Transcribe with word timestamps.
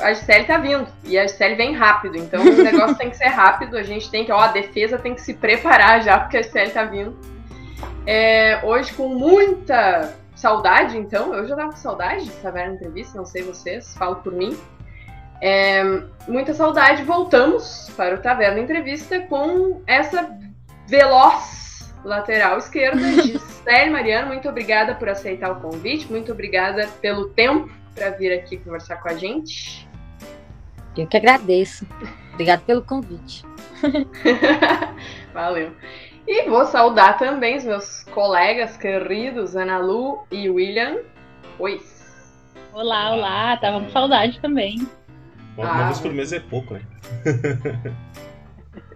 a 0.00 0.12
Gisele 0.12 0.44
tá 0.44 0.58
vindo. 0.58 0.86
E 1.04 1.18
a 1.18 1.26
Gisele 1.26 1.54
vem 1.54 1.74
rápido. 1.74 2.16
Então 2.16 2.40
o 2.42 2.62
negócio 2.62 2.96
tem 2.96 3.10
que 3.10 3.16
ser 3.16 3.28
rápido. 3.28 3.76
A 3.76 3.82
gente 3.82 4.10
tem 4.10 4.24
que, 4.24 4.32
ó, 4.32 4.38
a 4.38 4.48
defesa 4.48 4.98
tem 4.98 5.14
que 5.14 5.20
se 5.20 5.34
preparar 5.34 6.02
já, 6.02 6.18
porque 6.18 6.36
a 6.36 6.42
Gisele 6.42 6.70
tá 6.70 6.84
vindo. 6.84 7.16
É, 8.06 8.60
hoje 8.62 8.92
com 8.92 9.08
muita 9.08 10.14
saudade, 10.34 10.96
então. 10.96 11.34
Eu 11.34 11.46
já 11.46 11.56
tava 11.56 11.70
com 11.72 11.76
saudade 11.76 12.24
de 12.24 12.30
Taverna 12.32 12.74
Entrevista, 12.74 13.18
não 13.18 13.26
sei 13.26 13.42
vocês, 13.42 13.94
falo 13.96 14.16
por 14.16 14.32
mim. 14.32 14.56
É, 15.40 15.82
muita 16.26 16.54
saudade. 16.54 17.02
Voltamos 17.02 17.90
para 17.96 18.14
o 18.14 18.18
Taverna 18.18 18.60
Entrevista 18.60 19.20
com 19.20 19.82
essa 19.86 20.30
veloz 20.86 21.94
lateral 22.04 22.58
esquerda, 22.58 23.00
Gisele 23.22 23.90
Mariano. 23.90 24.28
Muito 24.28 24.48
obrigada 24.48 24.94
por 24.94 25.08
aceitar 25.08 25.50
o 25.50 25.60
convite, 25.60 26.10
muito 26.10 26.32
obrigada 26.32 26.88
pelo 27.00 27.28
tempo 27.30 27.70
para 27.94 28.10
vir 28.10 28.32
aqui 28.32 28.56
conversar 28.56 28.96
com 28.96 29.08
a 29.08 29.14
gente. 29.14 29.87
Eu 30.98 31.06
que 31.06 31.16
agradeço. 31.16 31.86
Obrigada 32.34 32.60
pelo 32.66 32.82
convite. 32.82 33.44
Valeu. 35.32 35.70
E 36.26 36.48
vou 36.48 36.66
saudar 36.66 37.16
também 37.16 37.56
os 37.56 37.64
meus 37.64 38.02
colegas 38.04 38.76
queridos, 38.76 39.54
Ana 39.54 39.78
Lu 39.78 40.26
e 40.28 40.50
William. 40.50 40.98
Oi. 41.60 41.80
Olá, 42.72 43.12
olá. 43.12 43.56
Tava 43.58 43.80
com 43.80 43.90
saudade 43.90 44.40
também. 44.40 44.86
Uma, 45.56 45.72
uma 45.72 45.84
vez 45.86 46.00
por 46.00 46.12
mês 46.12 46.32
é 46.32 46.40
pouco, 46.40 46.74
né? 46.74 46.82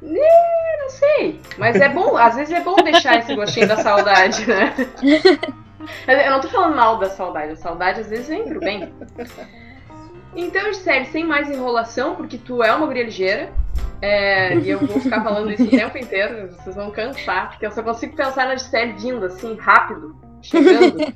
não 0.02 0.90
sei. 0.90 1.40
Mas 1.56 1.76
é 1.76 1.88
bom, 1.88 2.16
às 2.16 2.34
vezes 2.34 2.52
é 2.52 2.60
bom 2.60 2.74
deixar 2.82 3.18
esse 3.20 3.34
gostinho 3.36 3.68
da 3.68 3.76
saudade, 3.76 4.44
né? 4.46 4.74
Eu 6.06 6.30
não 6.30 6.40
tô 6.40 6.48
falando 6.48 6.76
mal 6.76 6.98
da 6.98 7.10
saudade, 7.10 7.52
a 7.52 7.56
saudade 7.56 8.00
às 8.00 8.08
vezes 8.08 8.28
vem 8.28 8.44
pro 8.44 8.60
bem. 8.60 8.92
Então, 10.34 10.72
Gisele, 10.72 11.06
sem 11.06 11.24
mais 11.24 11.50
enrolação, 11.50 12.14
porque 12.14 12.38
tu 12.38 12.62
é 12.62 12.74
uma 12.74 12.86
guria 12.86 13.04
ligeira, 13.04 13.52
é, 14.00 14.56
e 14.56 14.70
eu 14.70 14.78
vou 14.80 14.98
ficar 15.00 15.22
falando 15.22 15.52
isso 15.52 15.64
o 15.64 15.70
tempo 15.70 15.96
inteiro, 15.98 16.50
vocês 16.56 16.74
vão 16.74 16.90
cansar, 16.90 17.50
porque 17.50 17.66
eu 17.66 17.70
só 17.70 17.82
consigo 17.82 18.16
pensar 18.16 18.46
na 18.46 18.56
Gisele 18.56 18.94
vindo, 18.94 19.24
assim, 19.26 19.56
rápido, 19.56 20.16
chegando. 20.42 21.12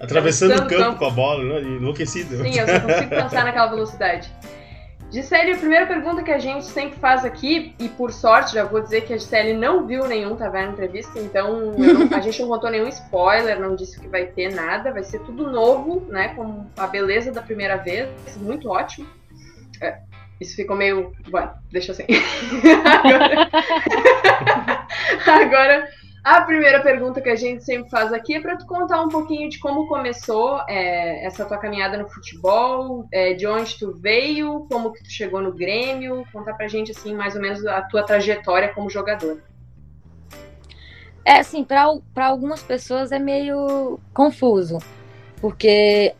Atravessando 0.00 0.52
o 0.52 0.66
campo, 0.66 0.76
campo, 0.76 0.98
com 0.98 1.04
a 1.06 1.10
bola, 1.10 1.44
né? 1.44 1.60
enlouquecido. 1.60 2.42
Sim, 2.42 2.58
eu 2.58 2.66
só 2.66 2.80
consigo 2.80 3.10
pensar 3.10 3.44
naquela 3.44 3.68
velocidade. 3.68 4.30
Gisele, 5.14 5.52
a 5.52 5.58
primeira 5.58 5.86
pergunta 5.86 6.24
que 6.24 6.32
a 6.32 6.40
gente 6.40 6.66
sempre 6.66 6.98
faz 6.98 7.24
aqui, 7.24 7.72
e 7.78 7.88
por 7.88 8.12
sorte 8.12 8.54
já 8.54 8.64
vou 8.64 8.80
dizer 8.80 9.02
que 9.02 9.14
a 9.14 9.16
Gisele 9.16 9.52
não 9.52 9.86
viu 9.86 10.08
nenhum 10.08 10.34
Taverna 10.34 10.72
Entrevista, 10.72 11.20
então 11.20 11.70
não, 11.70 12.16
a 12.16 12.20
gente 12.20 12.42
não 12.42 12.48
contou 12.48 12.68
nenhum 12.68 12.88
spoiler, 12.88 13.60
não 13.60 13.76
disse 13.76 14.00
que 14.00 14.08
vai 14.08 14.26
ter 14.26 14.52
nada, 14.52 14.92
vai 14.92 15.04
ser 15.04 15.20
tudo 15.20 15.48
novo, 15.48 16.04
né? 16.08 16.34
Com 16.34 16.66
a 16.76 16.88
beleza 16.88 17.30
da 17.30 17.40
primeira 17.40 17.76
vez, 17.76 18.08
muito 18.38 18.68
ótimo. 18.68 19.06
É, 19.80 19.98
isso 20.40 20.56
ficou 20.56 20.74
meio. 20.74 21.12
Bueno, 21.30 21.52
deixa 21.70 21.92
assim. 21.92 22.06
agora... 23.04 23.48
agora 25.26 25.88
a 26.24 26.40
primeira 26.40 26.80
pergunta 26.80 27.20
que 27.20 27.28
a 27.28 27.36
gente 27.36 27.62
sempre 27.62 27.90
faz 27.90 28.10
aqui 28.10 28.36
é 28.36 28.40
para 28.40 28.56
tu 28.56 28.64
contar 28.64 29.02
um 29.02 29.10
pouquinho 29.10 29.50
de 29.50 29.58
como 29.58 29.86
começou 29.86 30.58
é, 30.66 31.22
essa 31.26 31.44
tua 31.44 31.58
caminhada 31.58 31.98
no 31.98 32.08
futebol, 32.08 33.06
é, 33.12 33.34
de 33.34 33.46
onde 33.46 33.78
tu 33.78 33.92
veio, 33.92 34.66
como 34.70 34.90
que 34.90 35.04
tu 35.04 35.10
chegou 35.10 35.42
no 35.42 35.52
Grêmio, 35.52 36.24
contar 36.32 36.54
pra 36.54 36.66
gente 36.66 36.92
assim 36.92 37.14
mais 37.14 37.34
ou 37.34 37.42
menos 37.42 37.66
a 37.66 37.82
tua 37.82 38.02
trajetória 38.02 38.72
como 38.72 38.88
jogador. 38.88 39.42
É 41.26 41.40
assim, 41.40 41.62
para 41.62 42.26
algumas 42.26 42.62
pessoas 42.62 43.12
é 43.12 43.18
meio 43.18 44.00
confuso, 44.14 44.78
porque 45.42 46.14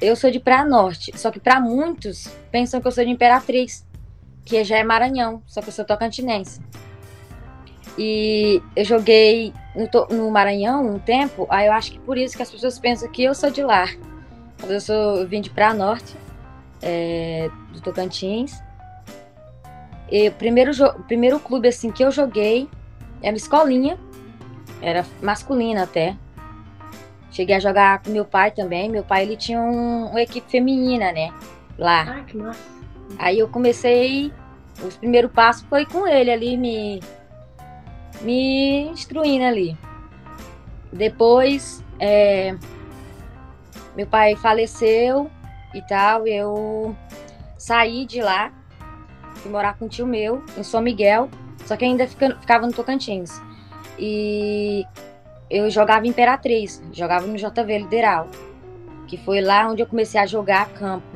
eu 0.00 0.16
sou 0.16 0.30
de 0.30 0.40
Praia 0.40 0.64
Norte, 0.64 1.12
só 1.18 1.30
que 1.30 1.38
para 1.38 1.60
muitos 1.60 2.26
pensam 2.50 2.80
que 2.80 2.86
eu 2.86 2.92
sou 2.92 3.04
de 3.04 3.10
Imperatriz, 3.10 3.86
que 4.46 4.64
já 4.64 4.78
é 4.78 4.82
Maranhão, 4.82 5.42
só 5.46 5.60
que 5.60 5.68
eu 5.68 5.72
sou 5.74 5.84
tocantinense. 5.84 6.58
E 7.98 8.62
eu 8.76 8.84
joguei 8.84 9.52
no, 9.74 10.16
no, 10.16 10.30
Maranhão 10.30 10.86
um 10.86 10.98
tempo, 10.98 11.46
aí 11.50 11.66
eu 11.66 11.72
acho 11.72 11.92
que 11.92 11.98
por 11.98 12.16
isso 12.16 12.36
que 12.36 12.42
as 12.42 12.50
pessoas 12.50 12.78
pensam 12.78 13.10
que 13.10 13.22
eu 13.22 13.34
sou 13.34 13.50
de 13.50 13.62
lá. 13.62 13.86
Mas 14.60 14.70
eu, 14.70 14.80
sou, 14.80 15.16
eu 15.16 15.28
vim 15.28 15.40
de 15.40 15.50
Praia 15.50 15.74
Norte, 15.74 16.16
é, 16.82 17.50
do 17.72 17.80
Tocantins. 17.80 18.62
E 20.10 20.28
o 20.28 20.32
primeiro, 20.32 20.72
primeiro 21.06 21.38
clube 21.38 21.68
assim 21.68 21.90
que 21.90 22.04
eu 22.04 22.10
joguei 22.10 22.68
era 23.22 23.36
escolinha, 23.36 23.98
era 24.80 25.04
masculina 25.22 25.84
até. 25.84 26.16
Cheguei 27.30 27.54
a 27.54 27.60
jogar 27.60 28.02
com 28.02 28.10
meu 28.10 28.24
pai 28.24 28.50
também. 28.50 28.88
Meu 28.88 29.04
pai 29.04 29.22
ele 29.22 29.36
tinha 29.36 29.60
um, 29.60 30.06
uma 30.06 30.20
equipe 30.20 30.50
feminina, 30.50 31.12
né? 31.12 31.32
Lá. 31.78 32.04
Ai, 32.08 32.24
que 32.24 32.36
massa. 32.36 32.60
Aí 33.18 33.38
eu 33.38 33.48
comecei. 33.48 34.32
Os 34.84 34.96
primeiros 34.96 35.30
passos 35.30 35.62
foi 35.68 35.84
com 35.84 36.06
ele 36.06 36.30
ali 36.30 36.56
me 36.56 37.00
me 38.20 38.88
instruindo 38.88 39.44
ali. 39.44 39.76
Depois, 40.92 41.84
é, 41.98 42.56
meu 43.96 44.06
pai 44.06 44.36
faleceu 44.36 45.30
e 45.74 45.82
tal, 45.82 46.26
eu 46.26 46.96
saí 47.56 48.04
de 48.04 48.20
lá, 48.20 48.52
fui 49.36 49.50
morar 49.50 49.76
com 49.76 49.84
um 49.84 49.88
tio 49.88 50.06
meu, 50.06 50.42
em 50.56 50.62
São 50.62 50.80
Miguel, 50.80 51.28
só 51.64 51.76
que 51.76 51.84
ainda 51.84 52.06
fica, 52.06 52.36
ficava 52.40 52.66
no 52.66 52.72
Tocantins. 52.72 53.40
E 53.98 54.84
eu 55.48 55.70
jogava 55.70 56.06
Imperatriz, 56.06 56.82
jogava 56.92 57.26
no 57.26 57.36
JV 57.36 57.78
Lideral, 57.78 58.28
que 59.06 59.16
foi 59.16 59.40
lá 59.40 59.68
onde 59.68 59.82
eu 59.82 59.86
comecei 59.86 60.20
a 60.20 60.26
jogar 60.26 60.68
campo. 60.70 61.06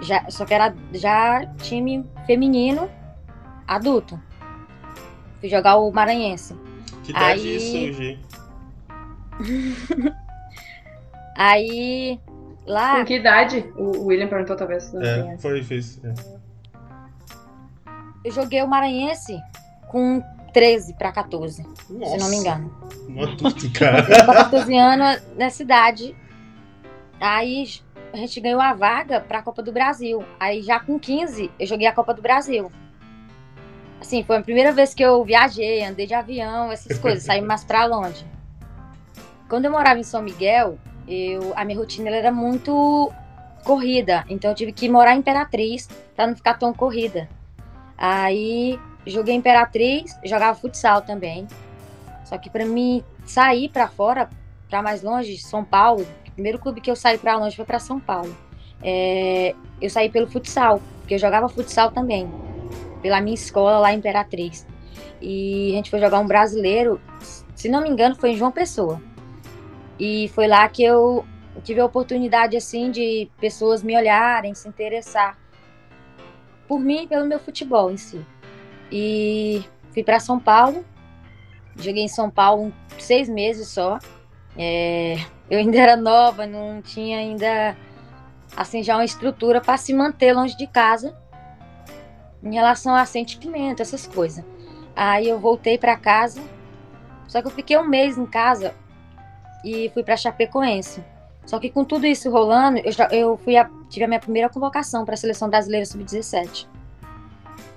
Já, 0.00 0.28
só 0.30 0.44
que 0.44 0.52
era 0.52 0.74
já 0.92 1.46
time 1.56 2.04
feminino 2.26 2.90
adulto. 3.66 4.20
Fui 5.46 5.50
jogar 5.50 5.76
o 5.76 5.92
Maranhense. 5.92 6.56
Que 7.04 7.12
idade 7.12 7.40
Aí... 7.40 7.56
isso, 7.56 7.92
Gi? 7.92 8.18
Aí, 11.38 12.20
lá... 12.66 12.96
Com 12.96 13.04
que 13.04 13.14
idade? 13.14 13.72
O 13.76 14.06
William 14.06 14.26
perguntou, 14.26 14.56
talvez. 14.56 14.92
É, 14.92 15.36
foi, 15.38 15.62
fez. 15.62 16.00
É. 16.02 16.14
Eu 18.24 18.32
joguei 18.32 18.60
o 18.60 18.66
Maranhense 18.66 19.40
com 19.86 20.20
13 20.52 20.94
para 20.94 21.12
14, 21.12 21.62
Nossa. 21.90 22.10
se 22.10 22.18
não 22.18 22.28
me 22.28 22.36
engano. 22.38 22.74
Matuto, 23.08 23.70
cara. 23.70 24.02
14 24.26 24.76
anos 24.76 25.22
nessa 25.36 25.62
idade. 25.62 26.16
Aí 27.20 27.68
a 28.12 28.16
gente 28.16 28.40
ganhou 28.40 28.60
a 28.60 28.72
vaga 28.72 29.20
para 29.20 29.38
a 29.38 29.42
Copa 29.42 29.62
do 29.62 29.70
Brasil. 29.70 30.24
Aí 30.40 30.60
já 30.60 30.80
com 30.80 30.98
15 30.98 31.52
eu 31.56 31.66
joguei 31.68 31.86
a 31.86 31.92
Copa 31.92 32.12
do 32.12 32.20
Brasil. 32.20 32.72
Assim, 34.00 34.22
foi 34.22 34.36
a 34.36 34.42
primeira 34.42 34.72
vez 34.72 34.94
que 34.94 35.02
eu 35.02 35.24
viajei, 35.24 35.84
andei 35.84 36.06
de 36.06 36.14
avião, 36.14 36.70
essas 36.70 36.98
coisas, 36.98 37.22
saí 37.24 37.40
mais 37.42 37.64
para 37.64 37.84
longe. 37.86 38.24
Quando 39.48 39.64
eu 39.64 39.70
morava 39.70 39.98
em 39.98 40.02
São 40.02 40.22
Miguel, 40.22 40.78
eu, 41.08 41.52
a 41.56 41.64
minha 41.64 41.78
rotina 41.78 42.10
era 42.10 42.32
muito 42.32 43.12
corrida, 43.64 44.24
então 44.28 44.50
eu 44.50 44.54
tive 44.54 44.72
que 44.72 44.88
morar 44.88 45.14
em 45.14 45.18
Imperatriz 45.18 45.88
para 46.14 46.26
não 46.26 46.36
ficar 46.36 46.54
tão 46.54 46.72
corrida. 46.72 47.28
Aí 47.96 48.78
joguei 49.06 49.34
Imperatriz, 49.34 50.18
jogava 50.24 50.58
futsal 50.58 51.02
também. 51.02 51.46
Só 52.24 52.36
que 52.36 52.50
para 52.50 52.66
mim 52.66 53.02
sair 53.24 53.68
para 53.68 53.88
fora, 53.88 54.28
para 54.68 54.82
mais 54.82 55.02
longe, 55.02 55.38
São 55.38 55.64
Paulo, 55.64 56.06
o 56.26 56.30
primeiro 56.32 56.58
clube 56.58 56.80
que 56.80 56.90
eu 56.90 56.96
saí 56.96 57.16
para 57.16 57.36
longe 57.36 57.56
foi 57.56 57.64
para 57.64 57.78
São 57.78 57.98
Paulo. 57.98 58.36
É, 58.82 59.54
eu 59.80 59.88
saí 59.88 60.10
pelo 60.10 60.28
futsal, 60.28 60.82
porque 61.00 61.14
eu 61.14 61.18
jogava 61.18 61.48
futsal 61.48 61.90
também 61.90 62.28
pela 63.02 63.20
minha 63.20 63.34
escola 63.34 63.78
lá 63.78 63.92
em 63.92 63.98
Imperatriz. 63.98 64.66
E 65.20 65.70
a 65.72 65.76
gente 65.76 65.90
foi 65.90 66.00
jogar 66.00 66.20
um 66.20 66.26
brasileiro, 66.26 67.00
se 67.54 67.68
não 67.68 67.82
me 67.82 67.88
engano, 67.88 68.14
foi 68.14 68.30
em 68.30 68.36
João 68.36 68.52
Pessoa. 68.52 69.00
E 69.98 70.28
foi 70.34 70.46
lá 70.46 70.68
que 70.68 70.84
eu 70.84 71.24
tive 71.62 71.80
a 71.80 71.84
oportunidade 71.84 72.56
assim 72.56 72.90
de 72.90 73.30
pessoas 73.40 73.82
me 73.82 73.96
olharem, 73.96 74.54
se 74.54 74.68
interessar 74.68 75.38
por 76.68 76.78
mim 76.78 77.06
pelo 77.08 77.26
meu 77.26 77.38
futebol 77.38 77.90
em 77.90 77.96
si. 77.96 78.24
E 78.90 79.64
fui 79.92 80.02
para 80.02 80.20
São 80.20 80.38
Paulo, 80.38 80.84
joguei 81.76 82.02
em 82.02 82.08
São 82.08 82.30
Paulo 82.30 82.72
seis 82.98 83.28
meses 83.28 83.68
só. 83.68 83.98
É, 84.56 85.16
eu 85.50 85.58
ainda 85.58 85.78
era 85.78 85.96
nova, 85.96 86.46
não 86.46 86.82
tinha 86.82 87.18
ainda 87.18 87.76
assim 88.56 88.82
já 88.82 88.96
uma 88.96 89.04
estrutura 89.04 89.60
para 89.60 89.76
se 89.76 89.92
manter 89.92 90.32
longe 90.32 90.56
de 90.56 90.66
casa 90.66 91.16
em 92.46 92.54
relação 92.54 92.94
a 92.94 93.04
sentimento, 93.04 93.82
essas 93.82 94.06
coisas. 94.06 94.44
Aí 94.94 95.28
eu 95.28 95.38
voltei 95.38 95.76
para 95.76 95.96
casa, 95.96 96.40
só 97.28 97.40
que 97.40 97.48
eu 97.48 97.50
fiquei 97.50 97.76
um 97.76 97.86
mês 97.86 98.16
em 98.16 98.26
casa 98.26 98.74
e 99.64 99.90
fui 99.92 100.02
para 100.02 100.16
Chapecoense. 100.16 101.04
Só 101.44 101.58
que 101.58 101.70
com 101.70 101.84
tudo 101.84 102.06
isso 102.06 102.30
rolando, 102.30 102.78
eu, 102.78 102.90
já, 102.90 103.06
eu 103.08 103.36
fui 103.36 103.56
a, 103.56 103.68
tive 103.88 104.04
a 104.04 104.08
minha 104.08 104.20
primeira 104.20 104.48
convocação 104.48 105.04
para 105.04 105.14
a 105.14 105.16
seleção 105.16 105.48
brasileira 105.48 105.84
sub-17. 105.84 106.66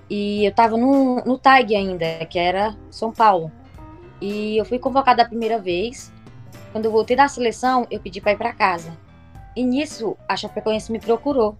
E 0.09 0.43
eu 0.43 0.49
estava 0.49 0.75
no, 0.75 1.17
no 1.23 1.37
TAG 1.37 1.75
ainda, 1.75 2.25
que 2.25 2.39
era 2.39 2.75
São 2.89 3.11
Paulo. 3.11 3.51
E 4.19 4.57
eu 4.57 4.65
fui 4.65 4.79
convocada 4.79 5.21
a 5.21 5.25
primeira 5.25 5.59
vez. 5.59 6.11
Quando 6.71 6.85
eu 6.85 6.91
voltei 6.91 7.15
da 7.15 7.27
seleção, 7.27 7.85
eu 7.91 7.99
pedi 7.99 8.19
para 8.19 8.31
ir 8.31 8.37
para 8.37 8.53
casa. 8.53 8.91
E 9.55 9.63
nisso, 9.63 10.17
a 10.27 10.35
Chapecoense 10.35 10.91
me 10.91 10.99
procurou 10.99 11.55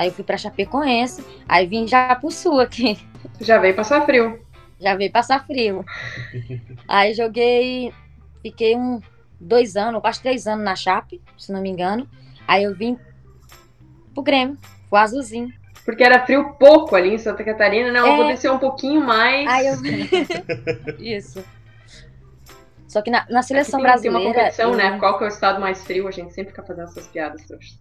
Aí 0.00 0.08
eu 0.08 0.14
fui 0.14 0.24
pra 0.24 0.38
Chapecoense, 0.38 1.22
aí 1.46 1.66
vim 1.66 1.86
já 1.86 2.14
pro 2.16 2.30
sul 2.30 2.58
aqui. 2.58 2.98
Já 3.38 3.58
veio 3.58 3.76
passar 3.76 4.00
frio. 4.06 4.40
Já 4.80 4.96
veio 4.96 5.12
passar 5.12 5.44
frio. 5.44 5.84
aí 6.88 7.12
joguei, 7.12 7.92
fiquei 8.40 8.74
um, 8.74 8.98
dois 9.38 9.76
anos, 9.76 10.00
quase 10.00 10.22
três 10.22 10.46
anos 10.46 10.64
na 10.64 10.74
Chape, 10.74 11.20
se 11.36 11.52
não 11.52 11.60
me 11.60 11.68
engano. 11.68 12.08
Aí 12.48 12.64
eu 12.64 12.74
vim 12.74 12.96
pro 14.14 14.22
Grêmio, 14.22 14.56
pro 14.88 14.98
Azulzinho. 14.98 15.52
Porque 15.84 16.02
era 16.02 16.24
frio 16.24 16.54
pouco 16.58 16.96
ali 16.96 17.12
em 17.12 17.18
Santa 17.18 17.44
Catarina, 17.44 17.88
É. 17.98 18.00
eu 18.00 18.16
vou 18.16 18.26
descer 18.26 18.50
um 18.50 18.58
pouquinho 18.58 19.02
mais. 19.02 19.46
Aí 19.50 19.66
eu. 19.66 19.74
Isso. 20.98 21.44
Só 22.88 23.02
que 23.02 23.10
na, 23.10 23.26
na 23.28 23.42
seleção 23.42 23.78
tem, 23.78 23.84
tem 23.84 23.92
brasileira. 23.92 24.18
uma 24.30 24.34
competição, 24.34 24.70
eu- 24.70 24.76
né? 24.78 24.98
Qual 24.98 25.18
que 25.18 25.24
é 25.24 25.26
o 25.26 25.28
estado 25.28 25.60
mais 25.60 25.84
frio? 25.84 26.08
A 26.08 26.10
gente 26.10 26.32
sempre 26.32 26.52
fica 26.52 26.62
fazendo 26.62 26.84
essas 26.88 27.06
piadas. 27.06 27.46
trouxa. 27.46 27.74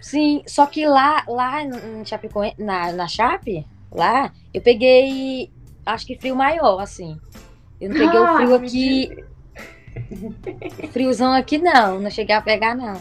Sim, 0.00 0.42
só 0.46 0.66
que 0.66 0.86
lá, 0.86 1.24
lá 1.26 1.62
em 1.62 2.04
Chapecoense, 2.04 2.56
na, 2.58 2.92
na 2.92 3.08
Chape, 3.08 3.66
lá, 3.90 4.32
eu 4.52 4.60
peguei, 4.60 5.50
acho 5.86 6.06
que 6.06 6.18
frio 6.18 6.36
maior, 6.36 6.78
assim. 6.80 7.18
Eu 7.80 7.90
não 7.90 7.96
peguei 7.96 8.20
o 8.20 8.24
Ah, 8.24 8.36
frio 8.36 8.54
aqui, 8.54 9.24
friozão 10.92 11.32
aqui 11.32 11.58
não, 11.58 11.98
não 12.00 12.10
cheguei 12.10 12.34
a 12.34 12.42
pegar 12.42 12.74
não. 12.74 13.00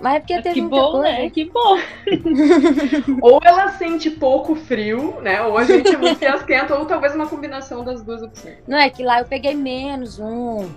Mas 0.00 0.14
é 0.16 0.18
porque 0.18 0.42
teve 0.42 0.54
que 0.54 0.60
muita 0.62 0.76
bom, 0.76 0.90
coisa. 0.92 1.08
né? 1.12 1.30
Que 1.30 1.44
bom. 1.44 1.78
Ou 3.22 3.38
ela 3.44 3.68
sente 3.68 4.10
pouco 4.10 4.56
frio, 4.56 5.20
né? 5.20 5.40
Ou 5.42 5.56
a 5.56 5.62
gente 5.64 5.94
é 5.94 5.96
muito 5.96 6.18
fiasquento, 6.18 6.74
ou 6.74 6.86
talvez 6.86 7.14
uma 7.14 7.28
combinação 7.28 7.84
das 7.84 8.02
duas 8.02 8.20
opções. 8.20 8.56
Não 8.66 8.76
é 8.78 8.90
que 8.90 9.04
lá 9.04 9.20
eu 9.20 9.26
peguei 9.26 9.54
menos 9.54 10.18
um, 10.18 10.68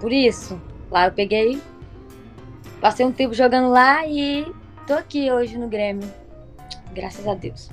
por 0.00 0.12
isso. 0.12 0.60
Lá 0.88 1.06
eu 1.06 1.12
peguei, 1.12 1.60
passei 2.80 3.04
um 3.06 3.12
tempo 3.12 3.34
jogando 3.34 3.68
lá 3.70 4.06
e 4.06 4.46
tô 4.86 4.94
aqui 4.94 5.30
hoje 5.30 5.56
no 5.58 5.68
Grêmio. 5.68 6.08
Graças 6.94 7.26
a 7.26 7.34
Deus. 7.34 7.70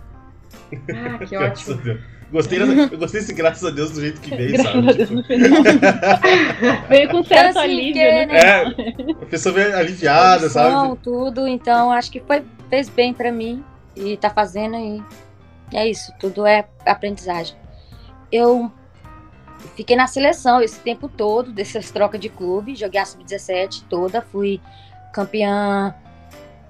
Ah, 0.74 1.18
que 1.26 1.36
Graças 1.38 1.70
a 1.70 1.74
ótimo. 1.74 1.76
Deus. 1.84 2.00
Gostei, 2.30 2.62
eu 2.62 2.98
gostei 2.98 3.22
desse 3.22 3.34
graças 3.34 3.64
a 3.64 3.70
Deus 3.70 3.92
do 3.92 4.02
jeito 4.02 4.20
que 4.20 4.36
veio, 4.36 4.52
Graças 4.52 4.74
sabe? 4.74 4.90
a 4.90 4.92
Deus 4.92 5.08
Tipo, 5.08 5.14
no 5.22 5.24
final. 5.24 5.64
Veio 6.90 7.10
com 7.10 7.24
certo 7.24 7.58
assim, 7.58 7.60
alívio, 7.60 7.94
porque, 7.94 8.26
né? 8.26 8.38
é, 8.38 9.24
a 9.24 9.26
pessoa 9.28 9.56
veio 9.56 9.78
aliviada, 9.78 10.40
Produção, 10.40 10.90
sabe? 10.90 11.00
tudo, 11.02 11.48
então 11.48 11.90
acho 11.90 12.12
que 12.12 12.20
foi, 12.20 12.44
fez 12.70 12.90
bem 12.90 13.14
pra 13.14 13.32
mim 13.32 13.64
e 13.96 14.18
tá 14.18 14.30
fazendo 14.30 14.76
e 14.76 15.02
é 15.74 15.88
isso, 15.90 16.12
tudo 16.20 16.46
é 16.46 16.68
aprendizagem. 16.86 17.56
Eu 18.30 18.70
fiquei 19.78 19.96
na 19.96 20.08
seleção 20.08 20.62
esse 20.62 20.82
tempo 20.82 21.08
todo, 21.08 21.54
dessas 21.54 21.92
trocas 21.92 22.20
de 22.20 22.28
clube, 22.28 22.76
joguei 22.76 23.00
a 23.00 23.06
sub-17 23.06 23.84
toda, 23.90 24.22
fui 24.22 24.60
campeã 25.18 25.96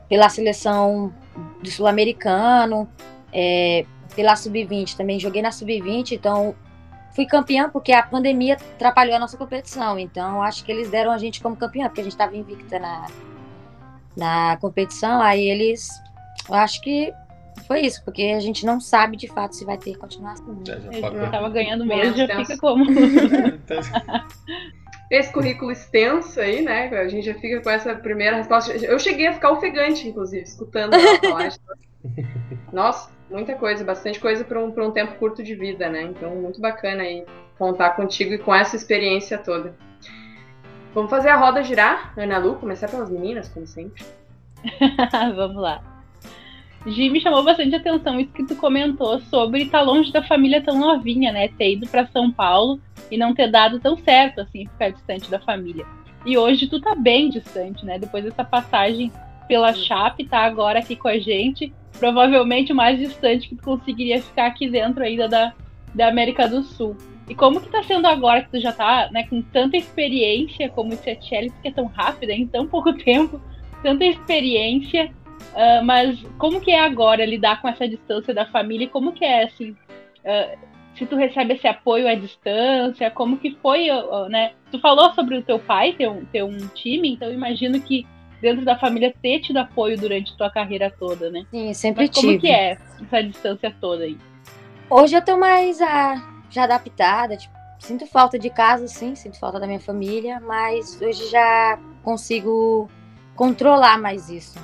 pela 0.07 0.29
seleção 0.29 1.13
do 1.61 1.69
sul-americano, 1.69 2.87
é, 3.33 3.85
pela 4.15 4.37
sub-20 4.37 4.95
também 4.95 5.19
joguei 5.19 5.41
na 5.41 5.51
sub-20, 5.51 6.13
então 6.13 6.55
fui 7.13 7.25
campeã 7.25 7.69
porque 7.69 7.91
a 7.91 8.01
pandemia 8.01 8.55
atrapalhou 8.55 9.17
a 9.17 9.19
nossa 9.19 9.37
competição, 9.37 9.99
então 9.99 10.41
acho 10.41 10.63
que 10.63 10.71
eles 10.71 10.89
deram 10.89 11.11
a 11.11 11.17
gente 11.17 11.41
como 11.41 11.57
campeã, 11.57 11.87
porque 11.87 11.99
a 11.99 12.03
gente 12.05 12.13
estava 12.13 12.37
invicta 12.37 12.79
na, 12.79 13.07
na 14.15 14.57
competição, 14.61 15.21
aí 15.21 15.49
eles, 15.49 15.89
eu 16.47 16.55
acho 16.55 16.81
que 16.81 17.13
foi 17.67 17.81
isso, 17.81 18.01
porque 18.05 18.23
a 18.23 18.39
gente 18.39 18.65
não 18.65 18.79
sabe 18.79 19.17
de 19.17 19.27
fato 19.27 19.57
se 19.57 19.65
vai 19.65 19.77
ter 19.77 19.97
continuação. 19.97 20.57
Já 20.65 20.75
Eu 20.75 21.01
já 21.01 21.29
tava 21.29 21.49
ganhando 21.49 21.85
mesmo, 21.85 22.15
já 22.15 22.37
fica 22.37 22.57
como. 22.59 22.85
Esse 25.09 25.31
currículo 25.31 25.71
extenso 25.71 26.39
aí, 26.39 26.61
né? 26.61 26.89
A 26.89 27.07
gente 27.07 27.25
já 27.25 27.33
fica 27.33 27.61
com 27.61 27.69
essa 27.69 27.95
primeira 27.95 28.37
resposta. 28.37 28.73
Eu 28.73 28.99
cheguei 28.99 29.27
a 29.27 29.33
ficar 29.33 29.51
ofegante, 29.51 30.07
inclusive, 30.07 30.43
escutando 30.43 30.93
ela 30.93 31.19
falar. 31.19 31.53
Nossa, 32.73 33.09
muita 33.29 33.55
coisa, 33.55 33.83
bastante 33.83 34.19
coisa 34.19 34.43
para 34.43 34.61
um, 34.61 34.71
pra 34.71 34.85
um 34.85 34.91
tempo 34.91 35.15
curto 35.15 35.41
de 35.41 35.55
vida, 35.55 35.89
né? 35.89 36.03
Então, 36.03 36.35
muito 36.35 36.59
bacana 36.59 37.03
aí 37.03 37.25
contar 37.57 37.91
contigo 37.91 38.33
e 38.33 38.37
com 38.37 38.53
essa 38.53 38.75
experiência 38.75 39.37
toda. 39.37 39.73
Vamos 40.93 41.09
fazer 41.09 41.29
a 41.29 41.37
roda 41.37 41.63
girar, 41.63 42.13
Ana 42.17 42.37
Lu, 42.37 42.55
começar 42.55 42.89
pelas 42.89 43.09
meninas, 43.09 43.47
como 43.47 43.65
sempre. 43.65 44.03
Vamos 45.35 45.61
lá. 45.61 45.96
Gi, 46.87 47.09
me 47.09 47.19
chamou 47.19 47.43
bastante 47.43 47.75
atenção 47.75 48.17
isso 48.17 48.31
que 48.31 48.45
tu 48.45 48.55
comentou 48.55 49.19
sobre 49.19 49.63
estar 49.63 49.81
longe 49.81 50.09
da 50.11 50.23
família 50.23 50.61
tão 50.61 50.79
novinha, 50.79 51.33
né? 51.33 51.49
Ter 51.49 51.73
ido 51.73 51.85
pra 51.87 52.07
São 52.07 52.31
Paulo 52.31 52.79
e 53.11 53.17
não 53.17 53.33
ter 53.33 53.51
dado 53.51 53.77
tão 53.77 53.97
certo, 53.97 54.39
assim, 54.39 54.65
ficar 54.67 54.91
distante 54.91 55.29
da 55.29 55.37
família. 55.37 55.85
E 56.25 56.37
hoje 56.37 56.67
tu 56.67 56.79
tá 56.79 56.95
bem 56.95 57.29
distante, 57.29 57.85
né? 57.85 57.99
Depois 57.99 58.23
dessa 58.23 58.43
passagem 58.43 59.11
pela 59.49 59.73
Chape, 59.73 60.25
tá 60.25 60.39
agora 60.39 60.79
aqui 60.79 60.95
com 60.95 61.09
a 61.09 61.19
gente. 61.19 61.73
Provavelmente 61.99 62.71
o 62.71 62.75
mais 62.75 62.97
distante 62.97 63.49
que 63.49 63.55
tu 63.55 63.63
conseguiria 63.63 64.21
ficar 64.21 64.45
aqui 64.47 64.69
dentro 64.69 65.03
ainda 65.03 65.27
da, 65.27 65.53
da 65.93 66.07
América 66.07 66.47
do 66.47 66.63
Sul. 66.63 66.95
E 67.27 67.35
como 67.35 67.59
que 67.59 67.69
tá 67.69 67.83
sendo 67.83 68.07
agora 68.07 68.43
que 68.43 68.51
tu 68.51 68.61
já 68.61 68.71
tá, 68.71 69.09
né, 69.11 69.27
com 69.27 69.41
tanta 69.41 69.75
experiência 69.75 70.69
como 70.69 70.93
o 70.93 70.97
Tchelle, 70.97 71.49
porque 71.49 71.67
é 71.67 71.71
tão 71.71 71.87
rápida, 71.87 72.31
em 72.31 72.47
tão 72.47 72.65
pouco 72.65 72.93
tempo, 73.03 73.41
tanta 73.83 74.05
experiência, 74.05 75.11
ah, 75.55 75.81
mas 75.83 76.21
como 76.37 76.61
que 76.61 76.71
é 76.71 76.79
agora 76.79 77.25
lidar 77.25 77.61
com 77.61 77.67
essa 77.67 77.87
distância 77.87 78.33
da 78.33 78.45
família 78.45 78.85
e 78.85 78.89
como 78.89 79.11
que 79.11 79.25
é, 79.25 79.43
assim, 79.43 79.75
ah, 80.25 80.55
se 80.95 81.05
tu 81.05 81.15
recebe 81.15 81.53
esse 81.53 81.67
apoio 81.67 82.07
à 82.07 82.15
distância, 82.15 83.11
como 83.11 83.37
que 83.37 83.55
foi, 83.61 83.89
ah, 83.89 84.27
né? 84.29 84.53
Tu 84.71 84.79
falou 84.79 85.13
sobre 85.13 85.37
o 85.37 85.43
teu 85.43 85.59
pai 85.59 85.93
ter 85.93 86.09
um, 86.09 86.25
ter 86.25 86.43
um 86.43 86.57
time, 86.69 87.13
então 87.13 87.31
imagino 87.31 87.79
que 87.79 88.05
dentro 88.41 88.63
da 88.63 88.77
família 88.77 89.13
ter 89.21 89.39
tido 89.39 89.57
apoio 89.57 89.97
durante 89.97 90.35
tua 90.37 90.49
carreira 90.49 90.93
toda, 90.99 91.29
né? 91.29 91.45
Sim, 91.51 91.73
sempre 91.73 92.07
Mas 92.07 92.15
como 92.15 92.27
tive. 92.29 92.39
que 92.39 92.47
é 92.47 92.77
essa 93.01 93.23
distância 93.23 93.75
toda 93.79 94.03
aí? 94.03 94.17
Hoje 94.89 95.15
eu 95.15 95.21
tô 95.23 95.37
mais 95.37 95.81
ah, 95.81 96.15
já 96.49 96.63
adaptada, 96.63 97.35
tipo, 97.35 97.53
sinto 97.79 98.05
falta 98.05 98.37
de 98.39 98.49
casa, 98.49 98.87
sim, 98.87 99.15
sinto 99.15 99.39
falta 99.39 99.59
da 99.59 99.67
minha 99.67 99.79
família, 99.79 100.39
mas 100.39 100.99
hoje 101.01 101.29
já 101.29 101.79
consigo 102.03 102.89
controlar 103.35 103.99
mais 103.99 104.29
isso. 104.29 104.59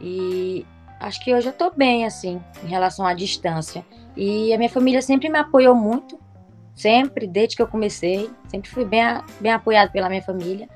E 0.00 0.66
acho 0.98 1.22
que 1.22 1.34
hoje 1.34 1.48
eu 1.48 1.52
tô 1.52 1.70
bem, 1.70 2.04
assim, 2.04 2.40
em 2.64 2.68
relação 2.68 3.06
à 3.06 3.14
distância. 3.14 3.84
E 4.16 4.52
a 4.52 4.58
minha 4.58 4.70
família 4.70 5.02
sempre 5.02 5.28
me 5.28 5.38
apoiou 5.38 5.74
muito, 5.74 6.18
sempre, 6.74 7.26
desde 7.26 7.56
que 7.56 7.62
eu 7.62 7.66
comecei, 7.66 8.30
sempre 8.48 8.70
fui 8.70 8.84
bem, 8.84 9.04
bem 9.40 9.52
apoiado 9.52 9.92
pela 9.92 10.08
minha 10.08 10.22
família. 10.22 10.68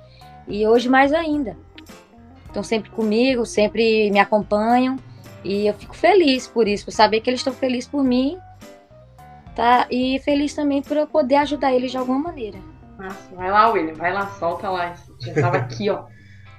E 0.47 0.66
hoje 0.66 0.88
mais 0.88 1.12
ainda. 1.12 1.57
Estão 2.47 2.62
sempre 2.62 2.90
comigo, 2.90 3.45
sempre 3.45 4.11
me 4.11 4.19
acompanham. 4.19 4.97
E 5.43 5.66
eu 5.66 5.75
fico 5.75 5.95
feliz 5.95 6.47
por 6.47 6.69
isso, 6.69 6.85
por 6.85 6.93
saber 6.93 7.21
que 7.21 7.28
eles 7.28 7.40
estão 7.40 7.52
felizes 7.52 7.88
por 7.88 8.02
mim 8.02 8.38
tá? 9.54 9.87
E 9.90 10.19
feliz 10.21 10.54
também 10.54 10.83
por 10.83 10.97
eu 10.97 11.07
poder 11.07 11.37
ajudar 11.37 11.73
eles 11.73 11.90
de 11.90 11.97
alguma 11.97 12.19
maneira. 12.19 12.59
Nossa, 12.99 13.35
vai 13.35 13.50
lá, 13.50 13.71
William, 13.71 13.95
vai 13.95 14.12
lá, 14.12 14.26
solta 14.26 14.69
lá. 14.69 14.95
Já 15.21 15.35
tava 15.35 15.57
aqui, 15.59 15.88
ó. 15.90 16.04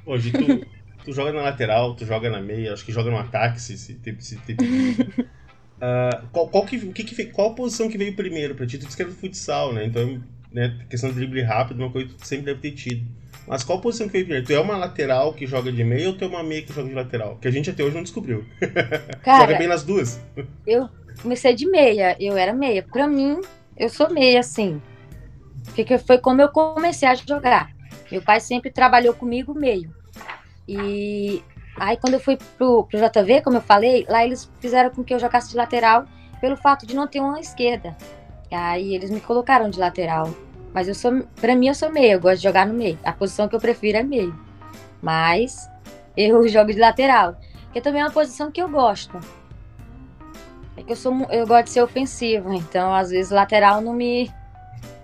Hoje 0.06 0.32
tu, 0.32 0.68
tu 1.06 1.14
joga 1.14 1.32
na 1.32 1.42
lateral, 1.42 1.96
tu 1.96 2.06
joga 2.06 2.30
na 2.30 2.42
meia, 2.42 2.74
acho 2.74 2.84
que 2.86 2.92
joga 2.92 3.12
no 3.12 3.18
ataque, 3.18 3.62
se, 3.62 3.78
se, 3.78 3.98
se 4.20 4.36
tem 4.38 4.56
pedido. 4.56 5.26
Ah, 5.82 6.24
qual, 6.32 6.48
qual, 6.48 6.66
que, 6.66 6.78
o 6.78 6.94
que 6.94 7.04
que, 7.04 7.26
qual 7.26 7.52
a 7.52 7.54
posição 7.54 7.90
que 7.90 7.98
veio 7.98 8.16
primeiro 8.16 8.56
pra 8.56 8.66
ti? 8.66 8.78
Tu 8.78 8.86
disse 8.86 8.96
que 8.96 9.04
era 9.04 9.12
do 9.12 9.18
futsal, 9.18 9.74
né? 9.74 9.86
Então, 9.86 10.24
né, 10.52 10.80
questão 10.90 11.10
de 11.10 11.16
drible 11.18 11.42
rápido, 11.42 11.82
uma 11.82 11.92
coisa 11.92 12.08
que 12.08 12.16
tu 12.16 12.26
sempre 12.26 12.46
deve 12.46 12.62
ter 12.62 12.72
tido. 12.72 13.06
Mas 13.46 13.64
qual 13.64 13.82
posição 13.82 14.08
que 14.08 14.14
veio 14.14 14.26
primeiro? 14.26 14.48
Tu 14.48 14.54
é 14.54 14.60
uma 14.60 14.78
lateral 14.78 15.34
que 15.34 15.46
joga 15.46 15.72
de 15.72 15.84
meia 15.84 16.08
ou 16.08 16.18
tu 16.18 16.24
é 16.24 16.28
uma 16.28 16.44
meia 16.44 16.62
que 16.62 16.74
joga 16.74 16.88
de 16.88 16.96
lateral? 16.96 17.38
Que 17.42 17.48
a 17.48 17.52
gente 17.52 17.70
até 17.70 17.84
hoje 17.84 17.94
não 17.96 18.04
descobriu. 18.04 18.46
joga 18.62 19.18
Cara, 19.22 19.58
bem 19.58 19.68
nas 19.68 19.84
duas. 19.84 20.20
eu 20.66 20.90
comecei 21.22 21.54
de 21.54 21.70
meia, 21.70 22.16
eu 22.20 22.38
era 22.38 22.54
meia. 22.54 22.82
Pra 22.82 23.08
mim, 23.08 23.40
eu 23.78 23.90
sou 23.90 24.10
meia, 24.10 24.40
assim. 24.40 24.82
Porque 25.76 25.98
foi 25.98 26.18
como 26.18 26.42
eu 26.42 26.50
comecei 26.50 27.08
a 27.08 27.16
jogar. 27.16 27.70
Meu 28.12 28.22
pai 28.22 28.40
sempre 28.40 28.72
trabalhou 28.72 29.14
comigo 29.14 29.54
meio. 29.54 29.94
E 30.68 31.44
aí 31.78 31.98
quando 31.98 32.16
eu 32.16 32.20
fui 32.20 32.38
pro, 32.58 32.86
pro 32.86 33.00
JV, 33.00 33.42
como 33.42 33.58
eu 33.58 33.62
falei, 33.62 34.06
lá 34.10 34.26
eles 34.26 34.50
fizeram 34.60 34.90
com 34.90 35.04
que 35.04 35.14
eu 35.14 35.20
jogasse 35.20 35.50
de 35.50 35.58
lateral 35.58 36.06
pelo 36.42 36.58
fato 36.58 36.86
de 36.86 36.96
não 36.96 37.08
ter 37.08 37.20
uma 37.20 37.40
esquerda. 37.40 37.96
Aí 38.52 38.96
eles 38.96 39.10
me 39.10 39.20
colocaram 39.20 39.70
de 39.70 39.80
lateral. 39.80 40.34
Mas 40.74 40.88
eu 40.88 40.96
sou, 40.96 41.24
pra 41.40 41.56
mim 41.56 41.68
eu 41.68 41.76
sou 41.76 41.92
meia, 41.92 42.14
eu 42.14 42.20
gosto 42.20 42.38
de 42.38 42.44
jogar 42.44 42.66
no 42.66 42.74
meio. 42.74 43.00
A 43.04 43.14
posição 43.14 43.48
que 43.48 43.56
eu 43.56 43.60
prefiro 43.60 43.98
é 43.98 44.04
meio. 44.04 44.38
Mas 45.02 45.70
eu 46.16 46.46
jogo 46.50 46.72
de 46.72 46.80
lateral. 46.80 47.38
Que 47.72 47.82
também 47.82 48.02
é 48.02 48.06
uma 48.06 48.12
posição 48.12 48.52
que 48.52 48.62
eu 48.62 48.70
gosto. 48.70 49.20
É 50.78 50.84
que 50.84 50.92
eu 50.92 50.96
sou 50.96 51.14
eu 51.30 51.48
gosto 51.48 51.66
de 51.66 51.70
ser 51.72 51.82
ofensiva, 51.82 52.54
então 52.54 52.94
às 52.94 53.10
vezes 53.10 53.32
lateral 53.32 53.82
não 53.82 53.94
me. 53.94 54.30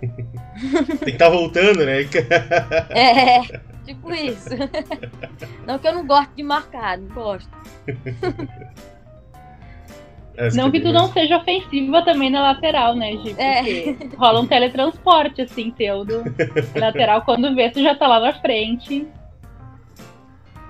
Tem 0.00 0.98
que 0.98 1.10
estar 1.10 1.30
voltando, 1.30 1.84
né? 1.84 2.02
É, 2.90 3.60
tipo 3.84 4.12
isso. 4.12 4.50
Não 5.66 5.78
que 5.78 5.88
eu 5.88 5.94
não 5.94 6.06
gosto 6.06 6.30
de 6.34 6.42
marcar, 6.42 6.98
não 6.98 7.08
gosto. 7.08 7.50
Essa 10.36 10.56
Não 10.56 10.70
que 10.70 10.78
é 10.78 10.80
tu 10.80 10.92
não 10.92 11.12
seja 11.12 11.36
ofensiva 11.36 12.02
também 12.02 12.30
na 12.30 12.40
lateral, 12.40 12.96
né, 12.96 13.12
Gi? 13.18 13.34
É. 13.38 13.92
Porque 13.92 14.16
rola 14.16 14.40
um 14.40 14.46
teletransporte, 14.46 15.42
assim, 15.42 15.70
teu 15.70 16.04
do 16.04 16.24
lateral. 16.74 17.22
Quando 17.22 17.54
vê, 17.54 17.70
tu 17.70 17.82
já 17.82 17.94
tá 17.94 18.06
lá 18.06 18.18
na 18.18 18.32
frente. 18.40 19.06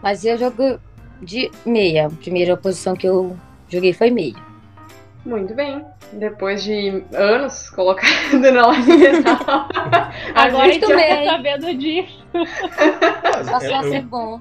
Mas 0.03 0.25
eu 0.25 0.37
jogo. 0.37 0.81
de 1.23 1.51
meia. 1.65 2.07
A 2.07 2.11
primeira 2.11 2.57
posição 2.57 2.97
que 2.97 3.07
eu 3.07 3.37
joguei 3.69 3.93
foi 3.93 4.11
meia. 4.11 4.35
Muito 5.25 5.55
bem. 5.55 5.85
Depois 6.13 6.65
de 6.65 7.05
anos 7.15 7.71
colocado 7.71 8.41
na 8.41 8.67
lateral. 8.67 9.69
Agora 10.35 10.65
a 10.65 10.73
gente 10.73 10.81
tá 10.81 11.25
sabendo 11.25 11.75
disso. 11.75 12.22
Passou 13.23 13.75
a 13.75 13.85
eu, 13.85 13.91
ser 13.91 13.99
eu, 13.99 14.03
bom. 14.03 14.41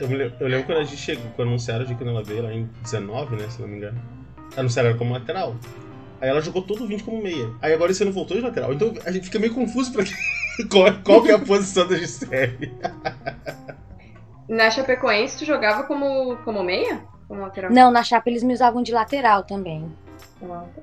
eu, 0.00 0.32
eu 0.40 0.48
lembro 0.48 0.66
quando 0.66 0.78
a 0.78 0.84
gente 0.84 0.96
chegou, 0.96 1.24
quando 1.36 1.48
anunciaram 1.48 1.84
de 1.84 1.94
quando 1.94 2.10
ela 2.10 2.22
veio 2.22 2.42
lá 2.42 2.52
em 2.52 2.68
19, 2.82 3.36
né? 3.36 3.48
Se 3.50 3.60
não 3.60 3.68
me 3.68 3.76
engano. 3.76 4.00
Anunciaram 4.56 4.90
ela 4.90 4.98
como 4.98 5.12
lateral. 5.12 5.54
Aí 6.20 6.28
ela 6.30 6.40
jogou 6.40 6.62
todo 6.62 6.84
o 6.84 6.86
20 6.86 7.04
como 7.04 7.22
meia. 7.22 7.50
Aí 7.60 7.72
agora 7.72 7.92
esse 7.92 8.02
ano 8.02 8.12
voltou 8.12 8.36
de 8.36 8.42
lateral. 8.42 8.72
Então 8.72 8.94
a 9.04 9.10
gente 9.10 9.24
fica 9.24 9.38
meio 9.38 9.54
confuso 9.54 9.92
pra 9.92 10.04
qual, 10.70 10.92
qual 11.04 11.22
que 11.22 11.30
é 11.30 11.34
a 11.34 11.38
posição 11.38 11.86
da 11.86 11.96
Gisele. 11.96 12.72
Na 14.48 14.70
Chapecoense, 14.70 15.38
tu 15.38 15.44
jogava 15.44 15.82
como, 15.82 16.36
como 16.38 16.62
meia? 16.62 17.02
Como 17.28 17.42
lateral? 17.42 17.70
Não, 17.72 17.90
na 17.90 18.02
chapa 18.02 18.30
eles 18.30 18.42
me 18.42 18.54
usavam 18.54 18.82
de 18.82 18.92
lateral 18.92 19.42
também. 19.42 19.84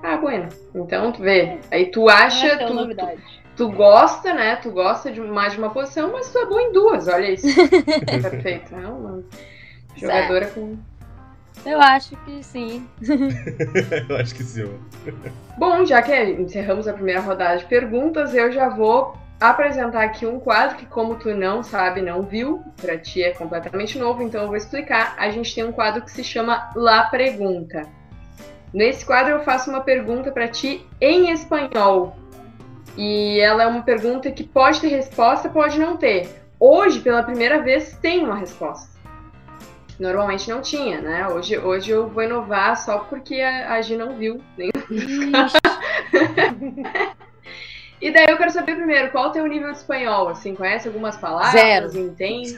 Ah, 0.02 0.18
bueno. 0.18 0.50
Então, 0.76 1.12
tu 1.12 1.22
vê. 1.22 1.60
Aí 1.72 1.86
tu 1.88 2.10
acha, 2.10 2.48
Não 2.48 2.54
é 2.54 2.58
tu, 2.58 2.68
tu, 2.68 2.74
novidade. 2.74 3.43
Tu 3.56 3.72
gosta, 3.72 4.34
né? 4.34 4.56
Tu 4.58 4.72
gosta 4.72 5.12
de 5.12 5.22
mais 5.22 5.54
de 5.54 5.60
uma 5.60 5.70
posição, 5.70 6.12
mas 6.12 6.32
tu 6.32 6.38
é 6.38 6.46
bom 6.46 6.60
em 6.60 6.72
duas, 6.72 7.08
olha 7.08 7.32
isso. 7.32 7.48
Perfeito. 8.06 8.76
Não, 8.76 8.98
uma 8.98 9.24
jogadora 9.96 10.48
com. 10.48 10.78
Eu 11.66 11.80
acho 11.80 12.16
que 12.26 12.44
sim. 12.44 12.88
eu 14.10 14.18
acho 14.18 14.36
que 14.36 14.44
sim. 14.44 14.70
Bom, 15.58 15.86
já 15.86 16.02
que 16.02 16.14
encerramos 16.14 16.88
a 16.88 16.94
primeira 16.94 17.22
rodada 17.22 17.58
de 17.58 17.66
perguntas, 17.66 18.34
eu 18.34 18.52
já 18.52 18.70
vou 18.70 19.16
apresentar 19.40 20.04
aqui 20.04 20.26
um 20.26 20.40
quadro 20.40 20.78
que, 20.78 20.86
como 20.86 21.16
tu 21.16 21.34
não 21.34 21.64
sabe, 21.64 22.02
não 22.02 22.22
viu, 22.24 22.62
pra 22.82 22.98
ti 22.98 23.24
é 23.24 23.32
completamente 23.32 23.98
novo, 23.98 24.24
então 24.24 24.42
eu 24.42 24.48
vou 24.48 24.58
explicar. 24.58 25.16
A 25.18 25.30
gente 25.30 25.54
tem 25.54 25.64
um 25.64 25.72
quadro 25.72 26.02
que 26.02 26.12
se 26.12 26.24
chama 26.24 26.70
La 26.76 27.04
Pergunta. 27.04 27.84
Nesse 28.74 29.06
quadro 29.06 29.34
eu 29.34 29.44
faço 29.44 29.70
uma 29.70 29.82
pergunta 29.82 30.32
pra 30.32 30.48
ti 30.48 30.86
em 31.00 31.32
espanhol. 31.32 32.16
E 32.98 33.40
ela 33.40 33.64
é 33.64 33.68
uma 33.68 33.82
pergunta 33.82 34.32
que 34.32 34.44
pode 34.44 34.82
ter 34.82 34.88
resposta, 34.88 35.50
pode 35.50 35.80
não 35.80 35.98
ter. 35.98 36.30
Hoje, 36.60 37.00
pela 37.00 37.24
primeira 37.24 37.62
vez, 37.62 37.98
tem 38.02 38.24
uma 38.24 38.36
resposta. 38.36 38.94
Normalmente 40.00 40.50
não 40.50 40.62
tinha, 40.62 41.02
né? 41.02 41.28
Hoje, 41.28 41.58
hoje 41.58 41.92
eu 41.92 42.08
vou 42.08 42.24
inovar 42.24 42.78
só 42.78 43.00
porque 43.00 43.42
a, 43.42 43.74
a 43.74 43.82
Gi 43.82 43.96
não 43.96 44.18
viu 44.18 44.42
nenhum 44.58 44.72
E 48.02 48.12
daí 48.12 48.26
eu 48.28 48.38
quero 48.38 48.52
saber 48.52 48.76
primeiro, 48.76 49.12
qual 49.12 49.28
é 49.28 49.30
o 49.30 49.32
teu 49.32 49.48
nível 49.48 49.72
de 49.72 49.78
espanhol? 49.78 50.28
Assim, 50.28 50.54
conhece 50.54 50.90
algumas 50.90 51.16
palavras? 51.16 51.54
Zero. 51.54 51.98
Entende? 51.98 52.54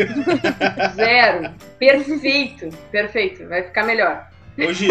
Zero. 0.95 1.53
Perfeito, 1.77 2.69
perfeito. 2.89 3.47
Vai 3.47 3.61
ficar 3.61 3.83
melhor. 3.83 4.27
Hoje, 4.57 4.87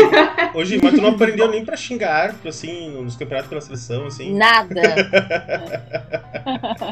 hoje, 0.54 0.80
mas 0.82 0.94
tu 0.94 1.00
não 1.00 1.10
aprendeu 1.10 1.48
nem 1.50 1.64
pra 1.64 1.76
xingar, 1.76 2.34
assim, 2.46 2.90
nos 3.02 3.16
campeonatos 3.16 3.48
pela 3.48 3.60
seleção, 3.60 4.06
assim. 4.06 4.34
nada. 4.36 4.80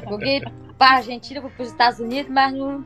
Joguei 0.08 0.42
para 0.78 0.94
a 0.94 0.96
Argentina, 0.96 1.40
para 1.40 1.62
os 1.62 1.68
Estados 1.68 2.00
Unidos, 2.00 2.32
mas 2.32 2.52
não. 2.54 2.84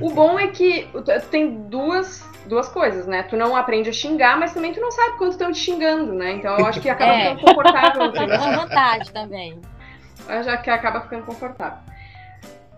O 0.00 0.10
bom 0.12 0.38
é 0.38 0.46
que 0.46 0.88
tem 1.30 1.68
duas, 1.68 2.24
duas 2.46 2.68
coisas, 2.68 3.06
né? 3.06 3.24
Tu 3.24 3.36
não 3.36 3.56
aprende 3.56 3.90
a 3.90 3.92
xingar, 3.92 4.38
mas 4.38 4.54
também 4.54 4.72
tu 4.72 4.80
não 4.80 4.90
sabe 4.90 5.18
quanto 5.18 5.32
estão 5.32 5.52
te 5.52 5.58
xingando, 5.58 6.12
né? 6.14 6.32
Então 6.32 6.56
eu 6.58 6.66
acho 6.66 6.80
que 6.80 6.88
acaba 6.88 7.12
É. 7.12 7.34
ficando 7.34 7.40
confortável. 7.40 8.02
É 8.02 8.06
entendeu? 8.06 8.36
uma 8.40 8.56
vantagem 8.58 9.12
também. 9.12 9.60
Eu 10.28 10.42
já 10.42 10.56
que 10.56 10.70
acaba 10.70 11.00
ficando 11.00 11.24
confortável. 11.24 11.78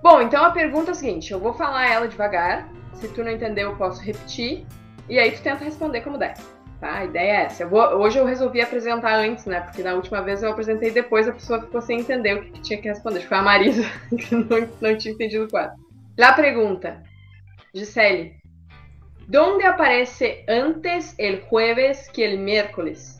Bom, 0.02 0.22
então 0.22 0.44
a 0.44 0.50
pergunta 0.50 0.90
é 0.90 0.92
a 0.92 0.94
seguinte: 0.94 1.30
eu 1.32 1.38
vou 1.38 1.52
falar 1.52 1.86
ela 1.88 2.08
devagar. 2.08 2.68
Se 2.94 3.06
tu 3.08 3.22
não 3.22 3.30
entender, 3.30 3.62
eu 3.64 3.76
posso 3.76 4.02
repetir. 4.02 4.66
E 5.08 5.18
aí 5.18 5.30
tu 5.32 5.42
tenta 5.42 5.64
responder 5.64 6.00
como 6.02 6.18
der. 6.18 6.34
Tá? 6.80 6.98
A 6.98 7.04
ideia 7.04 7.30
é 7.32 7.44
essa. 7.46 7.64
Eu 7.64 7.70
vou- 7.70 7.96
hoje 7.98 8.18
eu 8.18 8.24
resolvi 8.24 8.60
apresentar 8.60 9.14
antes, 9.14 9.46
né? 9.46 9.60
Porque 9.60 9.82
na 9.82 9.94
última 9.94 10.22
vez 10.22 10.42
eu 10.42 10.50
apresentei 10.50 10.90
depois, 10.90 11.26
a 11.26 11.32
pessoa 11.32 11.60
ficou 11.60 11.80
sem 11.80 12.00
entender 12.00 12.34
o 12.34 12.42
que, 12.42 12.50
que 12.52 12.60
tinha 12.60 12.80
que 12.80 12.88
responder. 12.88 13.22
Foi 13.26 13.36
a 13.36 13.42
Marisa 13.42 13.82
que 14.16 14.34
não, 14.34 14.68
não 14.80 14.96
tinha 14.96 15.12
entendido 15.14 15.44
o 15.44 15.48
quadro. 15.50 15.76
La 16.16 16.32
pergunta. 16.34 17.02
Gisele. 17.74 18.36
¿Dónde 19.26 19.64
aparece 19.66 20.44
antes 20.48 21.14
el 21.18 21.40
jueves 21.42 22.08
que 22.10 22.24
el 22.24 22.38
miércoles? 22.38 23.18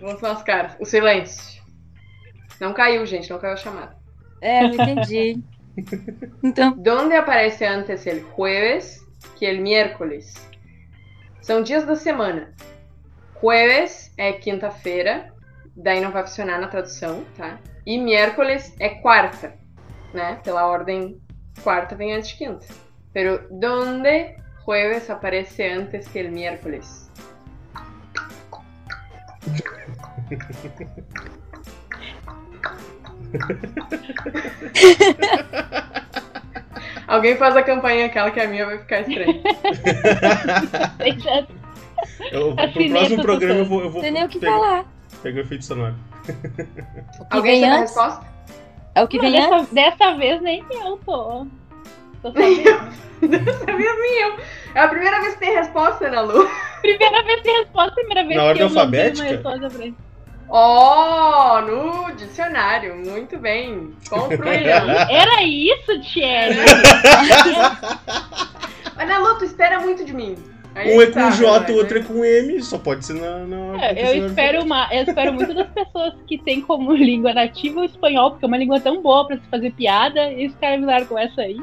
Vamos 0.00 0.20
nas 0.20 0.42
caras. 0.42 0.76
O 0.80 0.84
silêncio. 0.84 1.62
Não 2.60 2.72
caiu, 2.72 3.04
gente. 3.06 3.30
Não 3.30 3.38
caiu 3.38 3.54
a 3.54 3.56
chamada. 3.56 3.96
É, 4.40 4.62
não 4.62 4.74
entendi. 4.74 5.40
Então, 6.44 6.74
¿Dónde 6.76 7.14
aparece 7.16 7.64
antes 7.64 8.06
el 8.06 8.22
jueves 8.22 9.00
que 9.38 9.46
el 9.46 9.60
miércoles? 9.62 10.34
São 11.42 11.60
dias 11.60 11.84
da 11.84 11.96
semana. 11.96 12.54
Jueves 13.40 14.14
é 14.16 14.32
quinta-feira, 14.32 15.34
daí 15.76 16.00
não 16.00 16.12
vai 16.12 16.22
funcionar 16.22 16.60
na 16.60 16.68
tradução, 16.68 17.24
tá? 17.36 17.58
E 17.84 17.98
miércoles 17.98 18.72
é 18.78 18.90
quarta, 18.90 19.52
né? 20.14 20.40
Pela 20.44 20.68
ordem, 20.68 21.20
quarta 21.64 21.96
vem 21.96 22.14
antes 22.14 22.30
de 22.30 22.36
quinta. 22.36 22.64
Pero 23.12 23.48
¿dónde 23.50 24.36
jueves 24.64 25.10
aparece 25.10 25.68
antes 25.68 26.06
que 26.06 26.20
el 26.20 26.30
miércoles? 26.30 27.10
Alguém 37.12 37.36
faz 37.36 37.54
a 37.54 37.62
campanha 37.62 38.06
aquela 38.06 38.30
que 38.30 38.40
a 38.40 38.48
minha 38.48 38.64
vai 38.64 38.78
ficar 38.78 39.00
estranha. 39.02 39.42
Eu, 42.32 42.54
pro 42.54 42.64
Assinei 42.64 42.90
próximo 42.90 43.22
programa 43.22 43.60
eu 43.60 43.64
vou, 43.66 43.80
eu 43.82 43.90
vou 43.90 43.94
não 43.96 44.02
tem 44.02 44.10
nem 44.12 44.24
o 44.24 44.28
que 44.28 44.38
pegar, 44.38 44.52
falar. 44.52 44.84
pegar 45.22 45.38
o 45.38 45.42
efeito 45.42 45.64
sonoro. 45.64 45.94
O 46.26 46.32
que 47.24 47.26
Alguém 47.30 47.60
sabe 47.60 47.74
a 47.74 47.78
resposta? 47.80 48.26
é 48.94 49.02
o 49.02 49.08
que 49.08 49.16
Não, 49.18 49.24
vem 49.30 49.38
antes. 49.38 49.68
dessa, 49.70 49.90
dessa 49.96 50.16
vez 50.16 50.40
nem 50.42 50.64
eu 50.70 50.96
tô. 51.04 51.46
Tô 52.22 52.32
sabendo. 52.32 53.02
Dessa 53.22 53.66
vez 53.66 54.00
nem 54.00 54.20
eu. 54.22 54.36
É 54.74 54.80
a 54.80 54.88
primeira 54.88 55.20
vez 55.20 55.34
que 55.34 55.40
tem 55.40 55.52
resposta, 55.54 56.06
Ana 56.06 56.22
Lu. 56.22 56.48
primeira 56.80 57.22
vez 57.24 57.36
que 57.36 57.42
tem 57.44 57.58
resposta, 57.60 57.94
primeira 57.94 58.22
vez 58.24 58.36
Na 58.36 58.42
que 58.42 58.48
ordem 58.48 58.62
eu 58.62 58.68
não 58.68 58.74
tenho 58.90 59.04
alfabética? 59.04 59.92
Oh, 60.48 61.60
no 61.60 62.12
dicionário. 62.16 62.96
Muito 62.96 63.38
bem. 63.38 63.92
Concluíram. 64.08 64.90
Era 65.10 65.42
isso, 65.42 66.00
Thierry. 66.12 66.58
Ana 68.98 69.18
Lu, 69.18 69.38
tu 69.38 69.44
espera 69.44 69.80
muito 69.80 70.04
de 70.04 70.14
mim. 70.14 70.36
Aí 70.74 70.96
Um 70.96 71.02
é 71.02 71.06
com 71.06 71.12
tá, 71.12 71.30
J, 71.30 71.60
né? 71.60 71.66
o 71.70 71.76
outro 71.76 71.98
é 71.98 72.02
com 72.02 72.24
M, 72.24 72.62
só 72.62 72.78
pode 72.78 73.04
ser 73.04 73.14
na. 73.14 73.38
na 73.40 73.84
É, 73.84 74.16
eu 74.16 74.26
espero 74.26 74.62
uma, 74.62 74.88
eu 74.92 75.02
espero 75.02 75.32
muito 75.32 75.52
das 75.52 75.68
pessoas 75.68 76.14
que 76.26 76.38
têm 76.38 76.62
como 76.62 76.92
língua 76.96 77.34
nativa 77.34 77.80
o 77.80 77.84
espanhol, 77.84 78.30
porque 78.30 78.44
é 78.44 78.48
uma 78.48 78.56
língua 78.56 78.80
tão 78.80 79.02
boa 79.02 79.26
pra 79.26 79.36
se 79.36 79.42
fazer 79.50 79.72
piada, 79.72 80.32
e 80.32 80.46
os 80.46 80.54
caras 80.56 80.80
me 80.80 80.86
largam 80.86 81.18
essa 81.18 81.42
aí. 81.42 81.58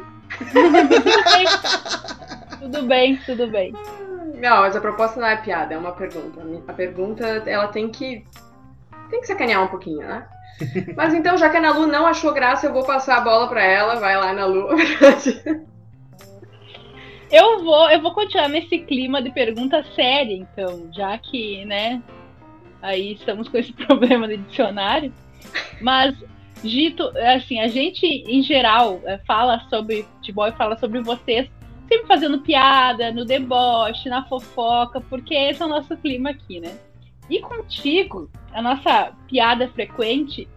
tudo 2.59 2.83
bem, 2.83 3.17
tudo 3.25 3.47
bem. 3.47 3.73
Não, 4.35 4.61
mas 4.61 4.75
a 4.75 4.81
proposta 4.81 5.19
não 5.19 5.27
é 5.27 5.37
piada, 5.37 5.73
é 5.73 5.77
uma 5.77 5.91
pergunta. 5.91 6.41
A 6.67 6.73
pergunta, 6.73 7.25
ela 7.45 7.67
tem 7.67 7.89
que. 7.89 8.23
Tem 9.09 9.21
que 9.21 9.27
sacanear 9.27 9.63
um 9.63 9.67
pouquinho, 9.67 9.99
né? 9.99 10.27
Mas 10.95 11.13
então, 11.13 11.37
já 11.37 11.49
que 11.49 11.57
a 11.57 11.59
Ana 11.59 11.71
Lu 11.71 11.87
não 11.87 12.05
achou 12.05 12.33
graça, 12.33 12.67
eu 12.67 12.73
vou 12.73 12.85
passar 12.85 13.17
a 13.17 13.21
bola 13.21 13.47
pra 13.47 13.63
ela. 13.63 13.95
Vai 13.95 14.17
lá, 14.17 14.31
Ana 14.31 14.45
Lu. 14.45 14.69
Eu 17.31 17.63
vou, 17.63 17.91
eu 17.91 18.01
vou 18.01 18.11
continuar 18.11 18.49
nesse 18.49 18.79
clima 18.79 19.21
de 19.21 19.29
pergunta 19.29 19.85
séria, 19.95 20.33
então, 20.33 20.89
já 20.91 21.15
que, 21.15 21.63
né, 21.63 22.01
aí 22.81 23.13
estamos 23.13 23.47
com 23.47 23.57
esse 23.57 23.71
problema 23.85 24.27
de 24.27 24.37
dicionário. 24.37 25.13
Mas, 25.79 26.15
Gito, 26.63 27.03
assim, 27.35 27.59
a 27.59 27.67
gente, 27.67 28.05
em 28.05 28.41
geral, 28.41 28.99
eh, 29.05 29.19
fala 29.27 29.59
sobre 29.69 30.07
futebol 30.15 30.47
e 30.47 30.53
fala 30.53 30.75
sobre 30.79 31.01
vocês, 31.01 31.47
sempre 31.87 32.07
fazendo 32.07 32.41
piada, 32.41 33.11
no 33.11 33.23
deboche, 33.23 34.09
na 34.09 34.25
fofoca, 34.25 34.99
porque 34.99 35.35
esse 35.35 35.61
é 35.61 35.65
o 35.65 35.69
nosso 35.69 35.95
clima 35.97 36.31
aqui, 36.31 36.59
né? 36.59 36.75
E 37.29 37.39
contigo, 37.41 38.29
a 38.51 38.61
nossa 38.61 39.11
piada 39.27 39.67
frequente 39.69 40.47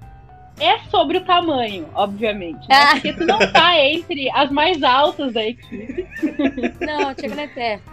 é 0.61 0.79
sobre 0.91 1.19
o 1.19 1.25
tamanho, 1.25 1.89
obviamente. 1.95 2.69
Né? 2.69 2.75
Ah. 2.75 2.93
Porque 2.93 3.13
tu 3.13 3.27
não 3.27 3.39
tá 3.53 3.79
entre 3.79 4.31
as 4.31 4.51
mais 4.51 4.83
altas 4.83 5.33
da 5.33 5.45
equipe. 5.45 6.07
Não, 6.81 7.15
chega 7.19 7.35
nem 7.35 7.49
perto. 7.49 7.91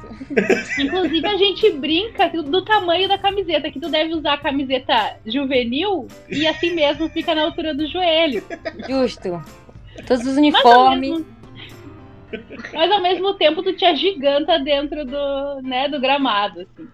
Inclusive, 0.79 1.25
a 1.25 1.37
gente 1.37 1.71
brinca 1.71 2.29
do, 2.29 2.63
tamanho 2.63 3.07
da 3.07 3.17
camiseta, 3.17 3.71
que 3.71 3.79
tu 3.79 3.89
deve 3.89 4.13
usar 4.13 4.33
a 4.33 4.37
camiseta 4.37 5.17
juvenil 5.25 6.07
e 6.29 6.45
assim 6.47 6.75
mesmo 6.75 7.09
fica 7.09 7.33
na 7.33 7.43
altura 7.43 7.73
do 7.73 7.87
joelho. 7.87 8.43
Justo. 8.87 9.41
Todos 10.05 10.25
os 10.25 10.37
uniformes. 10.37 11.25
mas 12.73 12.91
ao 12.91 13.01
mesmo 13.01 13.33
tempo 13.35 13.63
tu 13.63 13.73
te 13.73 13.85
agiganta 13.85 14.59
dentro 14.59 15.05
do, 15.05 15.61
né, 15.63 15.87
do 15.87 15.99
gramado, 15.99 16.61
assim. 16.61 16.87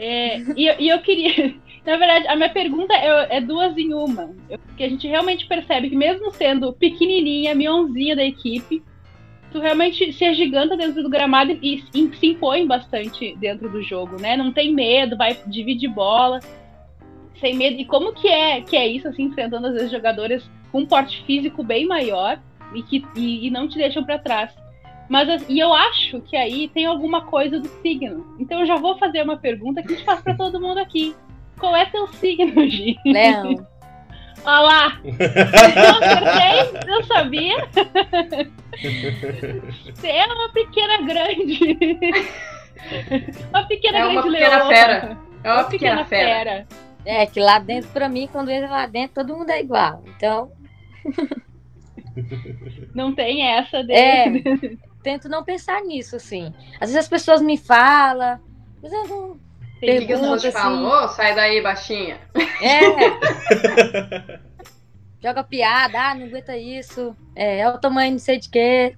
É, 0.00 0.38
e, 0.56 0.84
e 0.84 0.88
eu 0.88 1.00
queria. 1.00 1.54
Na 1.84 1.96
verdade, 1.96 2.28
a 2.28 2.36
minha 2.36 2.50
pergunta 2.50 2.94
é, 2.94 3.38
é 3.38 3.40
duas 3.40 3.76
em 3.76 3.92
uma. 3.92 4.30
Porque 4.66 4.84
a 4.84 4.88
gente 4.88 5.08
realmente 5.08 5.46
percebe 5.46 5.90
que, 5.90 5.96
mesmo 5.96 6.30
sendo 6.30 6.72
pequenininha, 6.72 7.54
mionzinha 7.54 8.14
da 8.14 8.24
equipe, 8.24 8.82
tu 9.50 9.58
realmente 9.58 10.12
se 10.12 10.24
agiganta 10.24 10.76
dentro 10.76 11.02
do 11.02 11.08
gramado 11.08 11.50
e, 11.50 11.82
e 11.94 12.14
se 12.14 12.26
impõe 12.26 12.66
bastante 12.66 13.34
dentro 13.38 13.68
do 13.68 13.82
jogo, 13.82 14.20
né? 14.20 14.36
Não 14.36 14.52
tem 14.52 14.72
medo, 14.72 15.16
vai 15.16 15.36
dividir 15.46 15.88
bola 15.88 16.38
sem 17.40 17.56
medo. 17.56 17.80
E 17.80 17.84
como 17.84 18.12
que 18.12 18.28
é 18.28 18.60
que 18.60 18.76
é 18.76 18.86
isso, 18.86 19.08
assim, 19.08 19.24
enfrentando 19.24 19.66
às 19.66 19.74
vezes 19.74 19.90
jogadores 19.90 20.48
com 20.70 20.80
um 20.80 20.86
porte 20.86 21.24
físico 21.24 21.64
bem 21.64 21.86
maior 21.86 22.40
e 22.74 22.82
que 22.82 23.04
e, 23.16 23.46
e 23.46 23.50
não 23.50 23.66
te 23.66 23.78
deixam 23.78 24.04
para 24.04 24.18
trás. 24.18 24.54
Mas 25.08 25.44
e 25.48 25.58
eu 25.58 25.72
acho 25.72 26.20
que 26.22 26.36
aí 26.36 26.68
tem 26.68 26.84
alguma 26.86 27.22
coisa 27.22 27.58
do 27.58 27.68
signo. 27.82 28.36
Então 28.38 28.60
eu 28.60 28.66
já 28.66 28.76
vou 28.76 28.98
fazer 28.98 29.22
uma 29.22 29.36
pergunta 29.36 29.82
que 29.82 29.92
a 29.92 29.96
gente 29.96 30.04
faz 30.04 30.20
para 30.20 30.34
todo 30.34 30.60
mundo 30.60 30.78
aqui. 30.78 31.16
Qual 31.58 31.74
é 31.74 31.86
teu 31.86 32.06
signo, 32.08 32.52
Gi? 32.68 32.96
Leão. 33.04 33.66
Olha 34.44 34.60
lá! 34.60 35.00
Eu 35.04 35.10
acertei, 35.98 36.94
eu 36.94 37.04
sabia. 37.04 37.68
Você 39.94 40.06
é 40.08 40.26
uma 40.26 40.48
pequena 40.50 41.02
grande. 41.02 41.78
Uma 43.50 43.64
pequena 43.66 43.98
É 43.98 44.04
uma 44.04 44.22
grande 44.22 44.36
pequena 44.38 44.56
leoa. 44.58 44.68
fera. 44.68 45.18
É 45.42 45.52
uma 45.52 45.64
pequena 45.64 46.04
fera. 46.04 46.44
fera. 46.44 46.66
É, 47.04 47.26
que 47.26 47.40
lá 47.40 47.58
dentro, 47.58 47.90
pra 47.90 48.08
mim, 48.08 48.28
quando 48.30 48.50
entra 48.50 48.68
lá 48.70 48.86
dentro, 48.86 49.14
todo 49.24 49.36
mundo 49.36 49.50
é 49.50 49.60
igual. 49.60 50.04
Então, 50.16 50.52
Não 52.94 53.14
tem 53.14 53.42
essa 53.42 53.78
É. 53.90 54.26
tento 55.02 55.28
não 55.28 55.42
pensar 55.44 55.80
nisso, 55.82 56.16
assim. 56.16 56.52
Às 56.80 56.90
vezes 56.90 56.96
as 56.96 57.08
pessoas 57.08 57.40
me 57.42 57.56
falam, 57.56 58.38
mas 58.82 58.92
eu 58.92 59.06
não. 59.08 59.38
Que, 59.80 59.86
que 59.86 60.06
Pergunta, 60.06 60.50
falam? 60.52 60.86
assim. 60.92 61.04
Ô, 61.04 61.08
sai 61.08 61.34
daí, 61.34 61.62
baixinha. 61.62 62.18
É. 62.60 64.38
Joga 65.22 65.42
piada, 65.42 65.98
ah, 66.00 66.14
não 66.14 66.26
aguenta 66.26 66.56
isso. 66.56 67.14
É, 67.34 67.60
é 67.60 67.68
o 67.68 67.78
tamanho 67.78 68.12
não 68.12 68.18
sei 68.18 68.38
de 68.38 68.48
quê. 68.48 68.96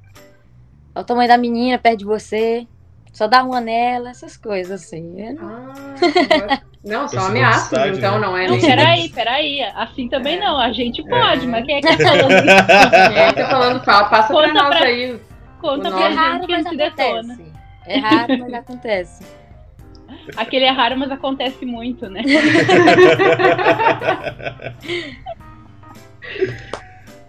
É 0.94 1.00
o 1.00 1.04
tamanho 1.04 1.28
da 1.28 1.38
menina 1.38 1.78
perto 1.78 1.98
de 2.00 2.04
você. 2.04 2.66
Só 3.12 3.26
dá 3.26 3.42
uma 3.42 3.60
nela, 3.60 4.10
essas 4.10 4.36
coisas, 4.36 4.82
assim. 4.84 5.32
Não- 5.32 5.48
Ah, 5.48 6.60
não, 6.84 7.08
são 7.08 7.26
ameaças, 7.26 7.70
velocidade, 7.70 7.98
então 7.98 8.18
né? 8.20 8.26
não 8.26 8.36
é 8.36 8.46
Não, 8.46 8.56
nem. 8.56 8.60
peraí, 8.66 9.08
peraí. 9.08 9.62
Assim 9.74 10.08
também 10.08 10.36
É. 10.36 10.40
não. 10.40 10.58
A 10.58 10.72
gente 10.72 11.02
pode, 11.02 11.44
É. 11.44 11.48
mas 11.48 11.64
quem 11.66 11.76
é 11.76 11.80
que 11.80 11.88
tá 11.88 11.96
falando 12.08 12.32
isso? 12.32 13.10
Quem 13.12 13.18
é 13.22 13.32
que 13.32 13.40
tá 13.42 13.48
falando? 13.50 13.84
Fala, 13.84 14.04
passa 14.08 14.28
pra 14.34 14.46
Conta 14.48 14.52
nós 14.62 14.76
pra- 14.78 14.86
aí. 14.86 15.20
Conta 15.60 15.88
O 15.88 15.92
pra 15.92 16.00
É 16.00 16.02
nome- 16.04 16.14
raro, 16.14 16.32
gente 16.38 16.46
que 16.46 16.52
a 16.52 16.56
mas 16.56 16.64
gente 16.66 16.76
detona. 16.76 17.32
acontece. 17.34 17.52
É 17.86 17.98
raro, 17.98 18.38
mas 18.38 18.52
acontece. 18.54 19.24
Aquele 20.36 20.64
é 20.64 20.70
raro, 20.70 20.98
mas 20.98 21.10
acontece 21.10 21.64
muito, 21.64 22.08
né? 22.08 22.22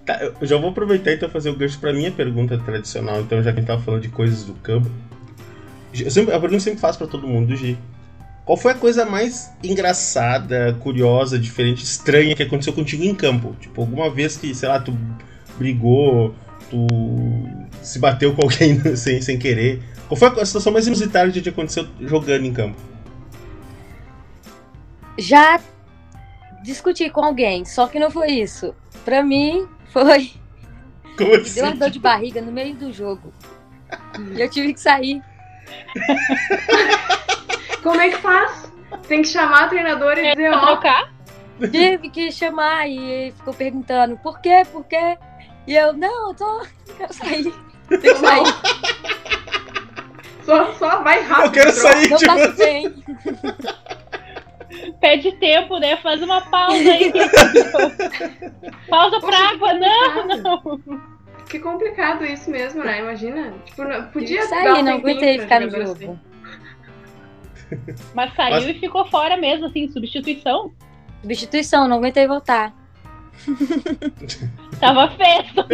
Tá, 0.06 0.20
eu 0.24 0.48
já 0.48 0.58
vou 0.58 0.72
aproveitar 0.72 1.14
então 1.14 1.30
fazer 1.30 1.50
o 1.52 1.56
gancho 1.56 1.80
pra 1.80 1.94
minha 1.94 2.12
pergunta 2.12 2.58
tradicional, 2.58 3.22
então 3.22 3.42
já 3.44 3.52
que 3.52 3.60
a 3.60 3.62
gente 3.62 3.68
tava 3.68 3.82
falando 3.82 4.02
de 4.02 4.10
coisas 4.10 4.44
do 4.44 4.54
campo. 4.56 4.90
Eu 5.94 6.10
sempre, 6.10 6.34
a 6.34 6.40
pergunta 6.40 6.62
sempre 6.64 6.80
faço 6.80 6.98
pra 6.98 7.08
todo 7.08 7.28
mundo, 7.28 7.56
Gi. 7.56 7.78
Qual 8.44 8.58
foi 8.58 8.72
a 8.72 8.76
coisa 8.76 9.06
mais 9.06 9.54
engraçada, 9.64 10.76
curiosa, 10.80 11.38
diferente, 11.38 11.84
estranha 11.84 12.36
que 12.36 12.42
aconteceu 12.42 12.74
contigo 12.74 13.04
em 13.04 13.14
campo? 13.14 13.56
Tipo, 13.60 13.82
alguma 13.82 14.10
vez 14.10 14.36
que, 14.38 14.54
sei 14.56 14.68
lá, 14.68 14.80
tu 14.80 14.98
brigou, 15.58 16.34
tu 16.72 16.88
se 17.82 18.00
bateu 18.00 18.34
com 18.34 18.44
alguém 18.44 18.80
sem, 18.96 19.22
sem 19.22 19.38
querer. 19.38 19.84
Qual 20.08 20.18
foi 20.18 20.30
a 20.30 20.46
situação 20.46 20.72
mais 20.72 20.88
inusitada 20.88 21.32
que 21.32 21.42
te 21.42 21.50
aconteceu 21.50 21.88
jogando 22.00 22.46
em 22.46 22.54
campo? 22.54 22.78
Já 25.18 25.60
discuti 26.64 27.10
com 27.10 27.24
alguém, 27.24 27.66
só 27.66 27.88
que 27.88 28.00
não 28.00 28.10
foi 28.10 28.32
isso. 28.32 28.74
Pra 29.04 29.22
mim, 29.22 29.68
foi. 29.90 30.32
Como 31.18 31.36
assim? 31.36 31.56
deu 31.56 31.66
uma 31.66 31.76
dor 31.76 31.90
de 31.90 32.00
barriga 32.00 32.42
no 32.42 32.52
meio 32.52 32.74
do 32.76 32.92
jogo. 32.92 33.34
E 34.34 34.42
eu 34.42 34.50
tive 34.50 34.74
que 34.74 34.80
sair. 34.80 35.22
Como 37.84 38.00
é 38.00 38.10
que 38.10 38.18
faz? 38.18 38.72
Tem 39.08 39.22
que 39.22 39.28
chamar 39.28 39.68
o 39.68 39.70
treinador 39.70 40.18
e 40.18 40.36
dizer, 40.36 40.50
Pra 40.50 40.74
ó? 40.74 41.68
Tive 41.70 42.10
que 42.10 42.32
chamar 42.32 42.88
e 42.88 42.98
ele 42.98 43.32
ficou 43.32 43.54
perguntando 43.54 44.18
por 44.18 44.40
quê, 44.40 44.64
por 44.72 44.86
quê? 44.86 45.18
E 45.68 45.76
eu, 45.76 45.94
não, 45.94 46.30
eu 46.30 46.34
tô. 46.36 46.62
eu 46.62 46.96
quero 46.98 47.14
sair. 47.14 47.54
Tem 47.90 48.00
que 48.00 48.16
sair. 48.16 48.46
só, 50.44 50.74
só 50.74 51.04
vai 51.04 51.22
rápido. 51.22 51.46
Eu 51.48 51.52
quero 51.52 51.72
sair, 51.72 52.10
Não 52.10 52.18
tipo, 52.18 52.32
faço 52.32 52.58
bem. 52.58 52.94
Pede 55.00 55.32
tempo, 55.34 55.78
né? 55.78 55.98
Faz 55.98 56.22
uma 56.22 56.42
pausa 56.42 56.76
aí. 56.78 57.12
pausa 58.90 59.20
pra 59.20 59.30
Poxa, 59.30 59.54
água. 59.54 59.74
Não, 59.74 60.28
não. 60.28 61.02
Que 61.50 61.60
complicado 61.60 62.24
isso 62.26 62.50
mesmo, 62.50 62.84
né? 62.84 63.00
Imagina. 63.02 63.54
Tipo, 63.66 63.84
podia 64.14 64.42
que 64.42 64.48
dar 64.50 64.64
sair, 64.64 64.80
um 64.80 64.84
não 64.84 64.94
aguentei 64.94 65.40
ficar 65.40 65.60
no 65.60 65.70
jogo. 65.70 66.20
Mas 68.14 68.34
saiu 68.36 68.56
Mas- 68.56 68.68
e 68.68 68.74
ficou 68.80 69.06
fora 69.10 69.36
mesmo, 69.38 69.66
assim, 69.68 69.90
substituição. 69.90 70.72
Substituição, 71.22 71.88
não 71.88 71.98
aguentei 71.98 72.26
voltar. 72.28 72.74
Tava 74.80 75.10
festa. 75.12 75.66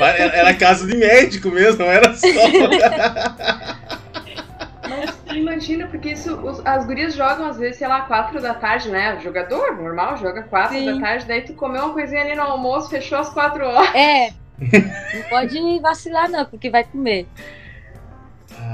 Era, 0.00 0.54
casa 0.54 0.86
de 0.86 0.96
médico 0.96 1.48
mesmo, 1.50 1.84
não 1.84 1.90
era 1.92 2.14
só. 2.14 2.26
Imagina, 5.34 5.86
porque 5.86 6.10
isso, 6.10 6.34
os- 6.36 6.60
as 6.64 6.84
gurias 6.84 7.14
jogam 7.14 7.46
às 7.46 7.56
vezes, 7.56 7.76
sei 7.78 7.88
lá, 7.88 8.02
quatro 8.02 8.40
da 8.40 8.52
tarde, 8.54 8.90
né? 8.90 9.14
O 9.14 9.20
jogador 9.20 9.74
normal 9.76 10.16
joga 10.18 10.42
quatro 10.42 10.76
Sim. 10.76 10.86
da 10.94 11.00
tarde, 11.00 11.24
daí 11.26 11.40
tu 11.42 11.54
comeu 11.54 11.84
uma 11.84 11.92
coisinha 11.94 12.20
ali 12.22 12.34
no 12.34 12.42
almoço, 12.42 12.90
fechou 12.90 13.18
às 13.18 13.30
quatro 13.30 13.64
horas. 13.66 13.94
É. 13.94 14.30
Não 14.60 15.22
pode 15.30 15.80
vacilar, 15.80 16.28
não, 16.28 16.44
porque 16.44 16.68
vai 16.70 16.84
comer. 16.84 17.26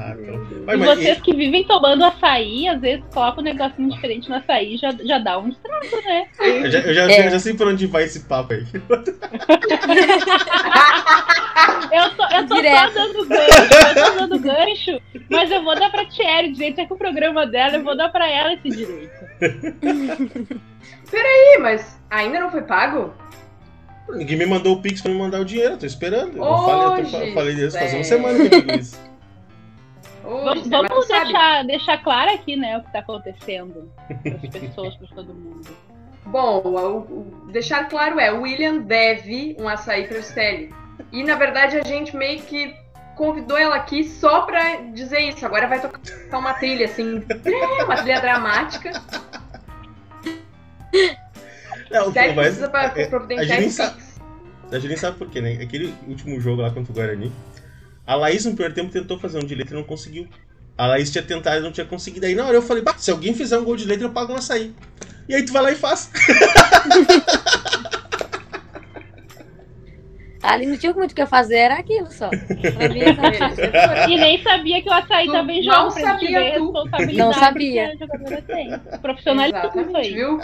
Ah, 0.00 0.14
então- 0.16 0.34
E 0.34 0.64
Mas- 0.64 0.78
mas- 0.78 0.98
vocês 0.98 1.20
que 1.20 1.34
vivem 1.34 1.64
tomando 1.64 2.04
açaí, 2.04 2.68
às 2.68 2.80
vezes 2.80 3.04
colocam 3.12 3.40
um 3.40 3.44
negocinho 3.44 3.90
diferente 3.90 4.28
no 4.28 4.37
açaí, 4.37 4.76
já, 4.76 4.90
já 5.02 5.18
dá 5.18 5.38
um 5.40 5.48
estrago, 5.48 5.96
né? 6.04 6.26
Eu 6.40 6.70
já, 6.70 6.78
eu 6.80 6.94
já, 6.94 7.11
É. 7.11 7.26
eu 7.26 7.30
já 7.32 7.38
sei 7.40 7.54
por 7.54 7.66
onde 7.66 7.87
vai 7.87 8.04
esse 8.04 8.20
papo 8.20 8.52
aí. 8.52 8.64
Eu 11.90 12.11
tô, 12.16 12.22
eu 12.24 12.46
tô 12.46 12.56
só 12.56 12.88
dando 12.94 13.26
gancho, 13.26 13.72
eu 13.88 14.04
tô 14.04 14.11
dando 14.18 14.38
gancho, 14.38 15.00
mas 15.30 15.50
eu 15.50 15.62
vou 15.64 15.74
dar 15.74 15.90
pra 15.90 16.04
Thierry 16.04 16.52
direito, 16.52 16.80
é 16.80 16.87
que 16.87 16.92
o 16.92 16.96
programa 16.96 17.46
dela, 17.46 17.76
eu 17.76 17.82
vou 17.84 17.96
dar 17.96 18.11
pra 18.11 18.28
ela 18.30 18.52
esse 18.54 18.68
direito. 18.68 19.11
Ih, 21.12 21.58
mas 21.61 21.98
ainda 22.11 22.40
não 22.40 22.50
foi 22.50 22.62
pago? 22.62 23.14
Ninguém 24.11 24.37
me 24.37 24.46
mandou 24.46 24.74
o 24.76 24.82
Pix 24.82 25.00
pra 25.00 25.11
me 25.11 25.18
mandar 25.18 25.40
o 25.40 25.44
dinheiro, 25.44 25.74
eu 25.74 25.78
tô 25.78 25.87
esperando. 25.87 26.37
Eu, 26.37 26.44
falei, 26.44 27.02
eu, 27.04 27.11
tô- 27.11 27.16
eu 27.18 27.34
falei 27.34 27.54
isso 27.54 27.78
faz 27.78 27.94
uma 27.94 28.04
semana 28.04 28.48
que 28.48 28.54
eu 28.54 28.61
digo 28.62 28.72
Vamos, 30.22 30.44
mas 30.44 30.68
vamos 30.68 31.09
deixar, 31.09 31.64
deixar 31.64 31.98
claro 32.02 32.31
aqui, 32.33 32.57
né, 32.57 32.78
o 32.78 32.83
que 32.83 32.92
tá 32.92 32.98
acontecendo 33.00 33.90
pras 34.22 34.40
pessoas, 34.52 34.96
pra 34.96 35.09
todo 35.14 35.33
mundo. 35.35 35.68
Bom, 36.26 36.61
o- 36.64 36.98
o- 36.98 37.50
deixar 37.52 37.88
claro 37.88 38.20
é, 38.20 38.31
o 38.33 38.42
William 38.42 38.78
deve 38.78 39.57
um 39.59 39.68
açaí 39.68 40.07
pra 40.07 40.20
Stelle. 40.22 40.74
E 41.12 41.22
na 41.24 41.37
verdade 41.37 41.78
a 41.78 41.83
gente 41.85 42.14
meio 42.16 42.40
que 42.42 42.74
convidou 43.16 43.57
ela 43.57 43.76
aqui 43.76 44.04
só 44.04 44.42
pra 44.42 44.76
dizer 44.92 45.20
isso. 45.20 45.44
Agora 45.46 45.66
vai 45.66 45.81
tocar 45.81 46.00
uma 46.38 46.52
trilha 46.54 46.85
assim, 46.87 47.22
uma 47.85 47.96
trilha 47.96 48.20
dramática. 48.20 48.92
Não, 51.90 52.11
Stelle 52.11 52.35
mas 52.35 52.46
precisa 52.46 52.68
pra, 52.68 52.92
é, 52.94 53.07
providenciar 53.07 53.59
a 53.59 53.61
gente 53.62 53.72
sabe- 53.72 54.02
a 54.70 54.74
gente 54.78 54.88
nem 54.88 54.96
sabe 54.98 55.16
por 55.16 55.31
quê, 55.31 55.40
né? 55.40 55.52
Aquele 55.62 55.94
último 56.07 56.38
jogo 56.40 56.61
lá 56.61 56.70
contra 56.70 56.92
o 56.92 56.94
Guarani, 56.94 57.33
a 58.09 58.14
Laís 58.14 58.47
no 58.47 58.53
primeiro 58.53 58.75
tempo 58.75 58.90
tentou 58.90 59.18
fazer 59.18 59.37
um 59.37 59.47
de 59.47 59.55
letra 59.55 59.75
e 59.75 59.79
não 59.79 59.85
conseguiu. 59.85 60.27
A 60.79 60.87
Laís 60.87 61.11
tinha 61.11 61.23
tentado 61.23 61.59
e 61.59 61.61
não 61.61 61.71
tinha 61.71 61.85
conseguido. 61.85 62.25
Aí 62.25 62.35
na 62.35 62.47
hora 62.47 62.57
eu 62.57 62.62
falei, 62.62 62.83
se 62.97 63.11
alguém 63.11 63.35
fizer 63.35 63.59
um 63.59 63.64
gol 63.64 63.77
de 63.77 63.85
letra, 63.85 64.07
eu 64.07 64.11
pago 64.11 64.33
um 64.33 64.37
açaí. 64.37 64.75
E 65.29 65.35
aí 65.35 65.44
tu 65.44 65.53
vai 65.53 65.62
lá 65.62 65.73
e 65.73 65.77
faz. 65.77 66.11
Ali 70.42 70.66
não 70.66 70.77
tinha 70.77 70.92
muito 70.92 71.12
o 71.12 71.14
que 71.14 71.22
eu 71.22 71.27
fazer, 71.27 71.57
era 71.57 71.74
aquilo 71.74 72.11
só. 72.11 72.31
E 74.09 74.16
nem 74.16 74.42
sabia 74.42 74.83
que 74.83 74.88
o 74.88 74.92
açaí 74.92 75.27
Tu 75.27 75.33
jovem 75.33 75.62
pra 75.62 75.64
gente 75.64 76.01
sabia, 76.01 76.55
tu. 76.57 76.72
Não 77.16 77.33
sabia. 77.33 77.92
Profissionalismo 79.03 79.81
isso 79.81 79.96
aí. 79.96 80.14
viu? 80.14 80.40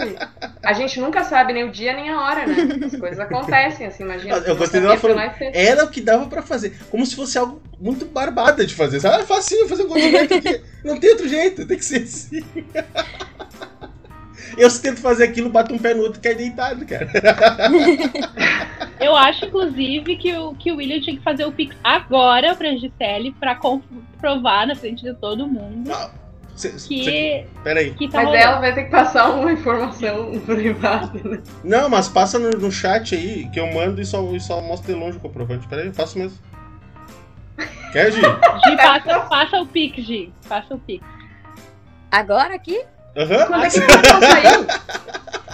A 0.62 0.72
gente 0.72 1.00
nunca 1.00 1.24
sabe 1.24 1.52
nem 1.52 1.64
o 1.64 1.70
dia 1.70 1.92
nem 1.92 2.10
a 2.10 2.20
hora, 2.20 2.46
né? 2.46 2.56
As 2.84 2.96
coisas 2.96 3.20
acontecem, 3.20 3.86
assim, 3.86 4.02
imagina. 4.02 4.36
Eu 4.38 4.56
gostei 4.56 4.80
não 4.80 4.88
dela 4.88 5.00
falando. 5.00 5.32
Era 5.54 5.84
o 5.84 5.90
que 5.90 6.00
dava 6.00 6.26
pra 6.26 6.42
fazer. 6.42 6.76
Como 6.90 7.06
se 7.06 7.14
fosse 7.14 7.38
algo 7.38 7.62
muito 7.80 8.04
barbada 8.04 8.66
de 8.66 8.74
fazer. 8.74 9.00
Sabe? 9.00 9.16
Ah, 9.16 9.20
é 9.20 9.24
facinho 9.24 9.68
fazer 9.68 9.84
um 9.84 9.88
gol 9.88 9.96
de 9.96 10.10
letra 10.10 10.38
aqui. 10.38 10.60
Não 10.84 10.98
tem 10.98 11.10
outro 11.10 11.28
jeito, 11.28 11.66
tem 11.66 11.78
que 11.78 11.84
ser 11.84 12.02
assim. 12.02 12.44
Eu 14.56 14.70
se 14.70 14.80
tento 14.82 15.00
fazer 15.00 15.24
aquilo, 15.24 15.48
bato 15.50 15.72
um 15.74 15.78
pé 15.78 15.94
no 15.94 16.02
outro 16.02 16.18
e 16.18 16.22
cai 16.22 16.34
deitado, 16.34 16.84
cara. 16.86 17.08
Eu 19.00 19.14
acho, 19.16 19.44
inclusive, 19.46 20.16
que 20.16 20.32
o, 20.36 20.54
que 20.54 20.72
o 20.72 20.76
William 20.76 21.00
tinha 21.00 21.16
que 21.16 21.22
fazer 21.22 21.44
o 21.44 21.52
Pix 21.52 21.76
agora 21.82 22.54
pra 22.54 22.70
Gisele 22.76 23.32
pra 23.38 23.54
comprovar 23.54 24.66
na 24.66 24.74
frente 24.74 25.02
de 25.02 25.12
todo 25.14 25.46
mundo 25.46 25.90
Cê- 26.54 26.70
que, 26.70 27.04
cê- 27.04 27.46
Peraí. 27.64 27.92
que 27.94 28.08
tá 28.08 28.18
Mas 28.18 28.26
rolando. 28.28 28.44
ela 28.44 28.60
vai 28.60 28.74
ter 28.74 28.84
que 28.84 28.90
passar 28.90 29.28
uma 29.30 29.52
informação 29.52 30.38
privada, 30.46 31.20
né? 31.28 31.42
Não, 31.64 31.88
mas 31.88 32.08
passa 32.08 32.38
no, 32.38 32.50
no 32.50 32.70
chat 32.70 33.14
aí, 33.14 33.48
que 33.50 33.58
eu 33.58 33.66
mando 33.72 34.00
e 34.00 34.06
só, 34.06 34.22
e 34.32 34.40
só 34.40 34.60
mostro 34.62 34.92
de 34.94 34.98
longe 34.98 35.16
o 35.18 35.20
comprovante. 35.20 35.66
Peraí, 35.66 35.86
eu 35.88 35.92
faço 35.92 36.16
mesmo. 36.16 36.38
Quer, 37.92 38.12
Gi? 38.12 38.20
Gi, 38.20 38.76
passa, 38.76 39.20
passa 39.22 39.60
o 39.60 39.66
pique, 39.66 40.00
Gi. 40.02 40.32
Passa 40.48 40.74
o 40.74 40.78
pique. 40.78 41.04
Agora 42.10 42.54
aqui? 42.54 42.80
Aham. 43.16 43.46
Quando 43.46 43.64
é 43.64 43.70
que 43.70 43.80
paga 43.80 44.12
o 44.12 44.16
açaí? 44.16 44.66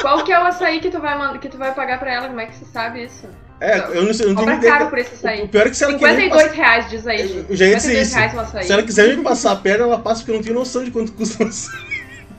Qual 0.00 0.24
que 0.24 0.32
é 0.32 0.38
o 0.38 0.44
açaí 0.44 0.80
que 0.80 0.90
tu 0.90 0.98
vai, 0.98 1.38
que 1.38 1.48
tu 1.48 1.58
vai 1.58 1.74
pagar 1.74 1.98
pra 1.98 2.12
ela? 2.12 2.28
Como 2.28 2.40
é 2.40 2.46
que 2.46 2.56
você 2.56 2.64
sabe 2.64 3.04
isso? 3.04 3.28
É, 3.60 3.78
eu 3.78 4.04
não 4.04 4.14
sei, 4.14 4.26
eu 4.26 4.32
não 4.32 4.46
tenho 4.46 4.62
caro 4.62 4.88
por 4.88 4.98
esse 4.98 5.14
açaí. 5.14 5.42
O 5.42 5.48
pior 5.48 5.66
é 5.66 5.70
que 5.70 5.76
se 5.76 5.84
ela 5.84 5.92
quiser 5.92 6.16
me 6.16 6.22
52 6.22 6.52
reais, 6.52 6.88
diz 6.88 7.06
aí. 7.06 7.44
Eu 7.48 7.56
já 7.56 7.66
ia 7.66 7.76
dizer 7.76 8.04
52 8.04 8.06
isso. 8.06 8.16
reais 8.16 8.34
o 8.34 8.40
açaí. 8.40 8.64
Se 8.64 8.72
ela 8.72 8.82
quiser 8.82 9.16
me 9.16 9.22
passar 9.22 9.52
a 9.52 9.56
perna, 9.56 9.84
ela 9.84 9.98
passa, 9.98 10.20
porque 10.20 10.30
eu 10.30 10.36
não 10.36 10.42
tenho 10.42 10.54
noção 10.54 10.82
de 10.82 10.90
quanto 10.90 11.12
custa 11.12 11.44
um 11.44 11.48
açaí. 11.48 11.90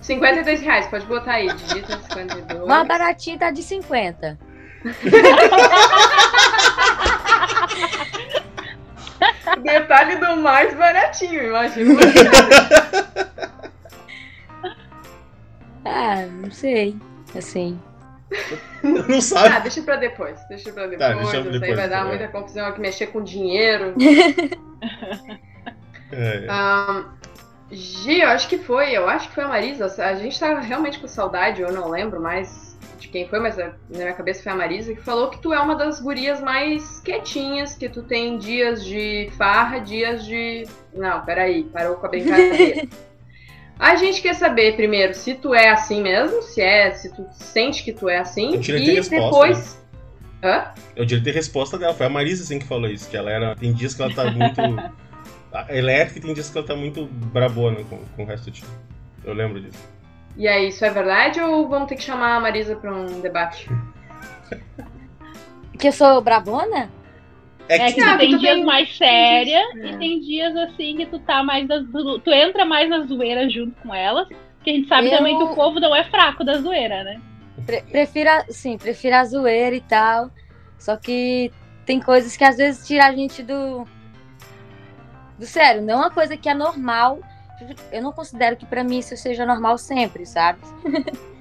52 0.02 0.62
reais, 0.62 0.88
pode 0.88 1.06
botar 1.06 1.34
aí. 1.34 1.54
Digita 1.54 2.00
52. 2.10 2.64
Uma 2.64 2.84
baratinha 2.84 3.38
tá 3.38 3.52
de 3.52 3.62
50. 3.62 4.40
Detalhe 9.62 10.16
do 10.16 10.38
mais 10.38 10.74
baratinho, 10.74 11.50
imagina. 11.50 12.02
Ah, 15.86 16.26
não 16.26 16.52
sei. 16.52 16.96
Assim. 17.36 17.80
Não 18.82 19.17
ah, 19.17 19.22
sabe. 19.22 19.62
deixa 19.63 19.82
pra 19.82 19.98
depois. 19.98 20.39
Deixa 20.48 20.72
pra 20.72 20.88
depois. 20.88 21.00
Tá, 21.00 21.13
deixa 21.13 21.32
pra 21.32 21.39
Isso 21.39 21.48
aí 21.48 21.60
depois, 21.60 21.76
vai 21.76 21.89
dar 21.89 22.06
é. 22.06 22.08
muita 22.08 22.28
confusão 22.30 22.65
aqui, 22.65 22.80
mexer 22.80 23.08
com 23.08 23.24
dinheiro. 23.24 23.94
É. 26.13 26.46
Ahn, 26.50 27.06
Gi, 27.72 28.20
eu 28.20 28.28
acho 28.28 28.50
que 28.50 28.58
foi, 28.58 28.91
eu 28.91 29.08
acho 29.08 29.30
que 29.30 29.36
foi 29.36 29.46
a 29.46 29.48
Marisa. 29.48 29.86
A 30.04 30.13
gente 30.15 30.38
tava 30.38 30.60
realmente 30.60 31.00
com 31.00 31.08
saudade, 31.08 31.62
eu 31.62 31.72
não 31.72 31.89
lembro 31.89 32.20
mais 32.20 32.78
de 33.00 33.08
quem 33.08 33.28
foi, 33.28 33.39
mas 33.39 33.56
na 33.56 33.74
minha 33.89 34.13
cabeça 34.13 34.44
foi 34.44 34.52
a 34.52 34.56
Marisa, 34.56 34.94
que 34.94 35.02
falou 35.02 35.30
que 35.30 35.41
tu 35.41 35.54
é 35.54 35.60
uma 35.60 35.76
das 35.76 36.02
gurias 36.02 36.41
mais 36.41 37.00
quietinhas, 37.00 37.74
que 37.74 37.88
tu 37.88 38.04
tem 38.04 38.38
dias 38.38 38.84
de 38.84 39.32
farra, 39.38 39.80
dias 39.80 40.26
de. 40.26 40.67
Não, 40.94 41.24
peraí, 41.24 41.63
parou 41.63 41.96
com 41.96 42.06
a 42.06 42.10
brincadeira. 42.10 42.88
A 43.82 43.96
gente 43.96 44.22
quer 44.22 44.36
saber 44.36 44.76
primeiro 44.76 45.12
se 45.15 45.34
tu 45.34 45.56
é 45.56 45.70
assim 45.70 46.04
mesmo, 46.04 46.44
se 46.44 46.62
é, 46.62 46.91
se 46.91 47.12
tu 47.15 47.26
sente 47.32 47.84
que 47.84 47.91
tu 47.91 48.08
é 48.08 48.20
assim, 48.20 48.54
Eu 48.54 48.62
tirei 48.62 48.84
e 48.84 48.94
resposta, 48.94 49.26
depois. 49.26 49.82
Hã? 50.44 50.65
Eu 50.96 51.04
diria 51.04 51.24
ter 51.24 51.32
resposta 51.32 51.80
dela. 51.80 51.91
Foi 51.91 52.06
a 52.06 52.10
Marisa 52.10 52.44
assim 52.44 52.60
que 52.60 52.67
falou 52.67 52.88
isso. 52.88 53.10
Que 53.10 53.17
ela 53.17 53.32
era. 53.32 53.56
Tem 53.56 53.74
dias 53.74 53.96
que 53.96 54.02
ela 54.04 54.13
tá 54.13 54.30
muito. 54.30 54.62
elétrica 55.67 56.20
e 56.20 56.22
tem 56.22 56.34
dias 56.36 56.48
que 56.48 56.58
ela 56.60 56.67
tá 56.67 56.76
muito 56.76 57.08
brabona 57.08 57.84
com, 57.86 57.98
com 58.15 58.24
o 58.24 58.26
resto 58.28 58.46
do 58.46 58.52
time. 58.52 58.70
Eu 59.24 59.34
lembro 59.34 59.60
disso. 59.60 59.84
E 60.38 60.48
aí, 60.48 60.67
isso 60.67 60.86
é 60.86 60.91
verdade 60.91 61.41
ou 61.41 61.67
vamos 61.67 61.89
ter 61.89 61.96
que 61.96 62.04
chamar 62.04 62.36
a 62.36 62.39
Marisa 62.39 62.76
pra 62.76 62.94
um 62.94 63.20
debate? 63.20 63.67
Que 65.80 65.88
eu 65.88 65.91
sou 65.91 66.22
brabona? 66.22 66.91
É 67.72 67.78
É 67.78 67.88
que. 67.88 67.94
que 67.94 68.02
Ah, 68.02 68.14
tu 68.14 68.20
tem 68.20 68.38
dias 68.38 68.56
tem- 68.56 68.66
mais 68.66 68.98
séria 68.98 69.60
É. 69.76 69.86
e 69.92 69.98
tem 69.98 70.20
dias 70.20 70.56
assim 70.56 70.98
que 70.98 71.06
tu 71.06 71.20
tá 71.20 71.42
mais. 71.44 71.68
Das, 71.68 71.84
tu, 71.92 72.20
tu 72.20 72.32
entra 72.32 72.66
mais 72.66 72.90
na 72.90 73.00
zoeira 73.02 73.50
junto 73.50 73.74
com 73.82 73.94
elas. 73.96 74.28
Porque 74.58 74.70
a 74.70 74.74
gente 74.74 74.88
sabe 74.88 75.08
Eu- 75.12 75.18
também 75.18 75.38
que 75.38 75.44
o 75.44 75.56
povo 75.56 75.80
não 75.80 75.96
é 75.96 76.04
fraco 76.04 76.44
da 76.44 76.58
zoeira, 76.58 77.04
né? 77.04 77.20
Pre- 77.66 77.82
prefiro, 77.84 78.30
a- 78.30 78.46
sim, 78.50 78.78
prefiro 78.78 79.16
a 79.16 79.24
zoeira 79.26 79.76
e 79.76 79.82
tal. 79.82 80.30
Só 80.78 80.96
que 80.98 81.52
tem 81.86 82.00
coisas 82.00 82.36
que 82.36 82.44
às 82.44 82.58
vezes 82.58 82.86
tiram 82.86 83.06
a 83.06 83.12
gente 83.16 83.42
do. 83.44 83.88
Do 85.40 85.46
sério, 85.46 85.82
não 85.82 85.94
é 85.94 85.98
uma 85.98 86.12
coisa 86.12 86.36
que 86.38 86.48
é 86.50 86.54
normal. 86.54 87.20
Eu 87.92 88.02
não 88.02 88.12
considero 88.12 88.56
que 88.56 88.66
pra 88.66 88.84
mim 88.84 89.00
isso 89.00 89.16
seja 89.16 89.46
normal 89.46 89.78
sempre, 89.78 90.26
sabe? 90.26 90.60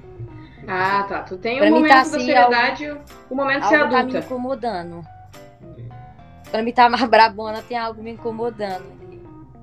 Ah, 0.72 1.04
tá. 1.08 1.20
Tu 1.22 1.36
tem 1.38 1.56
o 1.56 1.58
Pra 1.58 1.66
mim 1.66 1.72
momento 1.72 1.88
tá 1.88 1.94
da 1.96 2.00
assim, 2.02 2.10
seriedade, 2.20 2.90
o 3.28 3.34
momento 3.34 3.62
de 3.62 3.68
ser 3.68 3.74
Algo 3.76 3.90
tá 3.90 3.96
me 3.96 4.10
adulta. 4.10 4.18
incomodando. 4.26 5.04
Pra 6.50 6.62
mim 6.62 6.72
tá 6.72 6.88
mais 6.88 7.02
brabona, 7.08 7.62
tem 7.62 7.76
algo 7.76 8.02
me 8.02 8.10
incomodando. 8.12 8.84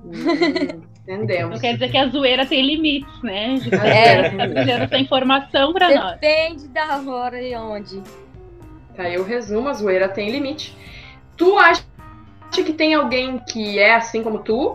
Hum, 0.04 0.82
entendemos. 1.02 1.54
Não 1.54 1.60
quer 1.60 1.74
dizer 1.74 1.90
que 1.90 1.98
a 1.98 2.08
zoeira 2.08 2.46
tem 2.46 2.64
limites, 2.64 3.22
né? 3.22 3.54
De 3.56 3.74
É. 3.74 4.30
tá 4.30 4.48
trazendo 4.48 4.84
essa 4.84 4.98
informação 4.98 5.72
pra 5.72 5.94
nós. 5.94 6.12
Depende 6.20 6.68
da 6.68 6.98
hora 7.06 7.40
e 7.40 7.54
onde. 7.56 8.02
Tá, 8.96 9.08
eu 9.08 9.24
resumo, 9.24 9.68
a 9.68 9.74
zoeira 9.74 10.08
tem 10.08 10.30
limite. 10.30 10.76
Tu 11.36 11.56
acha 11.58 11.82
que 12.50 12.72
tem 12.72 12.94
alguém 12.94 13.38
que 13.38 13.78
é 13.78 13.94
assim 13.94 14.22
como 14.22 14.40
tu, 14.40 14.74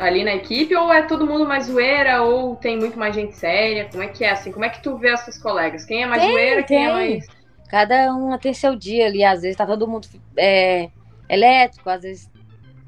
ali 0.00 0.22
na 0.24 0.34
equipe, 0.34 0.74
ou 0.76 0.92
é 0.92 1.02
todo 1.02 1.26
mundo 1.26 1.46
mais 1.46 1.66
zoeira, 1.66 2.22
ou 2.22 2.56
tem 2.56 2.76
muito 2.78 2.98
mais 2.98 3.14
gente 3.14 3.34
séria? 3.36 3.88
Como 3.90 4.02
é 4.02 4.08
que 4.08 4.24
é 4.24 4.30
assim? 4.30 4.52
Como 4.52 4.64
é 4.64 4.68
que 4.68 4.82
tu 4.82 4.96
vê 4.98 5.10
as 5.10 5.24
tuas 5.24 5.38
colegas? 5.38 5.84
Quem 5.84 6.02
é 6.02 6.06
mais 6.06 6.22
Tem, 6.22 6.32
zoeira, 6.32 6.62
quem 6.62 6.76
é 6.84 6.86
tem. 6.86 6.92
mais. 6.94 7.26
Cada 7.70 8.12
uma 8.12 8.38
tem 8.38 8.52
seu 8.52 8.76
dia 8.76 9.06
ali, 9.06 9.24
às 9.24 9.40
vezes 9.42 9.56
tá 9.56 9.64
todo 9.66 9.88
mundo 9.88 10.06
é, 10.36 10.90
elétrico, 11.28 11.88
às 11.90 12.02
vezes 12.02 12.30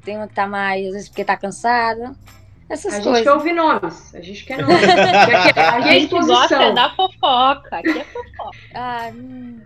tem 0.03 0.17
uma 0.17 0.27
que 0.27 0.33
tá 0.35 0.47
mais, 0.47 0.85
às 0.87 0.93
vezes 0.93 1.09
porque 1.09 1.23
tá 1.25 1.35
cansada. 1.37 2.13
Essas 2.69 2.93
A 2.93 2.95
gente 2.97 3.03
coisas. 3.05 3.23
quer 3.23 3.31
ouvir 3.31 3.53
nomes. 3.53 4.13
A 4.15 4.19
gente 4.21 4.43
quer 4.45 4.57
nomes. 4.61 4.83
Aqui 4.83 5.59
é, 5.59 5.63
aqui 5.63 5.89
A 5.89 5.95
é 5.95 5.99
gente 5.99 6.09
gosta 6.09 6.71
da 6.73 6.89
fofoca. 6.95 7.77
Aqui 7.77 7.99
é 7.99 8.03
fofoca. 8.03 8.57
Ah, 8.75 9.09
hum, 9.15 9.61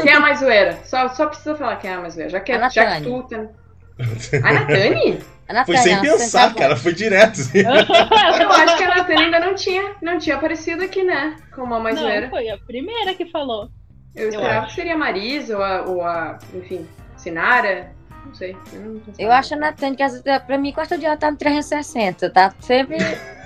Quem 0.00 0.12
é 0.12 0.14
a 0.16 0.20
mais 0.20 0.38
zoeira? 0.40 0.78
Só, 0.84 1.08
só 1.08 1.26
precisa 1.26 1.56
falar 1.56 1.76
quem 1.76 1.90
é 1.90 1.94
a 1.94 2.00
mais 2.00 2.14
zoeira. 2.14 2.30
Já 2.30 2.40
que, 2.40 2.52
A 2.52 2.68
já 2.68 2.84
que 2.84 2.90
Natane. 3.00 3.04
tu. 3.04 3.22
Tá... 3.28 4.48
A 4.48 4.52
Natane? 4.52 5.18
a 5.48 5.64
Foi 5.64 5.76
sem 5.78 6.00
pensar, 6.00 6.54
cara. 6.54 6.76
Foi 6.76 6.92
direto. 6.92 7.40
assim. 7.40 7.60
Eu 7.60 7.72
acho 7.72 8.76
que 8.76 8.84
a 8.84 8.94
Natane 8.96 9.22
ainda 9.24 9.40
não 9.40 9.54
tinha, 9.54 9.94
não 10.00 10.18
tinha 10.18 10.36
aparecido 10.36 10.84
aqui, 10.84 11.02
né? 11.02 11.36
Como 11.52 11.74
a 11.74 11.80
mais 11.80 11.96
Não, 11.96 12.02
zoeira. 12.02 12.28
foi 12.30 12.48
a 12.48 12.58
primeira 12.58 13.14
que 13.14 13.26
falou. 13.26 13.68
Eu 14.14 14.28
esperava 14.28 14.58
acho. 14.60 14.68
que 14.68 14.74
seria 14.76 14.94
a 14.94 14.98
Marisa 14.98 15.56
ou 15.56 15.64
a, 15.64 15.82
ou 15.82 16.02
a 16.04 16.38
enfim, 16.54 16.86
Sinara. 17.24 17.90
Não 18.26 18.34
sei. 18.34 18.56
Eu, 18.72 18.80
não. 18.80 19.00
Eu 19.18 19.32
acho 19.32 19.54
a 19.54 19.56
Natânia 19.56 19.96
que 19.96 20.02
às 20.02 20.20
vezes, 20.22 20.42
pra 20.46 20.58
mim, 20.58 20.72
quarto 20.72 20.96
dia 20.98 21.08
ela 21.08 21.16
tá 21.16 21.30
no 21.30 21.36
360, 21.36 22.30
tá? 22.30 22.52
Sempre 22.60 22.98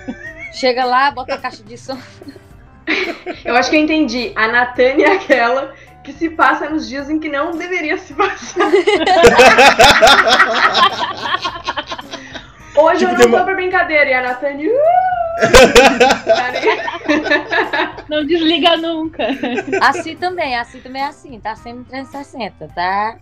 chega 0.53 0.83
lá, 0.85 1.09
bota 1.11 1.35
a 1.35 1.37
caixa 1.37 1.63
de 1.63 1.77
som. 1.77 1.97
Eu 3.45 3.55
acho 3.55 3.69
que 3.69 3.75
eu 3.77 3.81
entendi. 3.81 4.33
A 4.35 4.47
Natane 4.47 5.03
é 5.03 5.13
aquela 5.15 5.73
que 6.03 6.11
se 6.13 6.29
passa 6.29 6.69
nos 6.69 6.87
dias 6.89 7.09
em 7.09 7.19
que 7.19 7.29
não 7.29 7.51
deveria 7.51 7.97
se 7.97 8.13
passar. 8.13 8.67
Hoje 12.75 12.99
Tipo, 12.99 13.11
eu 13.11 13.17
não 13.17 13.21
tô 13.31 13.37
uma- 13.37 13.45
pra 13.45 13.55
brincadeira. 13.55 14.09
E 14.09 14.13
a 14.13 14.21
Natane. 14.21 14.67
Uh? 14.67 14.71
Não 18.09 18.25
desliga 18.25 18.75
nunca. 18.77 19.23
Assim 19.81 20.15
também, 20.15 20.57
assim 20.57 20.79
também 20.81 21.01
é 21.01 21.05
assim, 21.07 21.39
tá 21.39 21.55
sempre 21.55 21.79
no 21.79 21.85
360, 21.85 22.67
tá? 22.75 23.17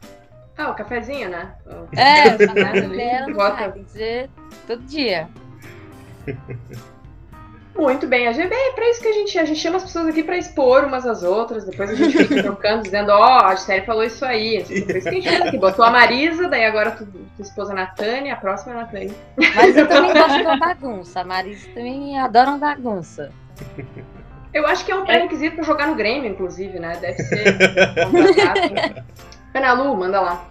Ah, 0.58 0.70
o 0.72 0.76
cafezinho, 0.76 1.30
né? 1.30 1.52
É, 1.96 2.30
o 2.30 2.54
Né, 2.56 2.70
ali, 2.72 2.98
dela 2.98 3.28
não 3.28 3.34
bota- 3.34 3.70
tem 3.72 3.84
que 3.84 3.92
ser 3.92 4.30
todo 4.66 4.82
dia. 4.84 5.28
Muito 7.76 8.08
bem, 8.08 8.28
a 8.28 8.32
GB 8.32 8.52
é 8.54 8.72
pra 8.74 8.90
isso 8.90 9.00
que 9.00 9.08
a 9.08 9.14
gente, 9.14 9.38
a 9.38 9.46
gente 9.46 9.60
chama 9.60 9.78
as 9.78 9.84
pessoas 9.84 10.08
aqui 10.08 10.24
pra 10.24 10.36
expor 10.36 10.84
umas 10.86 11.06
às 11.06 11.22
outras, 11.22 11.64
depois 11.64 11.92
a 11.92 11.94
gente 11.94 12.18
fica 12.18 12.42
trocando, 12.42 12.82
dizendo, 12.82 13.12
ó, 13.12 13.46
a 13.46 13.54
Gisele 13.54 13.86
falou 13.86 14.04
isso 14.04 14.26
aí. 14.26 14.64
Foi 14.66 14.76
isso 14.78 14.86
que 14.88 15.10
a 15.10 15.12
gente 15.12 15.30
fez 15.30 15.42
aqui. 15.42 15.58
Botou 15.60 15.86
a 15.86 15.92
Marisa, 15.92 16.50
daí 16.50 16.66
agora 16.66 16.90
tu, 16.90 17.06
tua 17.06 17.22
esposa 17.40 17.74
é 17.74 17.76
a 17.76 17.80
Natane, 17.82 18.32
a 18.32 18.36
próxima 18.36 18.74
é 18.74 18.78
a 18.78 18.82
Natane. 18.82 19.14
Mas 19.56 19.78
eu 19.78 19.88
também 19.88 20.12
gosto 20.12 20.38
de 20.38 20.42
uma 20.44 20.58
bagunça. 20.58 21.20
A 21.22 21.24
Marisa 21.24 21.68
também 21.76 22.20
adora 22.20 22.50
uma 22.50 22.58
bagunça. 22.58 23.32
Eu 24.52 24.66
acho 24.66 24.84
que 24.84 24.92
é 24.92 24.96
um 24.96 25.06
pré-requisito 25.06 25.58
pra 25.58 25.64
jogar 25.64 25.86
no 25.86 25.94
Grêmio, 25.96 26.32
inclusive, 26.32 26.80
né? 26.80 26.98
Deve 27.00 27.22
ser 27.22 27.54
contratado. 28.12 29.06
Ana 29.54 29.74
Lu, 29.74 29.96
manda 29.96 30.22
lá. 30.22 30.48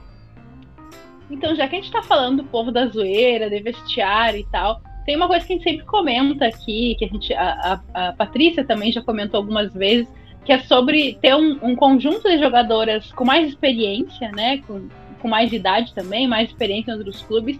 Então, 1.31 1.55
já 1.55 1.67
que 1.67 1.77
a 1.77 1.81
gente 1.81 1.93
tá 1.93 2.03
falando 2.03 2.43
do 2.43 2.49
povo 2.49 2.71
da 2.71 2.87
zoeira, 2.87 3.51
de 3.51 3.61
vestiário 3.61 4.41
e 4.41 4.47
tal, 4.51 4.81
tem 5.05 5.17
uma 5.17 5.29
coisa 5.29 5.47
que 5.47 5.53
a 5.53 5.57
gente 5.57 5.69
sempre 5.69 5.87
comenta 5.87 6.47
aqui, 6.47 6.97
que 6.99 7.05
a 7.05 7.09
gente. 7.09 7.35
A, 7.35 7.81
a, 7.95 8.09
a 8.09 8.13
Patrícia 8.13 8.65
também 8.65 8.93
já 8.93 9.03
comentou 9.03 9.39
algumas 9.39 9.73
vezes, 9.73 10.09
que 10.45 10.53
é 10.53 10.59
sobre 10.61 11.19
ter 11.21 11.35
um, 11.35 11.59
um 11.63 11.77
conjunto 11.77 12.29
de 12.29 12.39
jogadoras 12.39 13.13
com 13.13 13.25
mais 13.25 13.49
experiência, 13.49 14.31
né? 14.33 14.59
Com, 14.67 14.89
com 15.21 15.29
mais 15.29 15.53
idade 15.53 15.95
também, 15.95 16.29
mais 16.29 16.49
experiência 16.49 16.93
em 16.93 16.95
outros 16.95 17.23
clubes, 17.23 17.59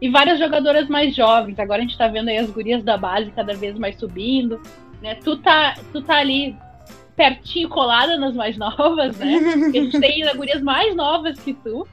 e 0.00 0.08
várias 0.08 0.38
jogadoras 0.38 0.88
mais 0.88 1.14
jovens. 1.14 1.58
Agora 1.58 1.80
a 1.80 1.84
gente 1.84 1.96
tá 1.96 2.08
vendo 2.08 2.28
aí 2.28 2.38
as 2.38 2.50
gurias 2.50 2.82
da 2.82 2.96
base 2.96 3.30
cada 3.30 3.54
vez 3.54 3.78
mais 3.78 3.98
subindo. 3.98 4.60
Né? 5.02 5.14
Tu, 5.16 5.36
tá, 5.36 5.74
tu 5.92 6.02
tá 6.02 6.16
ali 6.16 6.56
pertinho, 7.16 7.68
colada 7.68 8.16
nas 8.18 8.34
mais 8.34 8.56
novas, 8.56 9.16
né? 9.18 9.38
Porque 9.64 9.78
a 9.78 9.82
gente 9.82 9.98
tem 10.00 10.36
gurias 10.36 10.62
mais 10.62 10.94
novas 10.94 11.38
que 11.40 11.54
tu, 11.54 11.86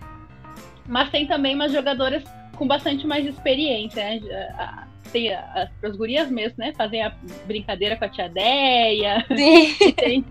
mas 0.87 1.09
tem 1.09 1.25
também 1.25 1.55
umas 1.55 1.71
jogadoras 1.71 2.23
com 2.55 2.67
bastante 2.67 3.07
mais 3.07 3.25
experiência, 3.25 4.03
né? 4.03 4.21
Tem 5.11 5.33
a- 5.33 5.39
a- 5.39 5.87
as 5.87 5.95
gurias 5.95 6.29
mesmo, 6.29 6.55
né? 6.57 6.73
Fazem 6.75 7.03
a 7.03 7.13
brincadeira 7.45 7.95
com 7.95 8.05
a 8.05 8.09
tia 8.09 8.27
Deia. 8.29 9.25
Tem 9.95 10.25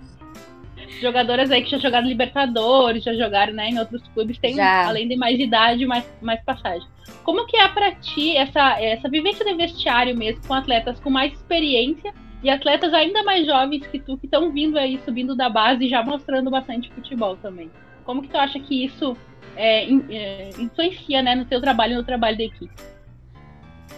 jogadoras 1.00 1.50
aí 1.50 1.62
que 1.62 1.70
já 1.70 1.78
jogaram 1.78 2.06
Libertadores, 2.06 3.02
já 3.02 3.14
jogaram 3.14 3.52
né, 3.52 3.70
em 3.70 3.78
outros 3.78 4.02
clubes, 4.14 4.38
tem, 4.38 4.54
Já. 4.54 4.86
além 4.86 5.08
de 5.08 5.16
mais 5.16 5.38
idade, 5.38 5.84
mais, 5.86 6.04
mais 6.20 6.40
passagem. 6.44 6.86
Como 7.24 7.44
que 7.46 7.56
é 7.56 7.66
para 7.68 7.92
ti 7.96 8.36
essa, 8.36 8.80
essa 8.80 9.08
vivência 9.08 9.44
de 9.44 9.54
vestiário 9.54 10.16
mesmo, 10.16 10.46
com 10.46 10.54
atletas 10.54 11.00
com 11.00 11.10
mais 11.10 11.32
experiência 11.32 12.12
e 12.42 12.50
atletas 12.50 12.92
ainda 12.92 13.22
mais 13.22 13.46
jovens 13.46 13.86
que 13.86 13.98
tu, 13.98 14.18
que 14.18 14.26
estão 14.26 14.50
vindo 14.50 14.78
aí, 14.78 15.00
subindo 15.04 15.36
da 15.36 15.48
base 15.48 15.84
e 15.84 15.88
já 15.88 16.02
mostrando 16.02 16.50
bastante 16.50 16.92
futebol 16.92 17.36
também? 17.36 17.70
Como 18.04 18.22
que 18.22 18.28
tu 18.28 18.36
acha 18.36 18.58
que 18.58 18.84
isso 18.84 19.16
é, 19.56 19.84
é, 19.84 20.50
influencia 20.58 21.22
né, 21.22 21.34
no 21.34 21.44
teu 21.44 21.60
trabalho 21.60 21.92
e 21.92 21.96
no 21.96 22.04
trabalho 22.04 22.36
da 22.36 22.44
equipe? 22.44 22.72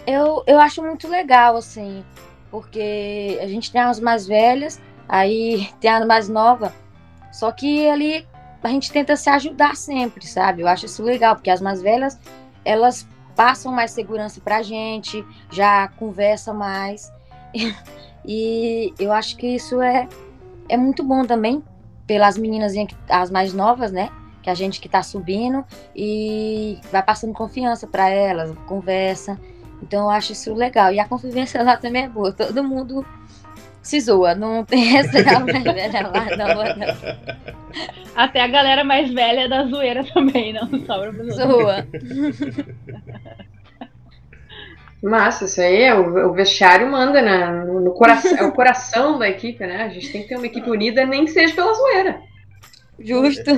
Eu, 0.06 0.44
eu 0.46 0.60
acho 0.60 0.82
muito 0.82 1.08
legal, 1.08 1.56
assim, 1.56 2.04
porque 2.50 3.38
a 3.40 3.46
gente 3.46 3.72
tem 3.72 3.80
as 3.80 3.98
mais 3.98 4.26
velhas, 4.26 4.80
aí 5.08 5.68
tem 5.80 5.90
as 5.90 6.06
mais 6.06 6.28
novas, 6.28 6.72
só 7.32 7.50
que 7.50 7.88
ali 7.88 8.26
a 8.62 8.68
gente 8.68 8.92
tenta 8.92 9.16
se 9.16 9.28
ajudar 9.28 9.76
sempre, 9.76 10.26
sabe? 10.26 10.62
Eu 10.62 10.68
acho 10.68 10.86
isso 10.86 11.02
legal, 11.02 11.34
porque 11.34 11.50
as 11.50 11.60
mais 11.60 11.82
velhas, 11.82 12.18
elas 12.64 13.06
passam 13.36 13.72
mais 13.72 13.90
segurança 13.90 14.40
pra 14.40 14.62
gente, 14.62 15.24
já 15.50 15.88
conversa 15.88 16.52
mais. 16.52 17.12
E 18.24 18.92
eu 18.98 19.12
acho 19.12 19.36
que 19.36 19.46
isso 19.46 19.80
é, 19.82 20.08
é 20.68 20.76
muito 20.76 21.02
bom 21.02 21.24
também 21.24 21.62
pelas 22.06 22.38
meninas 22.38 22.72
as 23.08 23.30
mais 23.30 23.52
novas, 23.52 23.92
né? 23.92 24.10
Que 24.42 24.50
a 24.50 24.54
gente 24.54 24.80
que 24.80 24.88
tá 24.88 25.02
subindo 25.02 25.64
e 25.96 26.78
vai 26.92 27.02
passando 27.02 27.32
confiança 27.32 27.86
para 27.86 28.08
elas, 28.08 28.54
conversa. 28.66 29.38
Então 29.82 30.04
eu 30.04 30.10
acho 30.10 30.32
isso 30.32 30.54
legal. 30.54 30.92
E 30.92 31.00
a 31.00 31.08
convivência 31.08 31.62
lá 31.62 31.76
também 31.76 32.04
é 32.04 32.08
boa. 32.08 32.32
Todo 32.32 32.64
mundo 32.64 33.04
se 33.82 34.00
zoa. 34.00 34.34
Não 34.34 34.64
tem 34.64 34.96
essa 34.98 35.40
mais 35.40 35.62
velha 35.62 36.08
lá, 36.08 36.36
não, 36.36 36.48
não. 36.48 37.44
Até 38.14 38.40
a 38.40 38.48
galera 38.48 38.84
mais 38.84 39.12
velha 39.12 39.40
é 39.40 39.48
da 39.48 39.64
zoeira 39.66 40.04
também, 40.12 40.52
não 40.52 40.68
sobra 40.86 41.12
pra 41.12 41.24
Zoa. 41.30 41.86
Massa, 45.04 45.44
isso 45.44 45.60
aí 45.60 45.82
é 45.82 45.94
o, 45.94 46.30
o 46.30 46.32
vestiário 46.32 46.90
manda 46.90 47.20
na, 47.20 47.64
no, 47.64 47.80
no 47.80 47.92
coração, 47.92 48.32
é 48.38 48.42
o 48.42 48.52
coração 48.52 49.18
da 49.18 49.28
equipe, 49.28 49.64
né? 49.66 49.82
A 49.82 49.88
gente 49.90 50.10
tem 50.10 50.22
que 50.22 50.28
ter 50.28 50.36
uma 50.36 50.46
equipe 50.46 50.70
unida, 50.70 51.04
nem 51.04 51.26
que 51.26 51.30
seja 51.30 51.54
pela 51.54 51.74
zoeira. 51.74 52.20
Justo. 52.98 53.50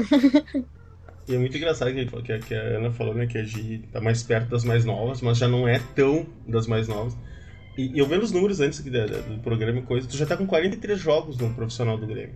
E 1.28 1.34
é 1.34 1.38
muito 1.38 1.56
engraçado 1.56 1.92
que, 1.92 2.06
que, 2.06 2.38
que 2.38 2.54
a 2.54 2.78
Ana 2.78 2.92
falou, 2.92 3.14
né, 3.14 3.26
que 3.26 3.36
a 3.36 3.42
Gi 3.42 3.82
tá 3.92 4.00
mais 4.00 4.22
perto 4.22 4.48
das 4.48 4.64
mais 4.64 4.84
novas, 4.84 5.20
mas 5.20 5.38
já 5.38 5.48
não 5.48 5.66
é 5.66 5.80
tão 5.94 6.26
das 6.46 6.66
mais 6.66 6.86
novas. 6.86 7.16
E, 7.76 7.94
e 7.94 7.98
eu 7.98 8.06
vendo 8.06 8.22
os 8.22 8.32
números 8.32 8.60
antes 8.60 8.80
aqui 8.80 8.90
do, 8.90 9.06
do 9.06 9.38
programa 9.40 9.80
e 9.80 9.82
coisa, 9.82 10.08
tu 10.08 10.16
já 10.16 10.24
tá 10.24 10.36
com 10.36 10.46
43 10.46 10.98
jogos 10.98 11.36
no 11.36 11.52
profissional 11.52 11.98
do 11.98 12.06
Grêmio. 12.06 12.34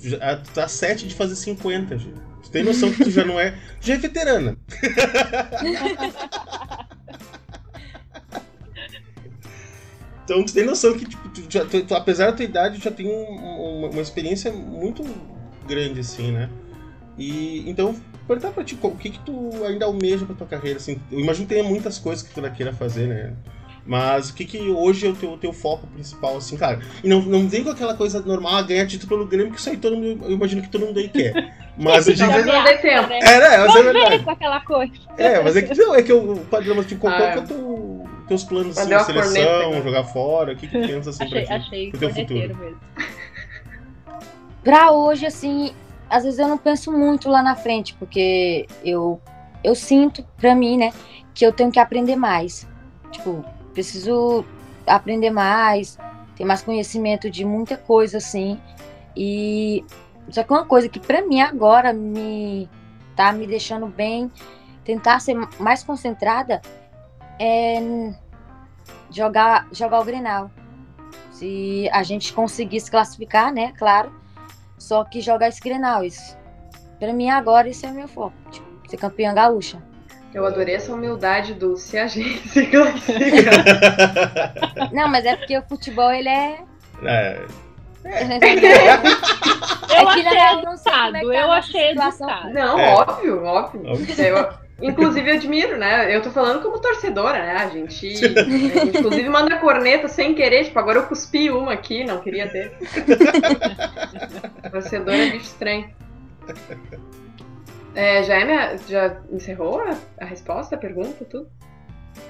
Tu, 0.00 0.08
já, 0.08 0.18
ah, 0.20 0.36
tu 0.36 0.50
tá 0.50 0.66
7 0.66 1.06
de 1.06 1.14
fazer 1.14 1.36
50, 1.36 1.98
Gi. 1.98 2.12
Tu 2.42 2.50
tem 2.50 2.64
noção 2.64 2.92
que 2.92 3.04
tu 3.04 3.10
já 3.10 3.24
não 3.24 3.38
é. 3.38 3.52
Tu 3.80 3.86
já 3.86 3.94
é 3.94 3.98
veterana. 3.98 4.56
Então 10.24 10.44
tu 10.44 10.52
tem 10.52 10.64
noção 10.64 10.96
que, 10.96 11.04
tipo, 11.04 11.28
tu, 11.28 11.42
já, 11.48 11.64
tu, 11.64 11.82
tu, 11.82 11.94
apesar 11.94 12.26
da 12.26 12.36
tua 12.36 12.44
idade, 12.44 12.80
já 12.80 12.90
tem 12.90 13.06
um, 13.06 13.80
uma, 13.80 13.88
uma, 13.88 14.02
experiência 14.02 14.52
muito 14.52 15.04
grande, 15.66 16.00
assim, 16.00 16.32
né? 16.32 16.48
E 17.18 17.68
então, 17.68 17.94
perguntar 18.26 18.52
pra 18.52 18.64
ti, 18.64 18.78
o 18.80 18.90
que 18.92 19.10
que 19.10 19.18
tu 19.20 19.50
ainda 19.66 19.86
almeja 19.86 20.24
pra 20.24 20.34
tua 20.34 20.46
carreira, 20.46 20.78
assim? 20.78 21.00
Eu 21.10 21.20
imagino 21.20 21.46
que 21.46 21.54
tenha 21.54 21.66
muitas 21.66 21.98
coisas 21.98 22.26
que 22.26 22.32
tu 22.32 22.38
ainda 22.38 22.50
queira 22.50 22.72
fazer, 22.72 23.06
né? 23.06 23.34
Mas 23.86 24.30
o 24.30 24.34
que 24.34 24.44
que 24.44 24.58
hoje 24.70 25.06
é 25.06 25.10
o 25.10 25.16
teu, 25.16 25.36
teu 25.36 25.52
foco 25.52 25.86
principal, 25.88 26.36
assim, 26.36 26.56
cara? 26.56 26.80
E 27.02 27.08
não, 27.08 27.22
não 27.22 27.48
vem 27.48 27.64
com 27.64 27.70
aquela 27.70 27.94
coisa 27.94 28.20
normal, 28.20 28.56
ah, 28.56 28.62
ganhar 28.62 28.86
título 28.86 29.08
pelo 29.08 29.26
Grêmio, 29.26 29.52
que 29.52 29.58
isso 29.58 29.70
aí 29.70 29.76
todo 29.76 29.96
mundo, 29.96 30.24
eu 30.26 30.32
imagino 30.32 30.62
que 30.62 30.68
todo 30.68 30.86
mundo 30.86 30.98
aí 30.98 31.08
quer. 31.08 31.52
Mas 31.76 32.06
eu 32.06 32.14
digo... 32.14 32.30
não 32.30 32.64
dê 32.64 32.76
tempo. 32.78 33.08
Né? 33.08 33.18
É, 33.20 33.38
né? 33.40 33.58
Mas 33.58 33.74
é 33.74 33.82
verdade. 33.82 34.24
com 34.24 34.30
aquela 34.30 34.60
coisa. 34.60 34.92
É, 35.16 35.42
mas 35.42 35.56
é 35.56 35.62
que, 35.62 35.74
não, 35.74 35.94
é 35.94 36.02
que 36.02 36.12
eu, 36.12 36.46
padrão, 36.50 36.84
tipo, 36.84 37.00
qual, 37.00 37.14
ah, 37.14 37.16
qual 37.16 37.32
que 37.32 37.38
é 37.38 37.42
o 37.42 37.46
teu 37.46 37.99
teus 38.30 38.44
planos 38.44 38.78
assim, 38.78 38.96
de 38.96 39.04
seleção, 39.04 39.62
corneta, 39.64 39.82
jogar 39.82 40.04
fora? 40.04 40.52
O 40.52 40.56
que, 40.56 40.68
que 40.68 40.78
pensa 40.86 41.10
assim 41.10 41.24
achei, 41.24 41.44
pra, 41.44 41.58
ti, 41.58 41.66
achei 41.66 41.90
pro 41.90 41.98
teu 41.98 42.14
futuro? 42.14 42.56
Mesmo. 42.56 42.80
Pra 44.62 44.92
hoje, 44.92 45.24
assim, 45.24 45.72
às 46.08 46.22
vezes 46.22 46.38
eu 46.38 46.46
não 46.46 46.58
penso 46.58 46.92
muito 46.92 47.30
lá 47.30 47.42
na 47.42 47.56
frente, 47.56 47.94
porque 47.94 48.66
eu, 48.84 49.18
eu 49.64 49.74
sinto, 49.74 50.22
pra 50.36 50.54
mim, 50.54 50.76
né, 50.76 50.92
que 51.32 51.46
eu 51.46 51.50
tenho 51.50 51.72
que 51.72 51.80
aprender 51.80 52.14
mais. 52.14 52.68
Tipo, 53.10 53.42
preciso 53.72 54.44
aprender 54.86 55.30
mais, 55.30 55.98
ter 56.36 56.44
mais 56.44 56.60
conhecimento 56.60 57.30
de 57.30 57.42
muita 57.42 57.78
coisa, 57.78 58.18
assim. 58.18 58.60
E 59.16 59.82
só 60.28 60.42
que 60.42 60.52
uma 60.52 60.66
coisa 60.66 60.90
que 60.90 61.00
pra 61.00 61.26
mim 61.26 61.40
agora 61.40 61.94
me 61.94 62.68
tá 63.16 63.32
me 63.32 63.46
deixando 63.46 63.86
bem, 63.86 64.30
tentar 64.84 65.20
ser 65.20 65.34
mais 65.58 65.82
concentrada 65.82 66.60
é 67.40 68.12
jogar, 69.10 69.66
jogar 69.72 70.00
o 70.00 70.04
Grenal. 70.04 70.50
Se 71.32 71.88
a 71.90 72.02
gente 72.02 72.32
conseguisse 72.32 72.90
classificar, 72.90 73.52
né? 73.52 73.72
Claro. 73.78 74.12
Só 74.78 75.04
que 75.04 75.20
jogar 75.20 75.48
esse 75.48 75.60
Grenal. 75.60 76.04
Isso, 76.04 76.36
pra 76.98 77.12
mim, 77.12 77.30
agora, 77.30 77.68
isso 77.68 77.86
é 77.86 77.88
o 77.88 77.94
meu 77.94 78.06
foco. 78.06 78.34
Tipo, 78.50 78.68
ser 78.88 78.96
campeã 78.98 79.32
gaúcha. 79.32 79.82
Eu 80.32 80.46
adorei 80.46 80.76
essa 80.76 80.92
humildade 80.92 81.54
do 81.54 81.76
se 81.76 81.98
a 81.98 82.06
gente 82.06 82.46
se 82.50 82.66
classifica. 82.66 83.50
Não, 84.92 85.08
mas 85.08 85.24
é 85.24 85.36
porque 85.36 85.58
o 85.58 85.62
futebol, 85.62 86.12
ele 86.12 86.28
é. 86.28 86.60
É. 87.02 87.46
É. 88.04 88.22
Eu 88.22 88.28
é 89.90 90.02
achei 90.06 90.22
educado, 90.22 91.16
é 91.16 91.20
tá 91.20 91.26
eu 91.26 91.52
achei 91.52 91.90
educado. 91.90 92.50
Não, 92.50 92.78
é. 92.78 92.94
óbvio, 92.94 93.44
óbvio. 93.44 93.92
óbvio. 93.92 94.24
Eu, 94.24 94.48
Inclusive, 94.82 95.30
admiro, 95.30 95.76
né? 95.76 96.14
Eu 96.14 96.22
tô 96.22 96.30
falando 96.30 96.62
como 96.62 96.78
torcedora, 96.80 97.38
né? 97.38 97.56
A 97.56 97.68
gente, 97.68 98.06
a 98.38 98.42
gente, 98.42 98.98
inclusive, 98.98 99.28
manda 99.28 99.58
corneta 99.58 100.08
sem 100.08 100.34
querer. 100.34 100.64
Tipo, 100.64 100.78
agora 100.78 100.98
eu 100.98 101.06
cuspi 101.06 101.50
uma 101.50 101.72
aqui, 101.72 102.04
não 102.04 102.20
queria 102.20 102.48
ter. 102.48 102.72
torcedora 104.70 105.16
é 105.16 105.30
bicho 105.30 105.46
estranho. 105.46 105.90
É, 107.94 108.22
já, 108.22 108.34
é 108.40 108.44
minha, 108.44 108.76
já 108.88 109.20
encerrou 109.30 109.80
a, 109.80 109.96
a 110.20 110.24
resposta, 110.24 110.76
a 110.76 110.78
pergunta, 110.78 111.24
tudo? 111.24 111.48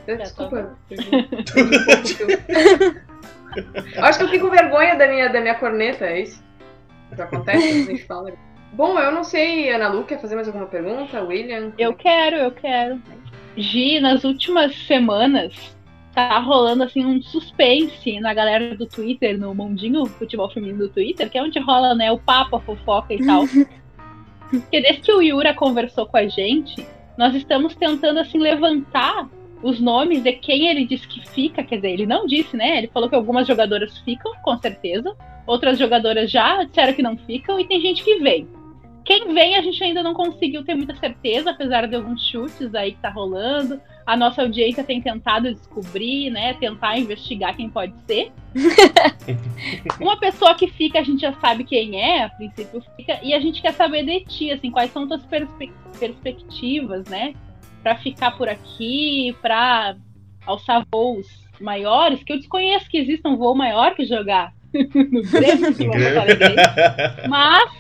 Desculpa. 0.07 0.77
Acho 3.99 4.19
que 4.19 4.25
eu 4.25 4.29
fico 4.29 4.47
com 4.49 4.55
vergonha 4.55 4.97
da 4.97 5.09
minha, 5.09 5.29
da 5.29 5.41
minha 5.41 5.55
corneta, 5.55 6.07
é 6.07 6.21
isso? 6.21 6.43
Que 7.15 7.21
acontece 7.21 7.69
quando 7.69 7.89
a 7.89 7.91
gente 7.91 8.05
fala. 8.07 8.33
Bom, 8.73 8.99
eu 8.99 9.11
não 9.13 9.25
sei, 9.25 9.71
Ana 9.71 9.89
Lu, 9.89 10.05
quer 10.05 10.21
fazer 10.21 10.35
mais 10.35 10.47
alguma 10.47 10.67
pergunta? 10.67 11.23
William? 11.23 11.73
Eu 11.77 11.93
quero, 11.95 12.37
eu 12.37 12.51
quero. 12.53 13.01
Gi, 13.57 13.99
nas 14.01 14.25
últimas 14.25 14.75
semanas 14.87 15.77
tá 16.15 16.39
rolando 16.39 16.83
assim 16.83 17.05
um 17.05 17.23
suspense 17.23 18.19
na 18.21 18.35
galera 18.35 18.77
do 18.77 18.87
Twitter, 18.87 19.39
no 19.39 19.55
mundinho 19.55 20.07
futebol 20.07 20.51
feminino 20.51 20.79
do 20.79 20.89
Twitter, 20.89 21.31
que 21.31 21.39
é 21.39 21.43
onde 21.43 21.59
rola, 21.59 21.95
né, 21.95 22.11
o 22.11 22.19
papo, 22.19 22.57
a 22.57 22.61
fofoca 22.61 23.15
e 23.15 23.25
tal. 23.25 23.45
Porque 24.51 24.81
desde 24.81 25.03
que 25.03 25.13
o 25.13 25.23
Yura 25.23 25.55
conversou 25.55 26.07
com 26.07 26.17
a 26.17 26.27
gente, 26.27 26.85
nós 27.17 27.35
estamos 27.35 27.75
tentando 27.77 28.19
assim 28.19 28.39
levantar 28.39 29.29
os 29.63 29.79
nomes 29.79 30.23
de 30.23 30.33
quem 30.33 30.69
ele 30.69 30.87
disse 30.87 31.07
que 31.07 31.29
fica, 31.29 31.63
quer 31.63 31.77
dizer, 31.77 31.91
ele 31.91 32.07
não 32.07 32.27
disse, 32.27 32.57
né? 32.57 32.79
Ele 32.79 32.89
falou 32.89 33.09
que 33.09 33.15
algumas 33.15 33.47
jogadoras 33.47 33.99
ficam, 33.99 34.33
com 34.43 34.59
certeza, 34.59 35.15
outras 35.47 35.79
jogadoras 35.79 36.31
já 36.31 36.65
disseram 36.65 36.93
que 36.95 37.03
não 37.03 37.17
ficam 37.17 37.61
e 37.61 37.67
tem 37.67 37.81
gente 37.81 38.03
que 38.03 38.19
vem. 38.19 38.49
Quem 39.05 39.33
vem 39.33 39.57
a 39.57 39.63
gente 39.63 39.83
ainda 39.83 40.03
não 40.03 40.15
conseguiu 40.15 40.65
ter 40.65 40.75
muita 40.75 40.95
certeza, 40.97 41.51
apesar 41.51 41.87
de 41.87 41.97
alguns 41.97 42.25
chutes 42.29 42.75
aí 42.75 42.93
que 42.93 43.01
tá 43.01 43.11
rolando. 43.11 43.81
A 44.07 44.17
nossa 44.17 44.43
audiência 44.43 44.83
tem 44.83 45.01
tentado 45.01 45.53
descobrir, 45.53 46.31
né? 46.31 46.55
Tentar 46.55 46.99
investigar 46.99 47.57
quem 47.57 47.71
pode 47.71 47.95
ser. 48.07 48.33
Uma 50.01 50.19
pessoa 50.19 50.55
que 50.55 50.67
fica, 50.69 50.99
a 50.99 51.03
gente 51.03 51.21
já 51.21 51.33
sabe 51.35 51.65
quem 51.65 52.01
é, 52.01 52.25
a 52.25 52.29
princípio 52.29 52.83
fica, 52.97 53.21
e 53.23 53.33
a 53.33 53.41
gente 53.41 53.63
quer 53.63 53.73
saber 53.73 54.05
de 54.05 54.25
ti, 54.25 54.51
assim, 54.51 54.71
quais 54.71 54.93
são 54.93 55.07
tuas 55.07 55.25
perspe 55.25 55.73
perspectivas, 55.99 57.05
né? 57.07 57.35
Para 57.83 57.97
ficar 57.97 58.37
por 58.37 58.49
aqui, 58.49 59.37
para 59.43 59.97
alçar 60.47 60.85
voos 60.91 61.27
maiores, 61.61 62.23
que 62.23 62.33
eu 62.33 62.39
desconheço 62.39 62.89
que 62.89 62.99
exista 62.99 63.29
um 63.29 63.37
voo 63.37 63.55
maior 63.55 63.95
que 63.95 64.05
jogar 64.07 64.53
no 64.73 65.23
Grêmio, 65.23 65.75
Mas, 67.29 67.71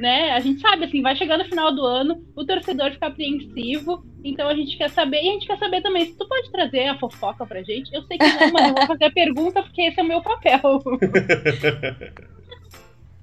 né, 0.00 0.32
a 0.32 0.40
gente 0.40 0.62
sabe, 0.62 0.86
assim, 0.86 1.02
vai 1.02 1.14
chegando 1.14 1.44
no 1.44 1.48
final 1.50 1.74
do 1.74 1.84
ano, 1.84 2.24
o 2.34 2.44
torcedor 2.44 2.90
fica 2.90 3.08
apreensivo, 3.08 4.02
então 4.24 4.48
a 4.48 4.54
gente 4.54 4.78
quer 4.78 4.88
saber, 4.88 5.22
e 5.22 5.28
a 5.28 5.32
gente 5.32 5.46
quer 5.46 5.58
saber 5.58 5.82
também, 5.82 6.06
se 6.06 6.16
tu 6.16 6.26
pode 6.26 6.50
trazer 6.50 6.86
a 6.86 6.98
fofoca 6.98 7.44
pra 7.44 7.62
gente, 7.62 7.94
eu 7.94 8.02
sei 8.04 8.16
que 8.16 8.26
não, 8.26 8.50
mas 8.50 8.68
eu 8.68 8.74
vou 8.74 8.86
fazer 8.86 9.04
a 9.04 9.12
pergunta 9.12 9.62
porque 9.62 9.82
esse 9.82 10.00
é 10.00 10.02
o 10.02 10.06
meu 10.06 10.22
papel. 10.22 10.60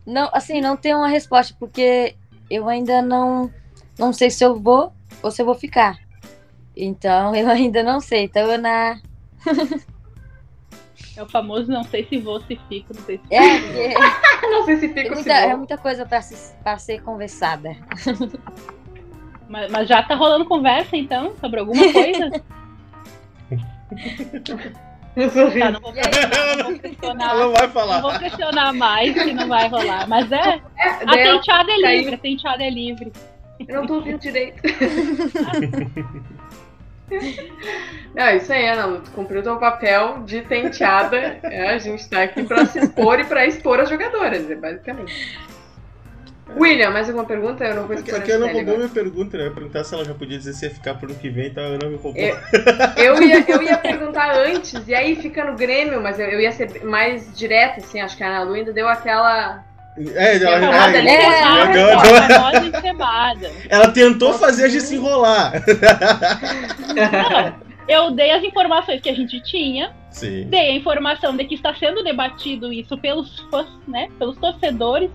Não, 0.06 0.30
assim, 0.32 0.62
não 0.62 0.78
tem 0.78 0.96
uma 0.96 1.10
resposta, 1.10 1.54
porque 1.60 2.16
eu 2.50 2.70
ainda 2.70 3.02
não, 3.02 3.52
não 4.00 4.14
sei 4.14 4.30
se 4.30 4.42
eu 4.42 4.58
vou 4.58 4.94
ou 5.22 5.30
se 5.30 5.42
eu 5.42 5.46
vou 5.46 5.54
ficar. 5.54 6.00
Então, 6.74 7.36
eu 7.36 7.50
ainda 7.50 7.84
não 7.84 8.00
sei, 8.00 8.24
então 8.24 8.50
eu 8.50 8.58
na... 8.58 9.02
É 11.18 11.24
o 11.24 11.28
famoso 11.28 11.70
não 11.72 11.84
sei 11.84 12.06
se 12.08 12.18
vou, 12.20 12.40
se 12.42 12.60
fico, 12.70 12.94
não 12.94 13.02
sei 13.02 13.18
se 13.18 13.34
É, 13.34 13.94
não 14.50 14.64
sei 14.66 14.78
se 14.78 14.88
fico, 14.90 15.00
é 15.00 15.04
muita, 15.10 15.24
se 15.24 15.30
vou. 15.30 15.36
É 15.52 15.56
muita 15.56 15.78
coisa 15.78 16.06
para 16.06 16.78
ser 16.78 17.02
conversada. 17.02 17.76
Mas, 19.50 19.72
mas 19.72 19.88
já 19.90 20.04
tá 20.04 20.14
rolando 20.16 20.46
conversa, 20.46 20.96
então, 20.96 21.34
sobre 21.42 21.60
alguma 21.60 21.92
coisa? 21.92 22.30
Tá, 25.18 25.72
não 25.72 25.82
vou, 25.82 25.92
não 25.94 26.64
vou 26.70 26.80
pressionar. 26.80 27.30
Ela 27.32 27.40
não 27.46 27.52
vai 27.52 27.66
Não 27.66 27.74
falar. 27.74 28.02
vou 28.02 28.14
pressionar 28.20 28.72
mais 28.76 29.14
que 29.16 29.34
não 29.34 29.48
vai 29.48 29.68
rolar. 29.68 30.08
Mas 30.08 30.32
é. 30.32 30.62
É, 30.78 30.90
A 31.08 31.12
tenteada 31.12 31.72
é 31.72 31.82
caiu. 31.82 31.98
livre, 31.98 32.14
a 32.14 32.18
tenteada 32.20 32.64
é 32.64 32.70
livre. 32.70 33.12
Eu 33.68 33.80
não 33.82 33.88
tô 33.88 33.96
ouvindo 33.96 34.20
direito. 34.20 34.62
Não, 38.14 38.30
isso 38.36 38.52
aí, 38.52 38.68
Ana. 38.68 39.00
Tu 39.00 39.12
cumpriu 39.12 39.44
teu 39.44 39.58
papel 39.58 40.24
de 40.26 40.42
tenteada. 40.42 41.38
É, 41.44 41.70
a 41.70 41.78
gente 41.78 42.08
tá 42.10 42.24
aqui 42.24 42.44
pra 42.44 42.66
se 42.66 42.80
expor 42.80 43.20
e 43.20 43.24
pra 43.26 43.46
expor 43.46 43.80
as 43.80 43.90
jogadoras, 43.90 44.50
é 44.50 44.56
basicamente. 44.56 45.38
William, 46.56 46.92
mais 46.92 47.08
alguma 47.10 47.26
pergunta? 47.26 47.64
Eu 47.66 47.76
não 47.76 47.84
vou 47.88 47.94
expor 47.96 48.16
Porque 48.16 48.32
a 48.32 48.36
Ana 48.36 48.46
roubou 48.52 48.78
minha 48.78 48.90
pergunta, 48.90 49.38
né? 49.38 49.44
Eu 49.44 49.48
ia 49.50 49.54
perguntar 49.54 49.84
se 49.84 49.94
ela 49.94 50.06
já 50.06 50.14
podia 50.14 50.38
dizer 50.38 50.54
se 50.54 50.66
ia 50.66 50.72
ficar 50.72 50.96
pro 50.96 51.10
ano 51.12 51.20
que 51.20 51.30
vem, 51.30 51.48
então 51.48 51.62
a 51.64 51.68
Ana 51.68 51.88
me 51.88 51.98
roubou. 51.98 52.16
Eu- 52.24 52.38
Eu 52.96 53.22
ia, 53.22 53.46
eu 53.52 53.62
ia 53.62 53.78
perguntar 53.78 54.34
antes, 54.34 54.88
e 54.88 54.96
aí 54.96 55.16
fica 55.18 55.44
no 55.44 55.56
Grêmio, 55.58 56.02
mas 56.02 56.18
eu, 56.20 56.26
eu 56.28 56.40
ia 56.40 56.52
ser 56.54 56.84
mais 56.86 57.38
direto, 57.38 57.80
assim. 57.80 58.00
Acho 58.00 58.16
que 58.16 58.24
a 58.24 58.28
Ana 58.28 58.44
Lu 58.44 58.54
ainda 58.54 58.72
deu 58.72 58.88
aquela. 58.88 59.64
É, 60.16 60.38
ela, 60.38 60.58
é, 60.58 60.98
ali, 61.00 61.10
ela- 63.70 63.92
tentou 63.92 64.34
fazer 64.34 64.66
a 64.66 64.70
gente 64.70 64.84
se 64.84 64.96
enrolar. 64.96 65.54
Não, 66.96 67.56
eu 67.88 68.12
dei 68.12 68.32
as 68.32 68.44
informações 68.44 69.02
que 69.02 69.10
a 69.10 69.14
gente 69.16 69.42
tinha, 69.42 69.92
Sim. 70.12 70.44
dei 70.50 70.70
a 70.72 70.76
informação 70.76 71.36
de 71.36 71.46
que 71.46 71.56
está 71.56 71.74
sendo 71.74 72.04
debatido 72.04 72.72
isso 72.72 72.98
pelos 72.98 73.40
fãs, 73.50 73.68
né? 73.88 74.08
Pelos 74.20 74.38
torcedores, 74.38 75.10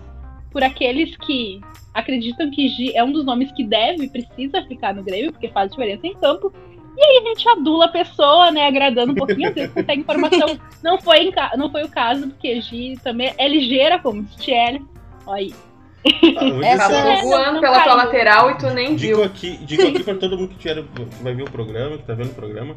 por 0.51 0.63
aqueles 0.63 1.15
que 1.17 1.61
acreditam 1.93 2.49
que 2.51 2.67
Gi 2.67 2.95
é 2.95 3.03
um 3.03 3.11
dos 3.11 3.23
nomes 3.25 3.51
que 3.51 3.63
deve, 3.63 4.09
precisa 4.09 4.63
ficar 4.63 4.93
no 4.93 5.03
Grêmio, 5.03 5.31
porque 5.31 5.47
faz 5.49 5.69
diferença 5.71 6.05
em 6.07 6.15
campo. 6.15 6.51
E 6.95 7.03
aí 7.03 7.23
a 7.25 7.27
gente 7.29 7.49
adula 7.49 7.85
a 7.85 7.89
pessoa, 7.89 8.51
né? 8.51 8.67
Agradando 8.67 9.13
um 9.13 9.15
pouquinho, 9.15 9.49
às 9.49 9.55
vezes 9.55 9.73
consegue 9.73 10.01
informação. 10.01 10.59
Não 10.83 10.99
foi, 11.01 11.19
em 11.23 11.31
ca- 11.31 11.53
não 11.57 11.71
foi 11.71 11.83
o 11.85 11.89
caso, 11.89 12.27
porque 12.27 12.59
Gi 12.61 12.99
também 13.03 13.33
é 13.37 13.47
ligeira, 13.47 13.97
como 13.99 14.27
Stiel. 14.33 14.81
Olha 15.25 15.37
aí. 15.37 15.53
Ah, 16.37 16.65
É, 16.65 16.73
assim, 16.73 17.21
voando 17.29 17.53
não 17.53 17.61
pela 17.61 17.75
tua 17.81 17.83
caiu. 17.85 17.95
lateral 17.97 18.51
e 18.51 18.57
tu 18.57 18.69
nem 18.71 18.95
Digo 18.95 19.15
viu. 19.17 19.23
aqui, 19.25 19.57
digo 19.65 19.87
aqui 19.87 20.03
pra 20.03 20.15
todo 20.15 20.37
mundo 20.37 20.49
que, 20.49 20.55
tiver, 20.57 20.83
que 20.83 21.23
vai 21.23 21.33
ver 21.33 21.43
o 21.43 21.49
programa, 21.51 21.97
que 21.97 22.03
tá 22.03 22.13
vendo 22.13 22.31
o 22.31 22.35
programa. 22.35 22.75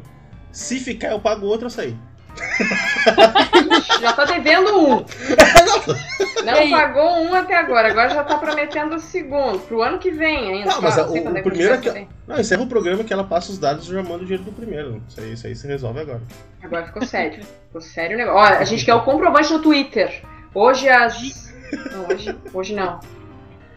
Se 0.51 0.79
ficar, 0.79 1.09
eu 1.11 1.19
pago 1.19 1.45
outro 1.45 1.67
açaí. 1.67 1.93
Já 4.01 4.13
tá 4.13 4.25
devendo 4.25 4.77
um. 4.79 5.05
Não 6.45 6.69
pagou 6.69 7.23
um 7.23 7.33
até 7.33 7.55
agora, 7.57 7.89
agora 7.89 8.09
já 8.09 8.23
tá 8.23 8.37
prometendo 8.37 8.95
o 8.95 8.99
segundo. 8.99 9.59
Pro 9.59 9.81
ano 9.81 9.97
que 9.99 10.11
vem 10.11 10.51
ainda. 10.53 10.69
Não, 10.71 10.81
mas 10.81 10.97
a- 10.97 11.05
o- 11.07 11.09
o 11.11 11.13
que 11.13 11.41
primeiro 11.41 11.73
é 11.73 11.77
que- 11.77 11.91
ser. 11.91 12.07
Não, 12.27 12.39
encerra 12.39 12.61
o 12.63 12.67
programa 12.67 13.03
que 13.03 13.11
ela 13.11 13.23
passa 13.23 13.51
os 13.51 13.57
dados 13.59 13.85
e 13.87 13.91
já 13.93 14.01
mando 14.03 14.17
o 14.23 14.25
dinheiro 14.25 14.43
do 14.43 14.51
primeiro. 14.51 15.01
Isso 15.09 15.19
aí, 15.19 15.33
isso 15.33 15.47
aí 15.47 15.55
se 15.55 15.67
resolve 15.67 15.99
agora. 15.99 16.21
Agora 16.63 16.85
ficou 16.85 17.05
sério. 17.05 17.43
Ficou 17.67 17.81
sério 17.81 18.15
o 18.15 18.17
negócio. 18.17 18.39
Olha, 18.39 18.59
a 18.59 18.63
gente 18.65 18.85
quer 18.85 18.93
o 18.93 19.03
comprovante 19.03 19.51
no 19.51 19.59
Twitter. 19.61 20.21
Hoje 20.53 20.87
às. 20.87 21.51
Não, 21.91 22.07
hoje, 22.07 22.35
hoje 22.53 22.73
não. 22.75 22.99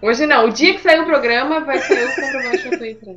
Hoje 0.03 0.27
não. 0.27 0.47
O 0.47 0.53
dia 0.53 0.75
que 0.75 0.81
sair 0.81 1.01
o 1.01 1.07
programa, 1.07 1.61
vai 1.61 1.79
sair 1.81 2.05
o 2.05 2.15
comprovante 2.15 2.69
no 2.71 2.79
Twitter. 2.79 3.17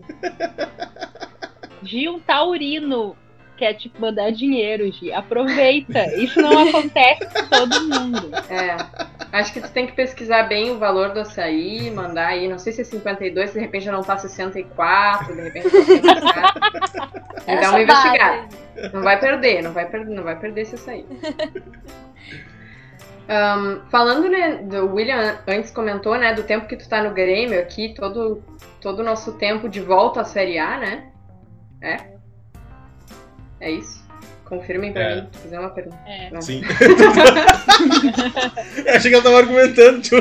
Gi, 1.83 2.09
um 2.09 2.19
taurino 2.19 3.15
quer 3.63 3.73
te 3.75 3.89
mandar 3.97 4.29
dinheiro, 4.31 4.91
Gi. 4.91 5.13
Aproveita. 5.13 6.13
Isso 6.17 6.41
não 6.41 6.67
acontece 6.67 7.25
com 7.25 7.47
todo 7.47 7.81
mundo. 7.81 8.31
É. 8.49 8.75
Acho 9.31 9.53
que 9.53 9.61
tu 9.61 9.71
tem 9.71 9.87
que 9.87 9.93
pesquisar 9.93 10.43
bem 10.43 10.71
o 10.71 10.77
valor 10.77 11.13
do 11.13 11.21
açaí, 11.21 11.89
mandar 11.89 12.27
aí. 12.27 12.49
Não 12.49 12.59
sei 12.59 12.73
se 12.73 12.81
é 12.81 12.83
52, 12.83 13.53
de 13.53 13.59
repente 13.61 13.85
já 13.85 13.91
não 13.93 14.01
tá 14.01 14.17
64, 14.17 15.33
de 15.33 15.41
repente 15.41 15.69
tá 15.69 15.81
64. 15.85 17.23
E 17.47 17.55
dá 17.55 17.69
uma 17.69 17.81
investigada. 17.81 18.49
Não 18.91 19.01
vai 19.01 19.19
perder, 19.19 19.63
não 19.63 19.71
vai 19.71 19.85
perder, 19.85 20.13
não 20.13 20.23
vai 20.23 20.37
perder 20.37 20.65
se 20.65 20.77
sair. 20.77 21.05
Ahn, 23.29 23.79
falando, 23.89 24.27
né, 24.27 24.57
do 24.57 24.93
William 24.93 25.39
antes 25.47 25.71
comentou, 25.71 26.17
né, 26.17 26.33
do 26.33 26.43
tempo 26.43 26.67
que 26.67 26.75
tu 26.75 26.89
tá 26.89 27.01
no 27.01 27.13
Grêmio 27.13 27.57
aqui, 27.57 27.93
todo 27.93 28.43
todo 28.81 28.99
o 28.99 29.03
nosso 29.03 29.37
tempo 29.37 29.69
de 29.69 29.79
volta 29.79 30.19
à 30.19 30.25
Série 30.25 30.59
A, 30.59 30.77
né? 30.77 31.05
É? 31.81 32.12
É 33.63 33.71
isso? 33.71 34.03
Confirmem 34.45 34.91
pra 34.91 35.01
É. 35.01 35.21
mim, 35.21 35.27
se 35.31 35.39
fizer 35.39 35.59
uma 35.59 35.69
pergunta. 35.69 35.97
É. 36.05 36.29
Não. 36.29 36.41
Sim. 36.41 36.61
eu 38.85 38.93
achei 38.95 39.09
que 39.09 39.15
ela 39.15 39.23
tava 39.23 39.37
argumentando, 39.37 40.01
tipo. 40.01 40.17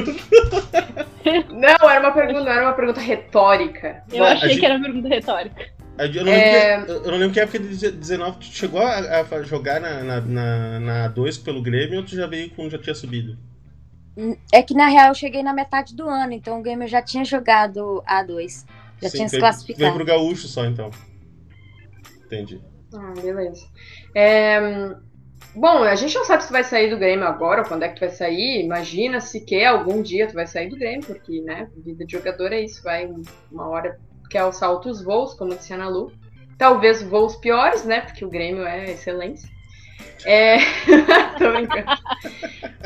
Não, 1.52 1.90
era 1.90 2.00
uma 2.00 2.12
pergunta, 2.12 2.40
não 2.44 2.52
era 2.52 2.62
uma 2.62 2.72
pergunta 2.72 3.00
retórica. 3.00 4.02
Eu 4.12 4.18
Bom, 4.20 4.24
achei 4.24 4.50
gente- 4.50 4.60
que 4.60 4.66
era 4.66 4.80
pergunta 4.80 5.08
retórica. 5.08 5.66
Eu 5.98 6.24
não, 6.24 6.32
É. 6.32 6.76
lembro 6.78 6.86
que, 6.86 6.92
eu 7.08 7.12
não 7.12 7.18
lembro 7.18 7.34
que 7.34 7.40
época 7.40 7.58
de 7.58 7.90
19 7.90 8.38
tu 8.38 8.44
chegou 8.46 8.80
a, 8.80 9.20
a 9.20 9.42
jogar 9.42 9.80
na, 9.80 10.02
na, 10.02 10.20
na, 10.20 10.80
na 10.80 11.10
A2 11.10 11.42
pelo 11.44 11.62
Grêmio 11.62 11.98
ou 11.98 12.04
tu 12.04 12.16
já 12.16 12.26
veio 12.26 12.50
quando 12.50 12.70
já 12.70 12.78
tinha 12.78 12.94
subido? 12.94 13.36
É 14.52 14.62
que 14.62 14.74
na 14.74 14.86
real 14.88 15.08
eu 15.08 15.14
cheguei 15.14 15.42
na 15.42 15.52
metade 15.52 15.94
do 15.94 16.08
ano, 16.08 16.32
então 16.32 16.58
o 16.58 16.62
Grêmio 16.62 16.88
já 16.88 17.02
tinha 17.02 17.24
jogado 17.24 18.02
A2. 18.08 18.64
Já 19.02 19.08
Sim, 19.10 19.16
tinha 19.18 19.28
se 19.28 19.38
classificado. 19.38 19.80
Veio 19.84 19.94
pro 19.94 20.04
Gaúcho 20.04 20.48
só, 20.48 20.64
então. 20.64 20.90
Entendi. 22.26 22.60
Ah, 22.94 23.12
beleza. 23.20 23.66
É, 24.14 24.60
Bom, 25.54 25.82
a 25.84 25.94
gente 25.94 26.14
não 26.14 26.24
sabe 26.24 26.44
se 26.44 26.52
vai 26.52 26.64
sair 26.64 26.90
do 26.90 26.98
Grêmio 26.98 27.26
agora 27.26 27.62
ou 27.62 27.68
quando 27.68 27.82
é 27.82 27.88
que 27.88 27.96
tu 27.96 28.00
vai 28.00 28.10
sair. 28.10 28.62
Imagina 28.64 29.20
se 29.20 29.44
quer 29.44 29.66
algum 29.66 30.02
dia 30.02 30.26
tu 30.28 30.34
vai 30.34 30.46
sair 30.46 30.68
do 30.70 30.78
Grêmio, 30.78 31.04
porque, 31.06 31.42
né, 31.42 31.68
vida 31.76 32.06
de 32.06 32.12
jogador 32.12 32.52
é 32.52 32.60
isso, 32.62 32.82
vai 32.82 33.06
um- 33.06 33.22
uma 33.50 33.68
hora 33.68 33.98
quer 34.30 34.38
alçar 34.40 34.70
outros 34.70 35.04
voos, 35.04 35.34
como 35.34 35.54
disse 35.54 35.72
a 35.72 35.76
Ana 35.76 35.88
Lu. 35.88 36.12
Talvez 36.56 37.02
voos 37.02 37.36
piores, 37.36 37.84
né, 37.84 38.00
porque 38.00 38.24
o 38.24 38.30
Grêmio 38.30 38.64
é 38.66 38.92
excelência. 38.92 39.50
É... 40.24 40.58
Tô 41.38 41.50
brincando. 41.50 41.86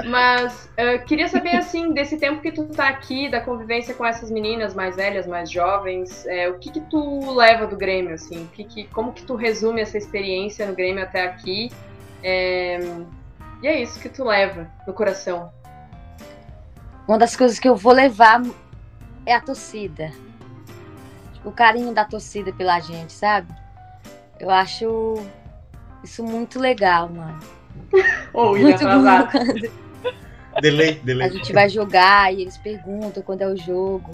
Mas 0.09 0.69
eh, 0.77 0.99
queria 0.99 1.29
saber, 1.29 1.57
assim, 1.57 1.93
desse 1.93 2.17
tempo 2.19 2.41
que 2.41 2.53
tu 2.53 2.65
tá 2.67 2.89
aqui, 2.89 3.29
da 3.29 3.41
convivência 3.41 3.95
com 3.95 4.05
essas 4.05 4.31
meninas 4.31 4.75
mais 4.75 4.97
velhas, 4.97 5.27
mais 5.27 5.51
jovens, 5.51 6.25
eh, 6.27 6.49
o 6.49 6.59
que 6.59 6.71
que 6.71 6.81
tu 6.81 7.35
leva 7.35 7.67
do 7.67 7.77
Grêmio, 7.77 8.15
assim? 8.15 8.45
O 8.45 8.49
que 8.49 8.65
que, 8.65 8.85
como 8.89 9.13
que 9.13 9.23
tu 9.23 9.35
resume 9.35 9.81
essa 9.81 9.99
experiência 9.99 10.67
no 10.67 10.75
Grêmio 10.75 11.03
até 11.03 11.25
aqui? 11.25 11.71
É, 12.23 12.79
E 13.63 13.67
é 13.67 13.81
isso 13.81 13.99
que 14.01 14.09
tu 14.09 14.25
leva 14.25 14.71
no 14.87 14.93
coração. 14.93 15.51
Uma 17.07 17.19
das 17.19 17.37
coisas 17.37 17.59
que 17.59 17.69
eu 17.69 17.77
vou 17.77 17.93
levar 17.93 18.43
é 19.25 19.35
a 19.35 19.41
torcida. 19.41 20.13
O 21.45 21.53
carinho 21.53 21.93
da 21.93 22.05
torcida 22.05 22.53
pela 22.53 22.81
gente, 22.81 23.13
sabe? 23.13 23.53
Eu 24.39 24.51
acho 24.51 25.15
isso 26.07 26.23
muito 26.25 26.59
legal, 26.59 27.09
mano. 27.09 27.39
Ou 28.33 28.57
Muito 28.57 28.83
bom. 28.85 29.03
Delay, 30.61 30.99
A 31.03 31.05
delay. 31.05 31.31
gente 31.31 31.53
vai 31.53 31.69
jogar 31.69 32.33
e 32.33 32.41
eles 32.43 32.57
perguntam 32.57 33.23
quando 33.23 33.43
é 33.43 33.47
o 33.47 33.57
jogo. 33.57 34.11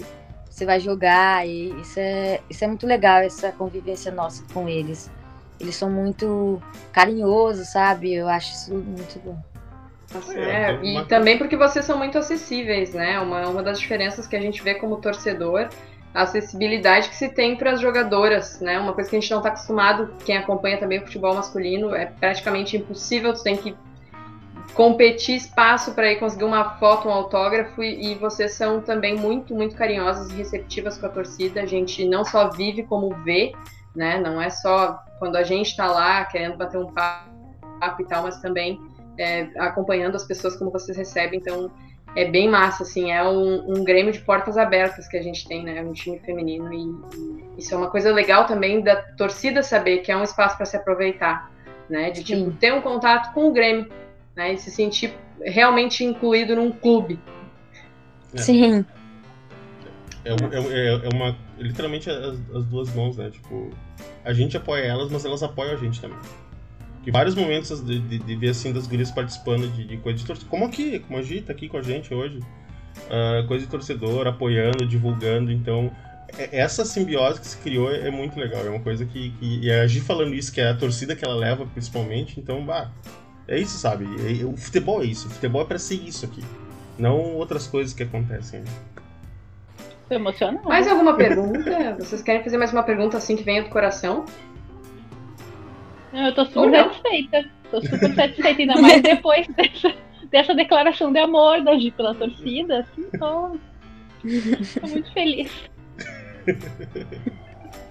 Você 0.49 0.65
vai 0.65 0.79
jogar 0.79 1.47
e 1.47 1.69
isso 1.81 1.99
é, 1.99 2.41
isso 2.49 2.63
é 2.63 2.67
muito 2.67 2.85
legal, 2.85 3.19
essa 3.21 3.51
convivência 3.51 4.11
nossa 4.11 4.43
com 4.53 4.67
eles. 4.67 5.09
Eles 5.59 5.75
são 5.75 5.89
muito 5.89 6.61
carinhosos, 6.91 7.69
sabe? 7.69 8.13
Eu 8.13 8.27
acho 8.27 8.51
isso 8.53 8.73
muito 8.73 9.19
bom. 9.23 9.37
Nossa, 10.13 10.33
É, 10.37 10.71
é, 10.71 10.77
tem 10.77 10.99
E 10.99 11.05
também 11.05 11.37
porque 11.37 11.55
vocês 11.55 11.85
são 11.85 11.97
muito 11.97 12.17
acessíveis, 12.17 12.93
né? 12.93 13.19
Uma, 13.19 13.47
uma 13.47 13.63
das 13.63 13.79
diferenças 13.79 14.27
que 14.27 14.35
a 14.35 14.41
gente 14.41 14.61
vê 14.61 14.75
como 14.75 14.97
torcedor, 14.97 15.69
a 16.13 16.23
acessibilidade 16.23 17.09
que 17.09 17.15
se 17.15 17.29
tem 17.29 17.55
para 17.55 17.71
as 17.71 17.81
jogadoras, 17.81 18.59
né? 18.59 18.79
Uma 18.79 18.93
coisa 18.93 19.09
que 19.09 19.15
a 19.15 19.19
gente 19.19 19.31
não 19.31 19.39
está 19.39 19.49
acostumado, 19.49 20.13
quem 20.23 20.37
acompanha 20.37 20.77
também 20.77 20.99
o 20.99 21.01
futebol 21.01 21.33
masculino, 21.33 21.95
é 21.95 22.05
praticamente 22.05 22.77
impossível, 22.77 23.33
tu 23.33 23.41
tem 23.41 23.57
que 23.57 23.75
competir 24.75 25.35
espaço 25.35 25.93
para 25.93 26.11
ir 26.11 26.19
conseguir 26.19 26.43
uma 26.43 26.77
foto, 26.77 27.07
um 27.07 27.11
autógrafo, 27.11 27.83
e, 27.83 28.11
e 28.11 28.15
vocês 28.15 28.53
são 28.53 28.81
também 28.81 29.15
muito, 29.15 29.55
muito 29.55 29.75
carinhosas 29.75 30.31
e 30.31 30.35
receptivas 30.35 30.97
com 30.97 31.05
a 31.05 31.09
torcida. 31.09 31.61
A 31.61 31.65
gente 31.65 32.07
não 32.07 32.23
só 32.23 32.49
vive 32.49 32.83
como 32.83 33.09
vê, 33.23 33.53
né? 33.95 34.19
Não 34.19 34.41
é 34.41 34.49
só 34.49 34.99
quando 35.19 35.35
a 35.35 35.43
gente 35.43 35.69
está 35.69 35.87
lá 35.87 36.25
querendo 36.25 36.57
bater 36.57 36.77
um 36.77 36.91
papo 36.91 38.01
e 38.01 38.05
tal, 38.05 38.23
mas 38.23 38.39
também 38.39 38.79
é, 39.17 39.49
acompanhando 39.57 40.15
as 40.15 40.25
pessoas 40.25 40.55
como 40.55 40.71
vocês 40.71 40.97
recebem, 40.97 41.39
então 41.39 41.71
é 42.15 42.25
bem 42.25 42.49
massa, 42.49 42.83
assim, 42.83 43.11
é 43.11 43.23
um, 43.23 43.71
um 43.71 43.83
Grêmio 43.83 44.11
de 44.13 44.19
portas 44.19 44.57
abertas 44.57 45.07
que 45.07 45.17
a 45.17 45.21
gente 45.21 45.47
tem, 45.47 45.63
né, 45.63 45.81
um 45.81 45.93
time 45.93 46.19
feminino, 46.19 46.71
e, 46.73 46.77
e 47.57 47.59
isso 47.59 47.73
é 47.73 47.77
uma 47.77 47.89
coisa 47.89 48.11
legal 48.13 48.45
também 48.45 48.81
da 48.81 48.95
torcida 48.95 49.63
saber 49.63 49.99
que 49.99 50.11
é 50.11 50.17
um 50.17 50.23
espaço 50.23 50.55
para 50.55 50.65
se 50.65 50.77
aproveitar, 50.77 51.51
né, 51.89 52.11
de 52.11 52.23
tipo, 52.23 52.51
Sim. 52.51 52.57
ter 52.59 52.73
um 52.73 52.81
contato 52.81 53.33
com 53.33 53.47
o 53.49 53.51
Grêmio, 53.51 53.89
né, 54.35 54.53
e 54.53 54.57
se 54.57 54.69
sentir 54.71 55.13
realmente 55.41 56.03
incluído 56.03 56.55
num 56.55 56.71
clube. 56.71 57.19
É. 58.33 58.37
Sim, 58.37 58.85
É, 60.25 60.29
é, 60.29 60.33
é- 60.33 61.05
é 61.05 61.09
uma. 61.13 61.35
Literalmente 61.57 62.09
as, 62.09 62.39
as 62.55 62.65
duas 62.65 62.93
mãos, 62.95 63.17
né? 63.17 63.29
Tipo, 63.29 63.69
a 64.23 64.33
gente 64.33 64.55
apoia 64.55 64.81
elas, 64.83 65.11
mas 65.11 65.25
elas 65.25 65.43
apoiam 65.43 65.73
a 65.73 65.75
gente 65.75 65.99
também. 65.99 66.17
Que 67.03 67.11
vários 67.11 67.35
momentos 67.35 67.83
de, 67.83 67.99
de, 67.99 68.19
de 68.19 68.35
ver 68.35 68.49
assim 68.49 68.71
das 68.71 68.87
gurias 68.87 69.11
participando 69.11 69.67
de, 69.73 69.85
de 69.85 69.97
coisa 69.97 70.17
de 70.17 70.25
torcedor. 70.25 70.49
Como 70.49 70.65
aqui, 70.65 70.99
como 70.99 71.19
a 71.19 71.21
Gi 71.21 71.41
tá 71.41 71.51
aqui 71.51 71.67
com 71.67 71.77
a 71.77 71.81
gente 71.81 72.13
hoje. 72.13 72.39
ah, 73.09 73.43
coisa 73.47 73.65
de 73.65 73.71
torcedor, 73.71 74.25
apoiando, 74.25 74.85
divulgando. 74.85 75.51
Então, 75.51 75.91
é, 76.37 76.59
essa 76.59 76.85
simbiose 76.85 77.41
que 77.41 77.47
se 77.47 77.57
criou 77.57 77.91
é 77.91 78.09
muito 78.09 78.39
legal. 78.39 78.65
É 78.65 78.69
uma 78.69 78.79
coisa 78.79 79.05
que. 79.05 79.31
que 79.31 79.59
e 79.61 79.71
a 79.71 79.85
Gi 79.85 79.99
falando 79.99 80.33
isso, 80.33 80.51
que 80.53 80.61
é 80.61 80.69
a 80.69 80.73
torcida 80.73 81.15
que 81.15 81.25
ela 81.25 81.35
leva, 81.35 81.65
principalmente, 81.65 82.39
então, 82.39 82.65
bah, 82.65 82.89
é 83.47 83.59
isso, 83.59 83.77
sabe? 83.77 84.05
É, 84.05 84.45
o 84.45 84.55
futebol 84.55 85.01
é 85.01 85.05
isso. 85.05 85.27
O 85.27 85.31
futebol 85.31 85.61
é 85.61 85.65
pra 85.65 85.77
ser 85.77 85.95
isso 85.95 86.25
aqui. 86.25 86.41
Não 86.97 87.35
outras 87.35 87.67
coisas 87.67 87.93
que 87.93 88.03
acontecem. 88.03 88.61
Né? 88.61 88.65
Tô 90.07 90.15
emocionado. 90.15 90.67
Mais 90.67 90.87
alguma 90.87 91.15
pergunta? 91.15 91.95
Vocês 91.99 92.21
querem 92.21 92.43
fazer 92.43 92.57
mais 92.57 92.71
uma 92.71 92.83
pergunta 92.83 93.17
assim 93.17 93.35
que 93.35 93.43
venha 93.43 93.63
do 93.63 93.69
coração? 93.69 94.25
Eu 96.13 96.33
tô 96.33 96.45
super 96.45 96.71
satisfeita. 96.71 97.45
Tô 97.71 97.81
super 97.81 98.13
satisfeita, 98.13 98.61
ainda 98.61 98.81
mais 98.81 99.01
depois 99.03 99.47
dessa, 99.47 99.93
dessa 100.29 100.53
declaração 100.53 101.11
de 101.11 101.19
amor 101.19 101.63
da 101.63 101.77
Gi 101.77 101.91
pela 101.91 102.13
torcida. 102.13 102.79
Assim, 102.79 103.03
tô, 103.17 103.57
tô 104.79 104.87
muito 104.87 105.11
feliz. 105.11 105.51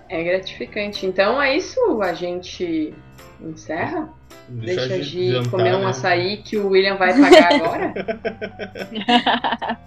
É 0.08 0.22
gratificante. 0.22 1.04
Então 1.04 1.42
é 1.42 1.56
isso, 1.56 1.80
a 2.00 2.12
gente 2.14 2.94
encerra. 3.40 4.08
Deixa, 4.48 4.86
Deixa 4.88 4.94
a 4.94 5.02
Gi 5.02 5.32
jantar, 5.32 5.50
comer 5.50 5.74
um 5.74 5.80
né? 5.80 5.86
açaí 5.86 6.36
que 6.38 6.56
o 6.56 6.68
William 6.68 6.96
vai 6.96 7.18
pagar 7.18 7.52
agora. 7.54 7.92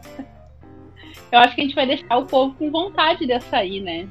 Eu 1.32 1.40
acho 1.40 1.56
que 1.56 1.62
a 1.62 1.64
gente 1.64 1.76
vai 1.76 1.88
deixar 1.88 2.18
o 2.18 2.26
povo 2.26 2.56
com 2.56 2.72
vontade 2.72 3.26
de 3.26 3.34
açaí, 3.34 3.82
né? 3.82 4.08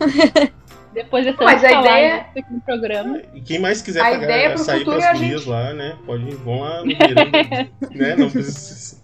Depois 0.92 1.24
dessa 1.24 1.42
Mas 1.42 1.62
a 1.62 1.80
ideia 1.80 2.26
aqui 2.36 2.44
no 2.50 2.60
programa. 2.60 3.22
E 3.32 3.40
quem 3.40 3.58
mais 3.60 3.80
quiser 3.80 4.00
a 4.00 4.10
pagar 4.10 4.52
açaí 4.52 4.84
para 4.84 4.96
as 4.96 5.04
é 5.04 5.12
gurias 5.12 5.40
gente... 5.42 5.50
lá, 5.50 5.72
né? 5.72 5.96
Pode 6.04 6.24
vão 6.36 6.60
lá 6.60 6.80
no 6.80 6.86
Miranda, 6.86 7.68
né? 7.94 8.16
Não 8.16 8.30
precisa. 8.30 9.00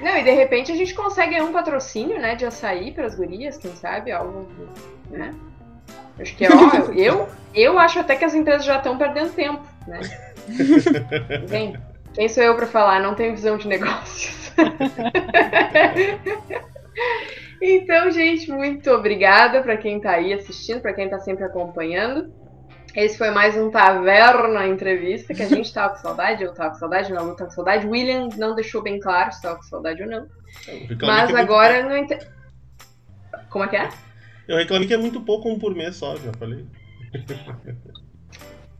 Não, 0.00 0.16
e 0.16 0.22
de 0.22 0.30
repente 0.30 0.70
a 0.70 0.76
gente 0.76 0.94
consegue 0.94 1.40
um 1.42 1.52
patrocínio, 1.52 2.20
né, 2.20 2.36
de 2.36 2.46
açaí 2.46 2.92
para 2.92 3.06
as 3.06 3.14
gurias, 3.16 3.56
quem 3.56 3.74
sabe, 3.74 4.12
algo, 4.12 4.48
né? 5.10 5.34
Acho 6.18 6.36
que, 6.36 6.46
ó, 6.46 6.50
eu, 6.94 7.28
eu 7.54 7.78
acho 7.78 7.98
até 7.98 8.16
que 8.16 8.24
as 8.24 8.34
empresas 8.34 8.64
já 8.64 8.76
estão 8.76 8.96
perdendo 8.96 9.32
tempo, 9.32 9.64
né? 9.86 10.00
Bem, 11.50 11.76
quem 12.14 12.28
sou 12.28 12.42
eu 12.42 12.54
para 12.54 12.66
falar? 12.66 13.00
Não 13.00 13.14
tenho 13.14 13.34
visão 13.34 13.56
de 13.56 13.66
negócios. 13.66 14.52
Então, 17.60 18.10
gente, 18.10 18.50
muito 18.50 18.90
obrigada 18.90 19.62
para 19.62 19.76
quem 19.76 19.96
está 19.98 20.12
aí 20.12 20.32
assistindo, 20.32 20.80
para 20.80 20.92
quem 20.92 21.04
está 21.04 21.18
sempre 21.18 21.44
acompanhando. 21.44 22.32
Esse 22.94 23.18
foi 23.18 23.30
mais 23.30 23.56
um 23.56 23.70
Taverna 23.70 24.66
Entrevista, 24.66 25.34
que 25.34 25.42
a 25.42 25.48
gente 25.48 25.72
tava 25.72 25.94
com 25.94 26.00
saudade, 26.00 26.42
eu 26.42 26.54
tava 26.54 26.70
com 26.70 26.78
saudade, 26.78 27.12
não, 27.12 27.26
não 27.26 27.36
tava 27.36 27.50
com 27.50 27.54
saudade. 27.54 27.86
William 27.86 28.28
não 28.36 28.54
deixou 28.54 28.82
bem 28.82 28.98
claro 28.98 29.30
se 29.32 29.42
tava 29.42 29.56
com 29.56 29.62
saudade 29.62 30.02
ou 30.02 30.08
não. 30.08 30.26
Mas 31.02 31.30
é 31.30 31.40
agora 31.40 31.82
não 31.82 31.96
ent... 31.96 32.10
Como 33.50 33.64
é 33.64 33.68
que 33.68 33.76
é? 33.76 33.88
Eu 34.48 34.56
reclamei 34.56 34.88
que 34.88 34.94
é 34.94 34.98
muito 34.98 35.20
pouco 35.20 35.48
um 35.48 35.58
por 35.58 35.74
mês 35.74 35.96
só, 35.96 36.16
já 36.16 36.32
falei. 36.38 36.66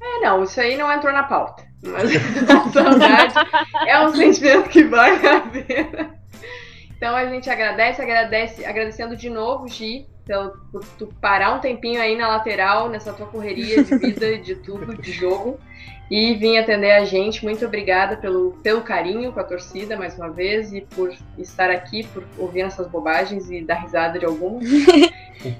É, 0.00 0.20
não, 0.20 0.42
isso 0.42 0.60
aí 0.60 0.76
não 0.76 0.90
entrou 0.90 1.12
na 1.12 1.24
pauta. 1.24 1.64
Mas 1.82 2.10
a 2.48 2.72
saudade 2.72 3.34
é 3.86 4.00
um 4.00 4.14
sentimento 4.14 4.68
que 4.68 4.84
vale 4.84 5.26
a 5.26 5.40
pena. 5.40 6.18
Então 6.98 7.14
a 7.14 7.24
gente 7.26 7.48
agradece, 7.48 8.02
agradece, 8.02 8.66
agradecendo 8.66 9.16
de 9.16 9.30
novo, 9.30 9.68
Gi, 9.68 10.04
pelo, 10.26 10.50
por 10.72 10.84
tu 10.98 11.06
parar 11.20 11.54
um 11.54 11.60
tempinho 11.60 12.02
aí 12.02 12.16
na 12.16 12.26
lateral, 12.26 12.88
nessa 12.88 13.12
tua 13.12 13.26
correria 13.26 13.84
de 13.84 13.96
vida, 13.96 14.36
de 14.42 14.56
tudo, 14.56 15.00
de 15.00 15.12
jogo, 15.12 15.60
e 16.10 16.34
vir 16.34 16.58
atender 16.58 16.90
a 16.90 17.04
gente. 17.04 17.44
Muito 17.44 17.64
obrigada 17.64 18.16
pelo, 18.16 18.58
pelo 18.64 18.80
carinho 18.82 19.30
com 19.32 19.38
a 19.38 19.44
torcida, 19.44 19.96
mais 19.96 20.16
uma 20.16 20.28
vez, 20.28 20.72
e 20.72 20.80
por 20.80 21.14
estar 21.38 21.70
aqui, 21.70 22.02
por 22.08 22.24
ouvir 22.36 22.62
essas 22.62 22.88
bobagens 22.88 23.48
e 23.48 23.62
dar 23.62 23.76
risada 23.76 24.18
de 24.18 24.24
algumas. 24.24 24.68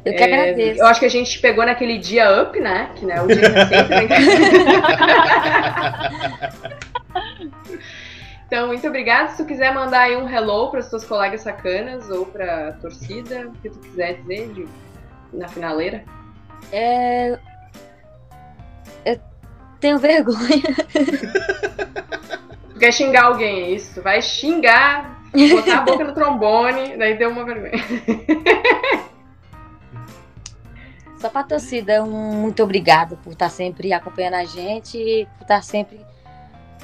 Eu 0.04 0.12
que 0.12 0.22
é, 0.22 0.24
agradeço. 0.24 0.80
Eu 0.80 0.86
acho 0.86 0.98
que 0.98 1.06
a 1.06 1.10
gente 1.10 1.38
pegou 1.38 1.64
naquele 1.64 1.98
dia 1.98 2.42
up, 2.42 2.58
né? 2.58 2.90
Que 2.96 3.06
né, 3.06 3.22
o 3.22 3.28
dia 3.28 3.36
que 3.36 3.64
sempre. 3.68 4.08
então, 8.48 8.66
muito 8.68 8.88
obrigada. 8.88 9.28
Se 9.28 9.36
tu 9.36 9.44
quiser 9.44 9.74
mandar 9.74 10.04
aí 10.04 10.16
um 10.16 10.26
hello 10.26 10.70
para 10.70 10.80
os 10.80 10.88
teus 10.88 11.04
colegas 11.04 11.42
sacanas 11.42 12.08
ou 12.08 12.24
para 12.24 12.70
a 12.70 12.72
torcida, 12.72 13.46
o 13.46 13.52
que 13.52 13.68
tu 13.68 13.78
quiser 13.78 14.22
dizer 14.22 14.48
de, 14.54 14.66
na 15.34 15.46
finaleira. 15.46 16.02
É... 16.72 17.38
Eu 19.04 19.20
tenho 19.78 19.98
vergonha. 19.98 20.62
Tu 22.72 22.78
quer 22.78 22.92
xingar 22.92 23.24
alguém, 23.24 23.64
é 23.64 23.70
isso? 23.72 24.00
Vai 24.00 24.22
xingar, 24.22 25.20
botar 25.50 25.78
a 25.78 25.80
boca 25.82 26.04
no 26.04 26.14
trombone, 26.14 26.96
daí 26.96 27.18
deu 27.18 27.28
uma 27.28 27.44
vergonha. 27.44 27.84
Só 31.18 31.28
para 31.28 31.40
a 31.40 31.44
torcida, 31.44 32.02
um 32.02 32.32
muito 32.34 32.62
obrigado 32.62 33.18
por 33.18 33.32
estar 33.32 33.50
sempre 33.50 33.92
acompanhando 33.92 34.34
a 34.34 34.44
gente 34.44 35.28
por 35.36 35.42
estar 35.42 35.62
sempre 35.62 36.00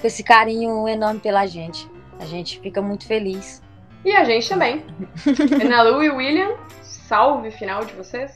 com 0.05 0.09
esse 0.09 0.23
carinho 0.23 0.87
enorme 0.87 1.19
pela 1.19 1.47
gente. 1.47 1.89
A 2.21 2.27
gente 2.27 2.61
fica 2.61 2.83
muito 2.83 3.07
feliz. 3.07 3.63
E 4.05 4.13
a 4.13 4.23
gente 4.23 4.47
também. 4.47 4.85
Ana 5.65 5.81
Lu 5.81 6.03
e 6.03 6.11
William, 6.11 6.51
salve 6.83 7.51
final 7.51 7.87
de 7.87 7.95
vocês. 7.95 8.31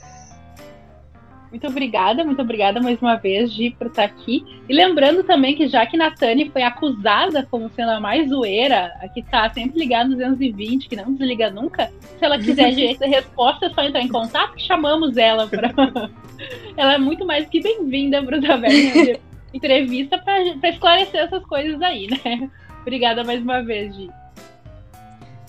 Muito 1.51 1.67
obrigada, 1.67 2.25
muito 2.25 2.41
obrigada 2.41 2.81
mais 2.81 2.99
uma 3.03 3.17
vez, 3.17 3.53
Gi, 3.53 3.69
por 3.73 3.89
estar 3.89 4.05
aqui. 4.05 4.43
E 4.67 4.73
lembrando 4.73 5.23
também 5.25 5.55
que 5.55 5.69
já 5.69 5.85
que 5.85 5.99
Natane 5.99 6.49
foi 6.49 6.63
acusada 6.63 7.47
como 7.51 7.69
sendo 7.69 7.91
a 7.91 8.01
mais 8.01 8.31
zoeira, 8.31 8.91
a 9.03 9.09
que 9.09 9.23
tá 9.23 9.51
sempre 9.51 9.79
ligada 9.79 10.09
no 10.09 10.17
220, 10.17 10.89
que 10.89 10.97
não 10.97 11.13
desliga 11.13 11.51
nunca, 11.51 11.93
se 12.01 12.25
ela 12.25 12.39
quiser 12.39 12.71
direito 12.71 13.01
de 13.05 13.11
resposta, 13.11 13.67
é 13.67 13.71
só 13.71 13.83
entrar 13.83 14.01
em 14.01 14.09
contato 14.09 14.55
que 14.55 14.63
chamamos 14.63 15.19
ela 15.19 15.47
para. 15.47 15.71
ela 16.79 16.95
é 16.95 16.99
muito 16.99 17.27
mais 17.27 17.47
que 17.47 17.61
bem-vinda 17.61 18.23
para 18.23 18.39
o 18.39 18.41
Taverna 18.41 19.28
entrevista 19.53 20.19
para 20.19 20.69
esclarecer 20.69 21.21
essas 21.21 21.45
coisas 21.45 21.81
aí, 21.83 22.09
né? 22.09 22.51
Obrigada 22.83 23.25
mais 23.25 23.43
uma 23.43 23.63
vez, 23.63 23.95
Gi. 23.95 24.11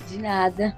De 0.10 0.18
nada. 0.18 0.76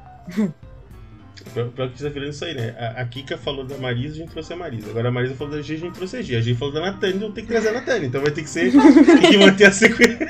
Pior 1.53 1.89
que 1.89 2.03
tá 2.03 2.09
virando 2.09 2.30
isso 2.30 2.45
aí, 2.45 2.53
né? 2.53 2.76
A, 2.78 3.01
a, 3.01 3.05
Kika 3.05 3.38
falou 3.38 3.65
da 3.65 3.78
Marisa, 3.78 4.15
a 4.15 4.17
gente 4.19 4.32
trouxe 4.32 4.53
a 4.53 4.55
Marisa. 4.55 4.89
Agora 4.89 5.09
a 5.09 5.11
Marisa 5.11 5.36
falou 5.36 5.53
da 5.53 5.61
G, 5.61 5.74
a 5.74 5.78
gente 5.78 5.93
trouxe 5.93 6.17
a 6.17 6.22
G. 6.22 6.36
A 6.36 6.41
G 6.41 6.53
falou 6.53 6.74
da 6.74 6.82
Natane, 6.82 7.15
então 7.15 7.32
tem 7.32 7.43
que 7.43 7.51
trazer 7.51 7.69
a 7.69 7.74
Natane. 7.74 8.07
Então 8.07 8.22
vai 8.22 8.32
ter 8.32 8.43
que 8.43 8.49
ser. 8.49 8.72
tem 8.72 9.32
que 9.32 9.38
manter 9.38 9.65
a 9.65 9.72
sequência. 9.72 10.26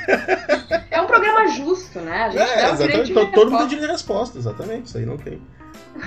É 0.89 1.01
um 1.01 1.07
programa 1.07 1.47
justo, 1.47 1.99
né? 1.99 2.23
A 2.23 2.29
gente 2.29 2.41
é, 2.41 2.71
exatamente. 2.71 3.13
Todo, 3.13 3.31
todo 3.31 3.51
mundo 3.51 3.59
tem 3.59 3.67
direito 3.67 3.87
de 3.87 3.91
resposta, 3.91 4.37
exatamente. 4.37 4.85
Isso 4.85 4.97
aí 4.97 5.05
não 5.05 5.17
tem. 5.17 5.41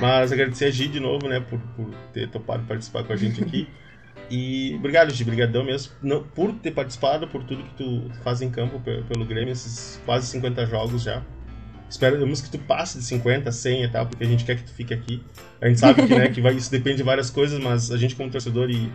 Mas 0.00 0.32
agradecer 0.32 0.64
a 0.66 0.70
Gi 0.70 0.88
de 0.88 1.00
novo, 1.00 1.28
né, 1.28 1.40
por, 1.40 1.60
por 1.76 1.94
ter 2.12 2.28
topado 2.30 2.64
participar 2.64 3.04
com 3.04 3.12
a 3.12 3.16
gente 3.16 3.42
aqui. 3.42 3.68
E 4.30 4.74
obrigado, 4.78 5.12
Gi, 5.12 5.24
brigadão 5.24 5.64
mesmo 5.64 5.92
não, 6.02 6.22
por 6.22 6.52
ter 6.54 6.72
participado, 6.72 7.28
por 7.28 7.44
tudo 7.44 7.62
que 7.62 7.74
tu 7.74 8.10
faz 8.22 8.40
em 8.40 8.50
campo 8.50 8.80
pelo 8.80 9.24
Grêmio, 9.24 9.52
esses 9.52 10.00
quase 10.04 10.26
50 10.28 10.66
jogos 10.66 11.02
já. 11.02 11.22
Esperamos 11.88 12.40
que 12.40 12.50
tu 12.50 12.58
passe 12.58 12.98
de 12.98 13.04
50, 13.04 13.52
100 13.52 13.84
e 13.84 13.88
tal, 13.88 14.06
porque 14.06 14.24
a 14.24 14.26
gente 14.26 14.44
quer 14.44 14.56
que 14.56 14.64
tu 14.64 14.72
fique 14.72 14.92
aqui. 14.92 15.22
A 15.60 15.68
gente 15.68 15.78
sabe 15.78 16.06
que, 16.06 16.14
né, 16.14 16.28
que 16.28 16.40
vai, 16.40 16.54
isso 16.54 16.70
depende 16.70 16.96
de 16.96 17.02
várias 17.02 17.30
coisas, 17.30 17.60
mas 17.60 17.90
a 17.90 17.96
gente 17.96 18.16
como 18.16 18.30
torcedor 18.30 18.70
e 18.70 18.90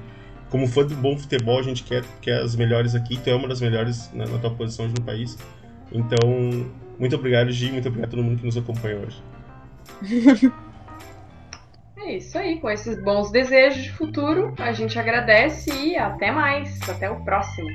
como 0.50 0.68
fã 0.68 0.84
do 0.86 0.96
bom 0.96 1.18
futebol, 1.18 1.60
a 1.60 1.64
gente 1.64 1.84
quer, 1.84 2.04
quer 2.22 2.42
as 2.42 2.56
melhores 2.56 2.96
aqui. 2.96 3.18
Tu 3.18 3.30
é 3.30 3.36
uma 3.36 3.48
das 3.48 3.62
melhores 3.62 4.12
na, 4.14 4.26
na 4.26 4.38
tua 4.40 4.52
posição 4.52 4.88
no 4.88 5.02
país. 5.02 5.38
Então, 5.92 6.70
muito 6.98 7.16
obrigado, 7.16 7.52
Gi, 7.52 7.72
muito 7.72 7.88
obrigado 7.88 8.10
a 8.10 8.12
todo 8.12 8.24
mundo 8.24 8.40
que 8.40 8.46
nos 8.46 8.58
acompanha 8.58 8.98
hoje. 8.98 9.24
É 12.02 12.14
isso 12.14 12.38
aí, 12.38 12.60
com 12.60 12.70
esses 12.70 13.02
bons 13.04 13.30
desejos 13.32 13.84
de 13.84 13.92
futuro, 13.92 14.54
a 14.58 14.72
gente 14.72 14.98
agradece 14.98 15.70
e 15.72 15.98
até 15.98 16.32
mais. 16.32 16.80
Até 16.90 17.10
o 17.10 17.24
próximo. 17.24 17.68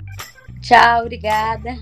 Tchau, 0.61 1.03
obrigada. 1.03 1.77